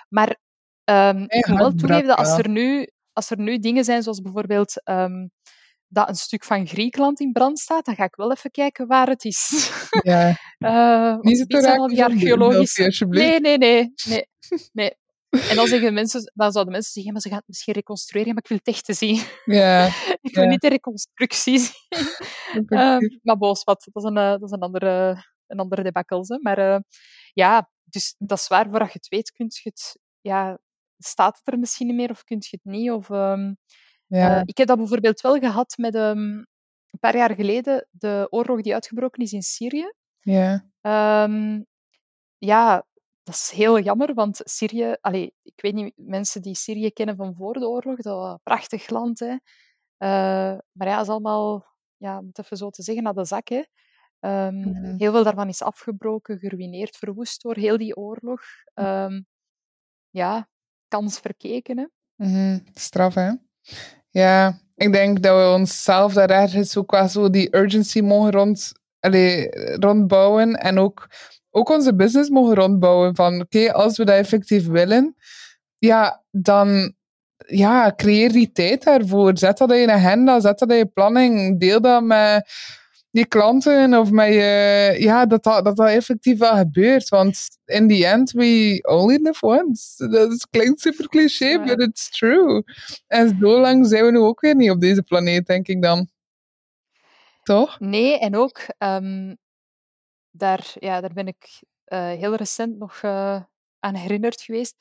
[0.08, 0.36] Maar
[0.84, 4.20] ehm, ik moet wel toegeven dat als er, nu, als er nu dingen zijn, zoals
[4.20, 5.26] bijvoorbeeld ehm,
[5.88, 9.08] dat een stuk van Griekenland in brand staat, dan ga ik wel even kijken waar
[9.08, 9.70] het is.
[10.02, 13.06] Ja, Eh, niet het zijn al die archeologische...
[13.08, 14.26] Nee, nee, nee, nee,
[14.72, 14.96] nee.
[15.48, 18.42] En dan, zeggen mensen, dan zouden mensen zeggen, maar ze gaan het misschien reconstrueren, maar
[18.42, 19.22] ik wil het echt te zien.
[19.44, 19.86] Ja,
[20.20, 20.48] Ik wil Ja.
[20.50, 22.06] niet de reconstructie zien.
[22.66, 26.28] Eh, maar boos, wat, dat is een, eh, dat is een andere, een andere debakkels.
[26.28, 26.82] Maar
[27.32, 29.98] ja, dus dat is waar, voordat je het weet, kun je het...
[30.20, 30.58] Ja,
[30.98, 32.90] staat het er misschien niet meer of kun je het niet?
[32.90, 33.52] Of, ehm,
[34.08, 34.36] ja.
[34.36, 36.18] eh, ik heb dat bijvoorbeeld wel gehad met ehm,
[36.90, 39.92] een paar jaar geleden, de oorlog die uitgebroken is in Syrië.
[40.20, 40.66] ja.
[40.80, 41.62] Ehm,
[42.38, 42.86] ja,
[43.22, 44.96] dat is heel jammer, want Syrië...
[45.00, 48.40] Allee, ik weet niet, mensen die Syrië kennen van voor de oorlog, dat was een
[48.42, 49.36] prachtig land, hè.
[49.96, 51.66] Eh, maar ja, dat is allemaal,
[51.96, 53.62] ja, om het even zo te zeggen, naar de zak, hè.
[54.20, 54.96] Ehm.
[54.96, 58.40] Heel veel daarvan is afgebroken, geruineerd, verwoest door heel die oorlog.
[58.74, 59.20] Ehm,
[60.10, 60.48] ja,
[60.88, 61.86] kans verkeken, hè.
[62.14, 63.32] Mhm, Straf, hè?
[64.18, 68.72] Ja, ik denk dat we onszelf daar ergens ook wel zo die urgency mogen rond
[69.00, 71.08] allee, rondbouwen en ook,
[71.50, 73.14] ook onze business mogen rondbouwen.
[73.14, 75.16] Van oké, als we dat effectief willen,
[75.78, 76.94] ja, dan
[77.46, 79.38] ja, creëer die tijd daarvoor.
[79.38, 81.60] Zet dat in je agenda, zet dat in je planning.
[81.60, 82.48] Deel dat met
[83.10, 84.96] je klanten of met je...
[84.98, 87.08] Ja, dat dat, dat, effectief wel gebeurt.
[87.08, 90.08] Want in the end, we only live once.
[90.08, 92.64] Dat klinkt super cliché, but it's true.
[93.06, 96.08] En zo lang zijn we nu ook weer niet op deze planeet, denk ik dan.
[97.42, 97.80] Toch?
[97.80, 98.60] Nee, en ook...
[98.78, 99.36] Um,
[100.30, 103.42] daar, ja, daar ben ik uh, heel recent nog uh,
[103.78, 104.74] aan herinnerd geweest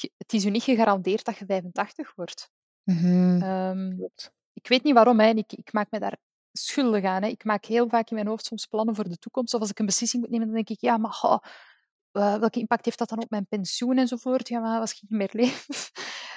[0.00, 2.50] het is u niet gegarandeerd dat je 85 wordt.
[2.84, 3.42] Mm-hmm.
[3.42, 4.08] Um,
[4.52, 5.28] ik weet niet waarom, hè.
[5.28, 6.16] Ik, ik maak me daar
[6.58, 7.22] schuldig aan.
[7.22, 7.28] Hè.
[7.28, 9.54] Ik maak heel vaak in mijn hoofd soms plannen voor de toekomst.
[9.54, 11.38] Of als ik een beslissing moet nemen, dan denk ik, ja, maar oh,
[12.12, 14.48] uh, welke impact heeft dat dan op mijn pensioen enzovoort?
[14.48, 15.66] Ja, maar als ik niet meer leef.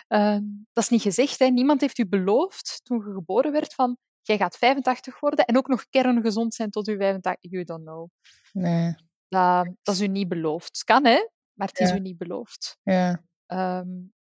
[0.09, 0.37] uh,
[0.73, 1.39] dat is niet gezegd.
[1.39, 1.45] Hè.
[1.45, 5.67] Niemand heeft u beloofd toen je geboren werd van jij gaat 85 worden en ook
[5.67, 7.51] nog kerngezond zijn tot u 85.
[7.51, 8.09] You don't know.
[8.51, 8.95] Nee.
[9.27, 10.67] Dat, dat is u niet beloofd.
[10.67, 12.77] Het kan, hè, maar het is u niet beloofd.
[12.83, 13.23] Ja.
[13.47, 14.13] Um,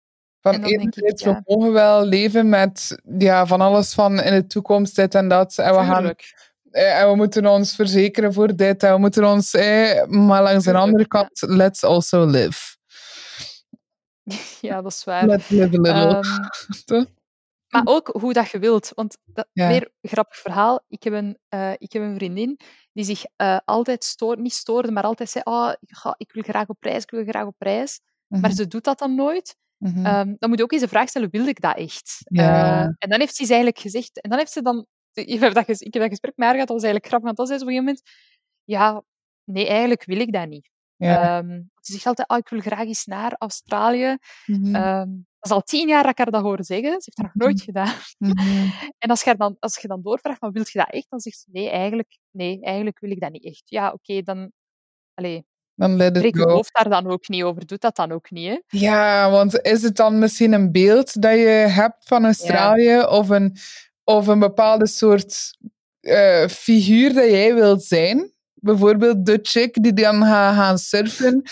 [0.53, 5.15] van enerzijds, we mogen wel leven met ja, van alles van in de toekomst, dit
[5.15, 5.57] en dat.
[5.57, 6.13] En we, gaan,
[6.71, 8.83] eh, en we moeten ons verzekeren voor dit.
[8.83, 9.53] En we moeten ons...
[9.53, 12.75] Eh, maar langs de andere kant, let's also live.
[14.61, 15.25] Ja, dat is waar.
[15.25, 16.19] Let's live a little.
[16.85, 17.15] Um,
[17.67, 18.91] maar ook hoe dat je wilt.
[18.95, 19.67] Want dat, ja.
[19.67, 20.83] weer een grappig verhaal.
[20.87, 22.59] Ik heb een, uh, ik heb een vriendin
[22.93, 25.71] die zich uh, altijd stoorde, niet stoorde, maar altijd zei: oh,
[26.17, 27.99] ik wil graag op reis, ik wil graag op reis.
[28.27, 28.51] Maar mhm.
[28.51, 29.55] ze doet dat dan nooit.
[29.77, 30.05] Mm-hmm.
[30.05, 32.21] Um, dan moet je ook eens de vraag stellen, wilde ik dat echt?
[32.23, 32.83] Ja.
[32.83, 35.67] Uh, en dan heeft ze eigenlijk gezegd, en dan heeft ze dan, ik heb dat,
[35.67, 37.65] ik heb dat gesprek met haar gehad, dat was eigenlijk grappig, want dan zei ze
[37.65, 38.27] op een gegeven moment,
[38.63, 39.03] ja,
[39.43, 40.69] nee, eigenlijk wil ik dat niet.
[40.95, 41.37] Ja.
[41.37, 44.17] Um, ze zegt altijd, oh, ik wil graag eens naar Australië.
[44.45, 47.01] Um, dat is al tien jaar dat ik haar dat hoor zeggen.
[47.01, 47.95] Ze heeft dat nog nooit gedaan.
[48.97, 51.09] En als je, dan, als je dan doorvraagt, van, wil je dat echt?
[51.09, 53.63] Dan zegt ze, nee, eigenlijk, nee, eigenlijk wil ik dat niet echt.
[53.65, 54.51] Ja, oké, okay, dan...
[55.13, 55.45] Allee,
[55.77, 57.65] dan let it hoofd daar dan ook niet over.
[57.65, 58.79] Doet dat dan ook niet, hè?
[58.79, 63.07] Ja, want is het dan misschien een beeld dat je hebt van Australië ja.
[63.07, 63.57] of, een,
[64.03, 65.57] of een bepaalde soort
[66.01, 68.31] uh, figuur dat jij wilt zijn?
[68.53, 71.43] Bijvoorbeeld de chick die dan gaat gaan surfen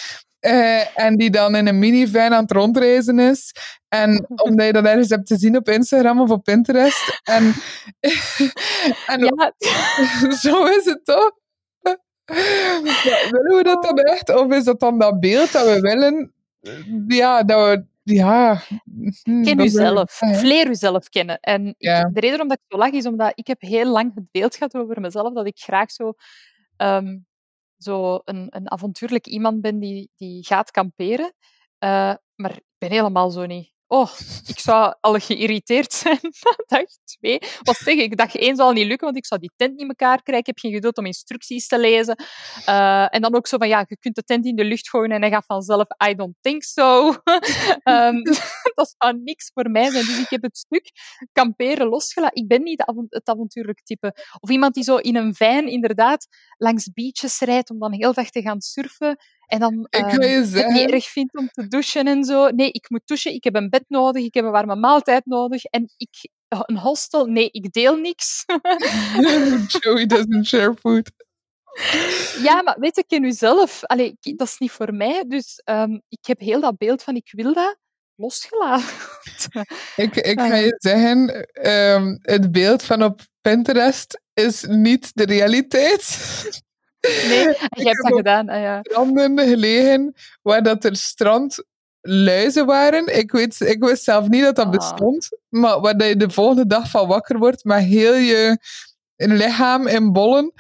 [0.46, 3.52] uh, en die dan in een minivan aan het rondreizen is.
[3.88, 7.22] En omdat je dat ergens hebt te zien op Instagram of op Pinterest.
[7.24, 7.54] En,
[9.14, 9.54] en ja.
[10.44, 11.32] zo is het toch?
[13.32, 14.36] Willen we dat dan echt?
[14.36, 16.34] Of is dat dan dat beeld dat we willen?
[17.08, 17.86] Ja, dat we...
[18.04, 18.62] Ja.
[19.24, 20.12] Hm, Ken jezelf.
[20.12, 21.40] Vleer jezelf kennen.
[21.40, 22.02] En ik, ja.
[22.02, 24.76] de reden waarom ik zo lach is omdat ik heb heel lang het beeld gehad
[24.76, 26.14] over mezelf dat ik graag zo,
[26.78, 27.26] um,
[27.78, 31.34] zo een, een avontuurlijk iemand ben die, die gaat kamperen.
[31.80, 33.75] Uh, maar ik ben helemaal zo niet.
[33.88, 34.10] Oh,
[34.48, 36.20] ik zou al geïrriteerd zijn
[36.68, 37.40] dag twee.
[37.64, 38.18] Wat zeg ik?
[38.18, 40.38] Dag één zal niet lukken, want ik zou die tent niet in elkaar krijgen.
[40.38, 42.24] Ik heb geen geduld om instructies te lezen.
[42.70, 45.12] Uh, en dan ook zo van, ja, je kunt de tent in de lucht gooien
[45.12, 47.08] en hij gaat vanzelf, I don't think so.
[47.84, 48.22] um,
[48.76, 50.06] dat zou niks voor mij zijn.
[50.06, 50.92] Dus ik heb het stuk
[51.32, 52.42] kamperen losgelaten.
[52.42, 54.16] Ik ben niet het avontuurlijk type.
[54.40, 56.28] Of iemand die zo in een van inderdaad
[56.58, 59.18] langs beaches rijdt om dan heel dag te gaan surfen.
[59.46, 62.50] En dan ik um, je het niet erg vindt om te douchen en zo.
[62.50, 65.64] Nee, ik moet douchen, ik heb een bed nodig, ik heb een warme maaltijd nodig.
[65.64, 68.46] En ik, een hostel, nee, ik deel niks.
[69.80, 71.12] Joey doesn't share food.
[72.44, 73.84] Ja, maar weet je, ken u zelf.
[73.84, 75.26] Allee, dat is niet voor mij.
[75.28, 77.78] Dus um, ik heb heel dat beeld van ik wil dat
[78.16, 78.86] losgelaten.
[80.06, 81.48] ik, ik ga je zeggen,
[81.94, 86.04] um, het beeld van op Pinterest is niet de realiteit.
[87.06, 88.50] Nee, je hebt dat gedaan.
[88.50, 88.80] Ah, ja.
[88.82, 93.18] Stranden gelegen waar dat er strandluizen waren.
[93.18, 94.72] Ik, weet, ik wist zelf niet dat dat ah.
[94.72, 95.30] bestond.
[95.50, 98.60] Maar waar dat je de volgende dag van wakker wordt met heel je
[99.16, 100.54] lichaam in bollen.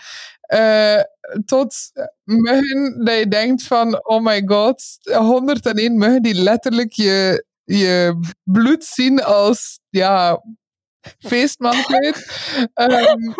[0.48, 1.02] Uh,
[1.46, 1.76] tot
[2.24, 8.84] muggen dat je denkt van, oh my god, 101 muggen die letterlijk je, je bloed
[8.84, 10.42] zien als, ja,
[11.20, 12.28] feestmaaltijd.
[12.74, 13.36] um,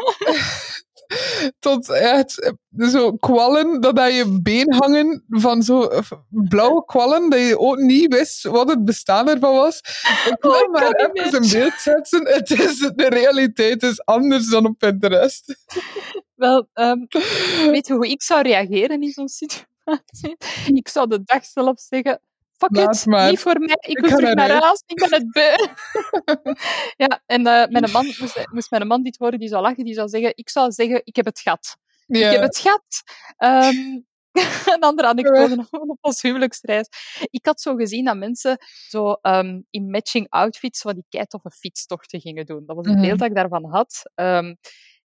[1.60, 5.92] tot echt zo kwallen dat aan je been hangen van zo
[6.30, 9.78] blauwe kwallen dat je ook niet wist wat het bestaan ervan was.
[10.30, 12.28] Ik wil oh, maar even een beeld zetten.
[12.28, 15.56] Het is, de realiteit is anders dan op Pinterest.
[16.36, 17.08] Wel, um,
[17.72, 20.38] weet je hoe ik zou reageren in zo'n situatie?
[20.74, 22.22] Ik zou de dag zelf zeggen,
[22.58, 25.56] fuck it, niet voor mij, ik, ik wil terug naar huis, ik ben het beu.
[27.08, 29.94] ja, en uh, mijn man, moest, moest mijn man dit horen, die zou lachen, die
[29.94, 31.78] zou zeggen, ik zou zeggen, ik heb het gat.
[32.06, 32.28] Ja.
[32.28, 33.04] Ik heb het gat.
[33.46, 34.06] Um,
[34.66, 36.88] een andere anekdote op ons huwelijksreis.
[37.30, 38.58] Ik had zo gezien dat mensen
[38.90, 42.64] zo um, in matching outfits van die keitoffe fietstochten gingen doen.
[42.66, 44.12] Dat was het mm beeld dat ik daarvan had.
[44.16, 44.58] Um,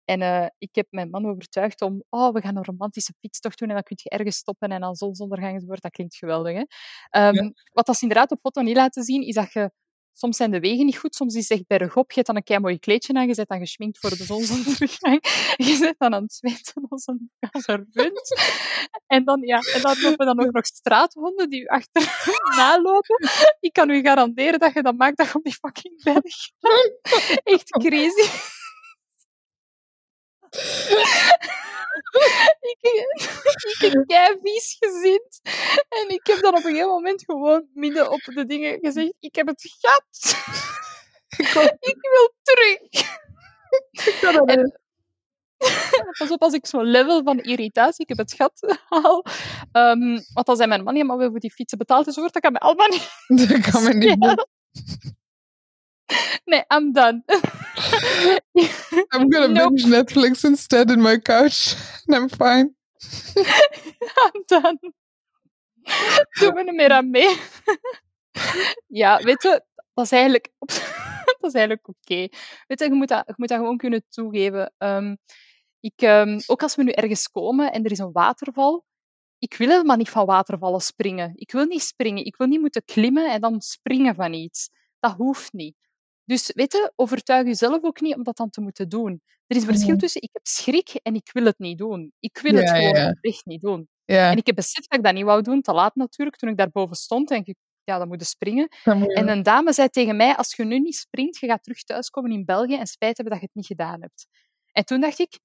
[0.06, 3.68] En uh, ik heb mijn man overtuigd om, oh, we gaan een romantische fietstocht doen
[3.68, 5.82] en dan kun je ergens stoppen en dan zonsondergang enzovoort.
[5.82, 7.28] Dat klinkt geweldig, hè?
[7.28, 7.52] Um, ja.
[7.72, 9.70] Wat als inderdaad op foto niet laten zien, is dat je
[10.12, 12.08] soms zijn de wegen niet goed, soms is het echt bergop.
[12.08, 15.20] Je hebt dan een kei mooi kleedje aan, je dan geschminkt voor de zonsondergang.
[15.68, 18.40] Je zet dan aan het zweten als een, rund.
[19.06, 23.28] En dan, ja, en dan lopen dan ook nog straathonden die u achterna lopen.
[23.60, 26.50] Ik kan u garanderen dat je dat maakt dat je op die fucking berg
[27.42, 28.54] Echt crazy.
[32.70, 32.78] ik,
[33.60, 35.22] ik heb kei vies gezien.
[35.88, 39.34] En ik heb dan op een gegeven moment gewoon midden op de dingen gezegd: Ik
[39.34, 40.36] heb het gat.
[41.90, 42.78] ik wil terug.
[44.46, 44.80] En,
[46.18, 49.24] pas op als ik zo'n level van irritatie, ik heb het gat haal.
[49.72, 52.40] Um, want dan zei mijn man, ja, maar we hebben die fietsen betaald, dus dat
[52.40, 53.08] kan me allemaal niet.
[53.48, 54.24] Dat kan me niet.
[54.24, 54.46] Ja.
[56.44, 57.22] Nee, I'm done.
[59.12, 59.74] I'm gonna nope.
[59.74, 61.74] binge Netflix instead in my couch.
[62.06, 62.74] And I'm fine.
[64.16, 64.78] I'm done.
[66.40, 67.36] Doe me er meer aan mee.
[68.86, 69.62] ja, weet je,
[69.94, 70.52] dat is eigenlijk,
[71.40, 71.98] dat is eigenlijk oké.
[72.00, 72.30] Okay.
[72.66, 74.72] Weet je, je moet, dat, je moet dat gewoon kunnen toegeven.
[74.78, 75.16] Um,
[75.80, 78.84] ik, um, ook als we nu ergens komen en er is een waterval,
[79.38, 81.32] ik wil helemaal niet van watervallen springen.
[81.34, 82.24] Ik wil niet springen.
[82.24, 84.70] Ik wil niet moeten klimmen en dan springen van iets.
[84.98, 85.85] Dat hoeft niet.
[86.26, 89.22] Dus weet je, overtuig jezelf ook niet om dat dan te moeten doen.
[89.46, 92.12] Er is een verschil tussen ik heb schrik en ik wil het niet doen.
[92.20, 93.16] Ik wil het gewoon ja.
[93.20, 93.88] echt niet doen.
[94.04, 94.30] Ja.
[94.30, 96.56] En ik heb beseft dat ik dat niet wou doen, te laat natuurlijk, toen ik
[96.56, 98.68] daarboven stond en ik ja, dan moet je springen.
[98.84, 99.14] moet je...
[99.14, 102.30] En een dame zei tegen mij, als je nu niet springt, je gaat terug thuiskomen
[102.30, 104.26] in België en spijt hebben dat je het niet gedaan hebt.
[104.72, 105.38] En toen dacht ik,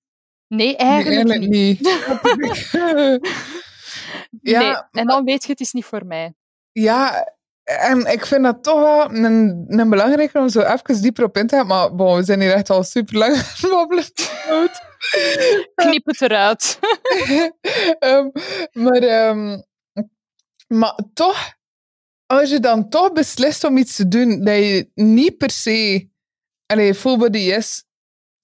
[0.48, 1.80] nee, eigenlijk, nee, eigenlijk niet.
[1.80, 3.30] niet.
[4.54, 5.02] ja, nee.
[5.02, 6.34] En dan weet je, het is niet voor mij.
[6.72, 7.36] Ja,
[7.80, 11.48] en ik vind dat toch wel een, een belangrijke om zo even dieper op in
[11.48, 11.68] te gaan.
[11.68, 14.04] Maar bon, we zijn hier echt al super lang babbelen.
[15.76, 16.80] Knip het eruit.
[18.00, 18.32] um,
[18.84, 19.64] maar, um,
[20.68, 21.54] maar toch,
[22.26, 26.10] als je dan toch beslist om iets te doen dat je niet per se
[26.66, 27.84] allee, full body yes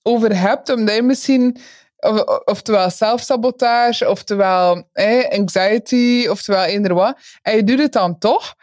[0.01, 1.57] over hebt, omdat je misschien
[1.97, 8.55] of, oftewel zelfsabotage, oftewel eh, anxiety, oftewel eender wat, en je doet het dan toch,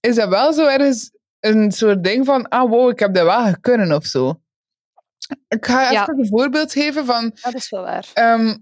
[0.00, 1.10] is dat wel zo ergens
[1.40, 4.40] een soort ding van, ah wow, ik heb dat wel kunnen of zo.
[5.48, 6.08] Ik ga even Ja.
[6.08, 8.06] een voorbeeld geven van, dat is wel waar.
[8.14, 8.56] ehm,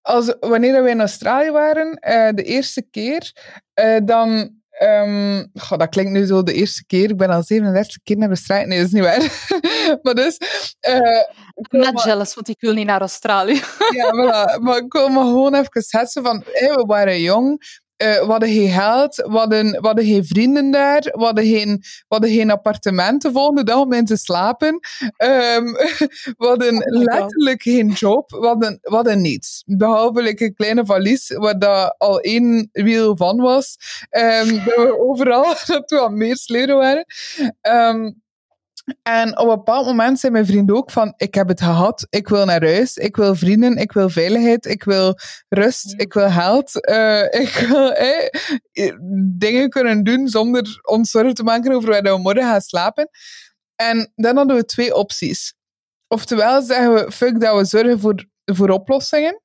[0.00, 3.32] als, wanneer we in Australië waren, eh, de eerste keer,
[3.74, 4.60] eh, dan...
[5.54, 7.10] goh, dat klinkt nu zo de eerste keer.
[7.10, 8.66] Ik ben al 37 keer naar Australië.
[8.66, 9.48] Nee, dat is niet waar.
[10.02, 10.36] maar dus...
[10.80, 11.20] eh,
[11.54, 13.60] ik maar- jealous, want ik wil niet naar Australië.
[13.94, 14.60] ja, voilà.
[14.60, 18.68] Maar ik wil me gewoon even schetsen van, we waren jong, eh, we hadden geen
[18.70, 23.22] geld, we hadden, we hadden geen vrienden daar, we hadden geen, we hadden geen appartement
[23.22, 24.80] de volgende dag om in te slapen.
[25.16, 25.64] Ehm,
[26.38, 27.04] we hadden Oh God.
[27.04, 29.62] letterlijk geen job, we hadden, we hadden niets.
[29.66, 33.76] Behalve like, een kleine valies waar dat al één wiel van was.
[34.10, 37.04] Ehm, dat we overal naartoe aan meer sleuren waren.
[37.60, 38.10] Ehm,
[39.02, 42.28] en op een bepaald moment zei mijn vriend ook van, ik heb het gehad, ik
[42.28, 45.14] wil naar huis, ik wil vrienden, ik wil veiligheid, ik wil
[45.48, 48.30] rust, ik wil geld, eh, ik wil eh,
[49.38, 53.08] dingen kunnen doen zonder ons zorgen te maken over waar we morgen gaan slapen.
[53.76, 55.54] En dan hadden we twee opties.
[56.08, 59.40] Oftewel zeggen we, fuck dat we zorgen voor, voor oplossingen.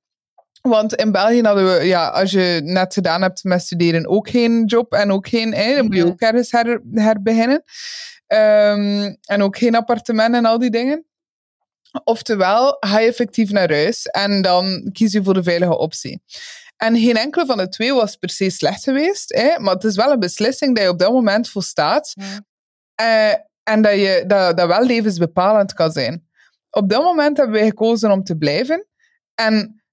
[0.62, 4.66] Want in België hadden we, ja, als je net gedaan hebt met studeren, ook geen
[4.66, 7.64] job en ook geen, eh, dan moet je ook ergens her, herbeginnen.
[8.28, 11.06] Ehm, en ook geen appartement en al die dingen.
[12.04, 16.22] Oftewel, ga je effectief naar huis en dan kies je voor de veilige optie.
[16.78, 19.96] En geen enkele van de twee was per se slecht geweest, hè, maar het is
[19.96, 22.42] wel een beslissing dat je op dat moment volstaat Ja.
[22.96, 26.28] eh, en dat, je, dat, dat wel levensbepalend kan zijn.
[26.70, 28.86] Op dat moment hebben wij gekozen om te blijven.
[29.36, 29.84] En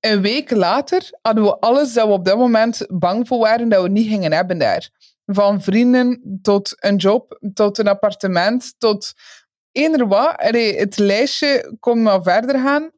[0.00, 3.82] een week later hadden we alles dat we op dat moment bang voor waren dat
[3.82, 4.90] we niet gingen hebben daar.
[5.34, 9.12] Van vrienden tot een job, tot een appartement, tot
[9.72, 10.34] eender wat.
[10.36, 12.90] Het lijstje kon maar verder gaan.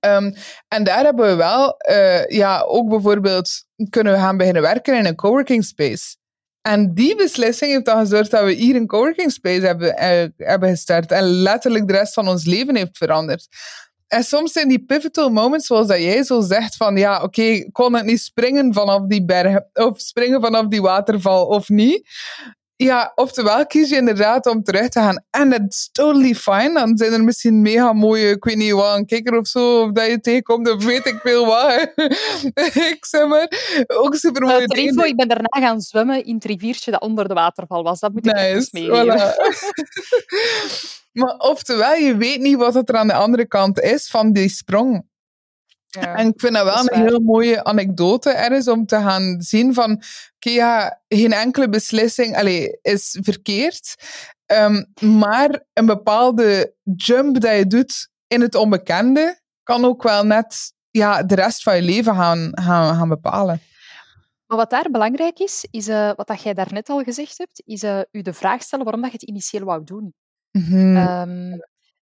[0.00, 0.32] Ehm,
[0.68, 5.16] en daar hebben we wel, eh, ja, ook bijvoorbeeld kunnen gaan beginnen werken in een
[5.16, 6.16] coworking space.
[6.62, 10.68] En die beslissing heeft dan gezorgd dat we hier een coworking space hebben, eh, hebben
[10.68, 11.12] gestart.
[11.12, 13.48] En letterlijk de rest van ons leven heeft veranderd.
[14.12, 17.72] En soms zijn die pivotal moments, zoals dat jij zo zegt, van ja, oké, ik
[17.72, 22.08] kon het niet springen vanaf die berg, of springen vanaf die waterval, of niet.
[22.76, 25.24] ja, oftewel kies je inderdaad om terug te gaan.
[25.30, 26.72] En it's totally fine.
[26.72, 29.92] Dan zijn er misschien mega mooie, ik weet niet wat, een kikker of zo, of
[29.92, 31.92] dat je tegenkomt, of weet ik veel wat.
[32.92, 33.52] ik zeg maar,
[33.86, 37.28] ook super mooie uh, info, ik ben daarna gaan zwemmen in het riviertje dat onder
[37.28, 38.00] de waterval was.
[38.00, 38.70] Dat moet ik nice, eens.
[38.70, 39.32] Voilà.
[41.12, 45.10] maar oftewel, je weet niet wat er aan de andere kant is van die sprong.
[45.86, 49.74] Ja, en ik vind dat wel een heel mooie anekdote ergens om te gaan zien
[49.74, 49.92] van,
[50.34, 53.94] oké ja, geen enkele beslissing allez, is verkeerd,
[54.46, 60.72] um, maar een bepaalde jump dat je doet in het onbekende kan ook wel net
[60.90, 63.60] ja, de rest van je leven gaan, gaan, gaan bepalen.
[64.46, 67.82] Maar wat daar belangrijk is, is uh, wat dat jij daarnet al gezegd hebt, is
[67.82, 70.14] uh, u de vraag stellen waarom dat je het initieel wou doen.
[70.52, 70.96] Mm -hmm.
[70.96, 71.60] um,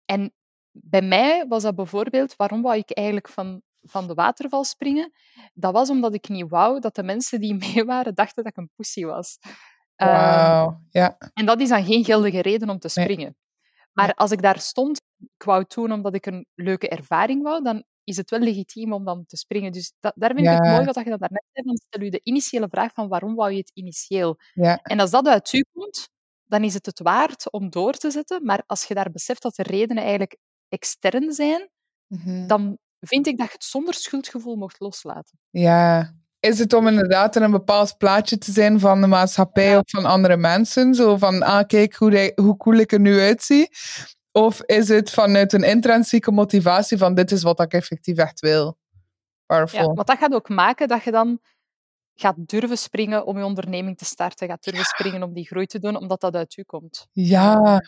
[0.05, 0.33] en
[0.71, 5.13] bij mij was dat bijvoorbeeld, waarom wou ik eigenlijk van, van de waterval springen?
[5.53, 8.59] Dat was omdat ik niet wou dat de mensen die mee waren dachten dat ik
[8.59, 9.39] een pussy was.
[9.97, 11.17] Wow, um, ja.
[11.35, 13.37] En dat is dan geen geldige reden om te springen.
[13.93, 17.63] Maar als ik daar stond, ik wou het doen omdat ik een leuke ervaring wou,
[17.63, 19.73] dan is het wel legitiem om dan te springen.
[19.73, 22.11] Dus dat, daar vind ik het mooi wat je dat daarnet zei, dan stel je
[22.11, 24.37] de initiële vraag van waarom wou je het initieel?
[24.53, 24.79] Ja.
[24.83, 26.09] En als dat uit u komt,
[26.47, 28.45] dan is het het waard om door te zetten.
[28.45, 30.37] Maar als je daar beseft dat de redenen eigenlijk
[30.69, 31.71] extern zijn,
[32.07, 32.47] mm-hmm.
[32.47, 35.39] dan vind ik dat je het zonder schuldgevoel mocht loslaten.
[35.51, 36.15] Ja.
[36.41, 39.79] Is het om inderdaad in een bepaald plaatje te zijn van de maatschappij ja.
[39.79, 40.95] of van andere mensen?
[40.95, 43.69] Zo van, ah kijk hoe, hoe cool ik er nu uitzie.
[44.33, 48.79] Of is het vanuit een intrinsieke motivatie van dit is wat ik effectief echt wil?
[49.47, 49.81] Powerful.
[49.81, 51.41] Ja, want dat gaat ook maken dat je dan
[52.15, 54.49] gaat durven springen om je onderneming te starten.
[54.49, 54.95] Gaat durven ja.
[54.97, 57.07] springen om die groei te doen, omdat dat uit u komt.
[57.13, 57.81] Ja,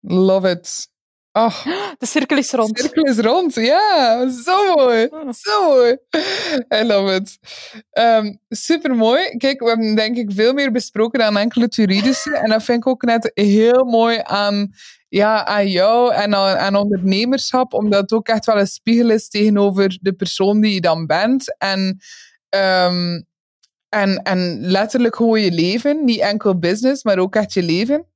[0.00, 0.90] love it.
[1.32, 1.64] Oh,
[1.98, 2.76] de cirkel is rond.
[2.76, 4.28] De cirkel is rond, ja.
[4.30, 5.06] Zo mooi.
[5.10, 5.32] Oh.
[5.32, 5.96] Zo mooi.
[6.74, 7.38] I love it.
[7.92, 9.36] Um, Super mooi.
[9.36, 12.36] Kijk, we hebben denk ik veel meer besproken dan enkele juridische.
[12.36, 14.70] En dat vind ik ook net heel mooi aan,
[15.08, 17.72] ja, aan jou en aan, aan ondernemerschap.
[17.72, 21.56] Omdat het ook echt wel een spiegel is tegenover de persoon die je dan bent.
[21.58, 21.98] En,
[22.48, 23.30] um,
[23.92, 26.04] en, en letterlijk gewoon je leven.
[26.04, 28.06] Niet enkel business, maar ook echt je leven.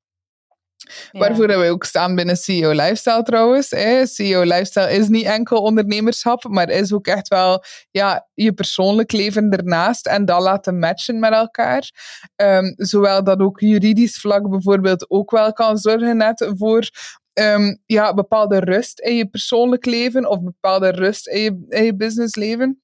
[1.10, 1.18] Ja.
[1.20, 3.70] Waarvoor we ook staan binnen CEO Lifestyle trouwens.
[3.70, 4.06] Hè.
[4.06, 9.50] CEO Lifestyle is niet enkel ondernemerschap, maar is ook echt wel ja, je persoonlijk leven
[9.50, 11.90] ernaast en dat laten matchen met elkaar.
[12.36, 16.88] Um, zowel dat ook juridisch vlak bijvoorbeeld ook wel kan zorgen net voor
[17.32, 21.96] um, ja, bepaalde rust in je persoonlijk leven of bepaalde rust in je, in je
[21.96, 22.80] businessleven.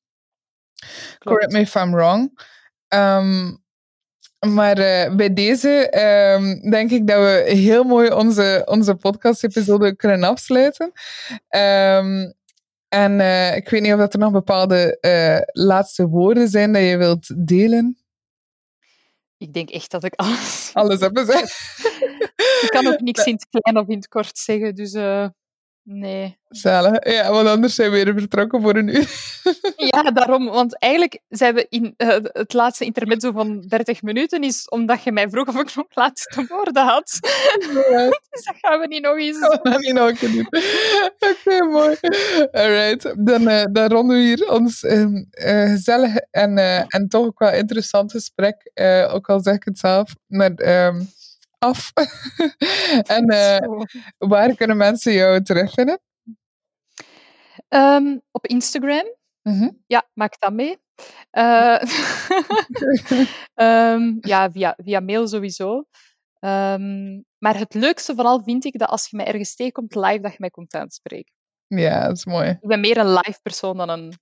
[1.18, 2.50] Correct me if I'm wrong.
[2.94, 3.60] Um,
[4.46, 5.98] maar uh, bij deze
[6.36, 10.92] um, denk ik dat we heel mooi onze, onze podcast-episode kunnen afsluiten.
[11.48, 12.34] Um,
[12.88, 16.82] en uh, ik weet niet of dat er nog bepaalde uh, laatste woorden zijn dat
[16.82, 17.98] je wilt delen.
[19.36, 20.70] Ik denk echt dat ik alles...
[20.72, 21.78] Alles heb gezegd.
[22.64, 24.92] ik kan ook niks in het klein of in het kort zeggen, dus...
[25.84, 26.38] Nee.
[26.48, 27.12] Zalig.
[27.12, 29.10] Ja, want anders zijn we weer vertrokken voor een uur.
[29.92, 30.44] ja, daarom.
[30.44, 35.12] Want eigenlijk zijn we in uh, het laatste intermezzo van 30 minuten, is omdat je
[35.12, 37.18] mij vroeg of ik nog laatste woorden had.
[37.90, 38.08] Ja.
[38.30, 39.58] dus dat gaan we niet nog eens doen.
[39.62, 40.38] Dat niet nog doen.
[40.46, 41.96] Oké, okay, mooi.
[42.50, 43.14] Alright.
[43.26, 48.10] Dan, uh, dan ronden we hier ons uh, gezellig en, en toch ook wel interessant
[48.10, 48.70] gesprek,
[49.10, 50.14] ook al zeg ik het zelf.
[50.26, 50.86] Maar...
[50.86, 51.08] Um,
[51.62, 51.92] af.
[53.16, 53.82] en uh,
[54.18, 56.00] waar kunnen mensen jou terugvinden?
[57.68, 59.16] Um, op Instagram.
[59.42, 59.82] Mm -hmm.
[59.86, 60.78] Ja, maak dat mee.
[61.32, 61.82] Uh,
[63.54, 65.84] um, ja, via, via mail sowieso.
[66.40, 70.30] Um, maar het leukste vooral vind ik dat als je mij ergens tegenkomt live, dat
[70.30, 71.32] je mij komt aanspreken.
[71.66, 72.48] Ja, dat is mooi.
[72.48, 74.12] Ik ben meer een live persoon dan een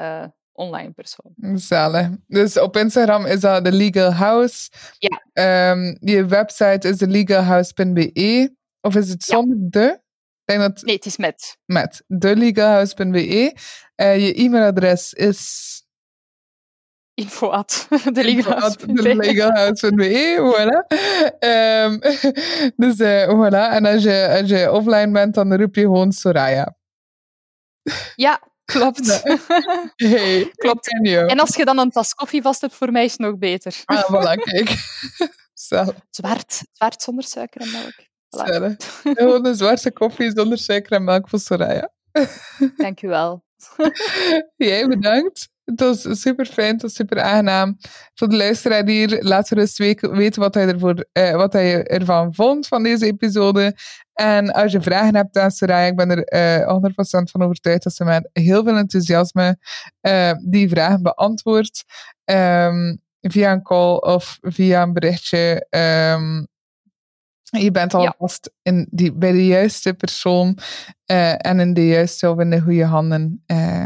[0.00, 0.26] uh,
[0.60, 1.58] online persoon.
[1.58, 2.08] Zalig.
[2.26, 4.70] Dus op Instagram is dat de Legal House.
[4.98, 5.20] Ja.
[5.70, 8.54] Um, je website is thelegalhouse.be.
[8.80, 9.66] Of is het zonder ja.
[9.68, 10.00] de?
[10.44, 10.82] Denk dat...
[10.82, 11.58] Nee, het is met.
[11.64, 13.56] Met thelegalhouse.be.
[13.96, 15.68] Uh, je e-mailadres is...
[17.14, 20.36] Info at thelegalhouse.be.
[20.52, 20.86] voilà.
[21.40, 21.98] Um,
[22.82, 23.74] dus uh, voilà.
[23.74, 26.76] En als je, als je offline bent, dan roep je gewoon Soraya.
[28.14, 29.22] Ja, Klopt.
[29.96, 30.88] Hey, Klopt.
[31.02, 33.82] En als je dan een tas koffie vast hebt, voor mij is het nog beter.
[33.84, 34.74] Ah, voilà, kijk.
[36.10, 36.62] Zwart.
[36.72, 38.08] Zwart zonder suiker en melk.
[38.36, 38.76] Voilà.
[39.18, 41.92] Gewoon een zwarte koffie zonder suiker en melk voor Soraya.
[42.76, 43.44] Dank u wel.
[44.56, 45.48] Jij bedankt.
[45.70, 47.76] Het was super fijn, het was super aangenaam.
[48.14, 52.66] Voor de luisteraar hier, laat gerust weten wat hij, ervoor, eh, wat hij ervan vond
[52.66, 53.76] van deze episode.
[54.12, 57.94] En als je vragen hebt aan Soraya, ik ben er eh, 100% van overtuigd dat
[57.94, 59.58] ze met heel veel enthousiasme
[60.02, 61.84] uh, die vragen beantwoordt.
[62.24, 65.66] Um, via een call of via een berichtje.
[65.70, 66.44] Ehm,
[67.42, 70.58] je bent alvast in die, bij de juiste persoon
[71.06, 73.42] uh, en in de juiste of in de goede handen.
[73.46, 73.84] Uh,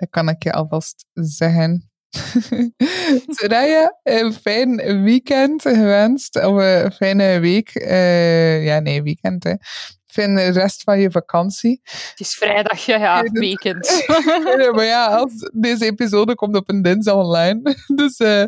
[0.00, 1.90] dat kan ik je alvast zeggen.
[3.36, 6.36] Soraya, een fijn weekend gewenst.
[6.36, 7.74] Of een fijne week.
[7.74, 9.44] Uh, ja, nee, weekend.
[10.10, 11.80] Fijn de rest van je vakantie.
[11.82, 14.04] Het is vrijdag, ja, ja weekend.
[14.58, 17.60] ja, maar ja, als deze episode komt op een dinsdag online.
[18.00, 18.42] Dus, uh,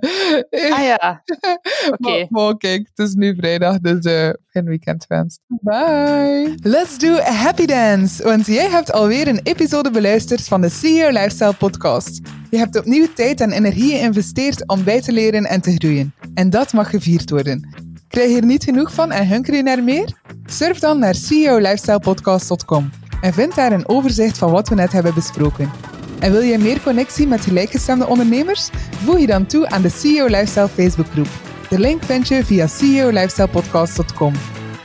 [0.70, 1.22] ah ja,
[1.98, 2.26] oké.
[2.30, 2.54] Okay.
[2.58, 5.40] kijk, het is nu vrijdag, dus uh, fijn weekend wenst.
[5.46, 6.54] Bye.
[6.62, 11.08] Let's do a happy dance, want jij hebt alweer een episode beluisterd van de CEO
[11.08, 12.20] Lifestyle podcast.
[12.50, 16.14] Je hebt opnieuw tijd en energie geïnvesteerd om bij te leren en te groeien.
[16.34, 17.91] En dat mag gevierd worden.
[18.12, 20.12] Krijg je er niet genoeg van en hunker je naar meer?
[20.46, 22.90] Surf dan naar ceolifestylepodcast.com
[23.20, 25.70] en vind daar een overzicht van wat we net hebben besproken.
[26.18, 28.70] En wil je meer connectie met gelijkgestemde ondernemers?
[29.04, 31.28] Voeg je dan toe aan de CEO Lifestyle Facebookgroep.
[31.68, 34.32] De link vind je via ceolifestylepodcast.com.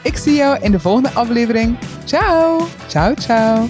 [0.03, 1.77] Ik zie jou in de volgende aflevering.
[2.05, 2.67] Ciao!
[2.87, 3.69] Ciao, ciao!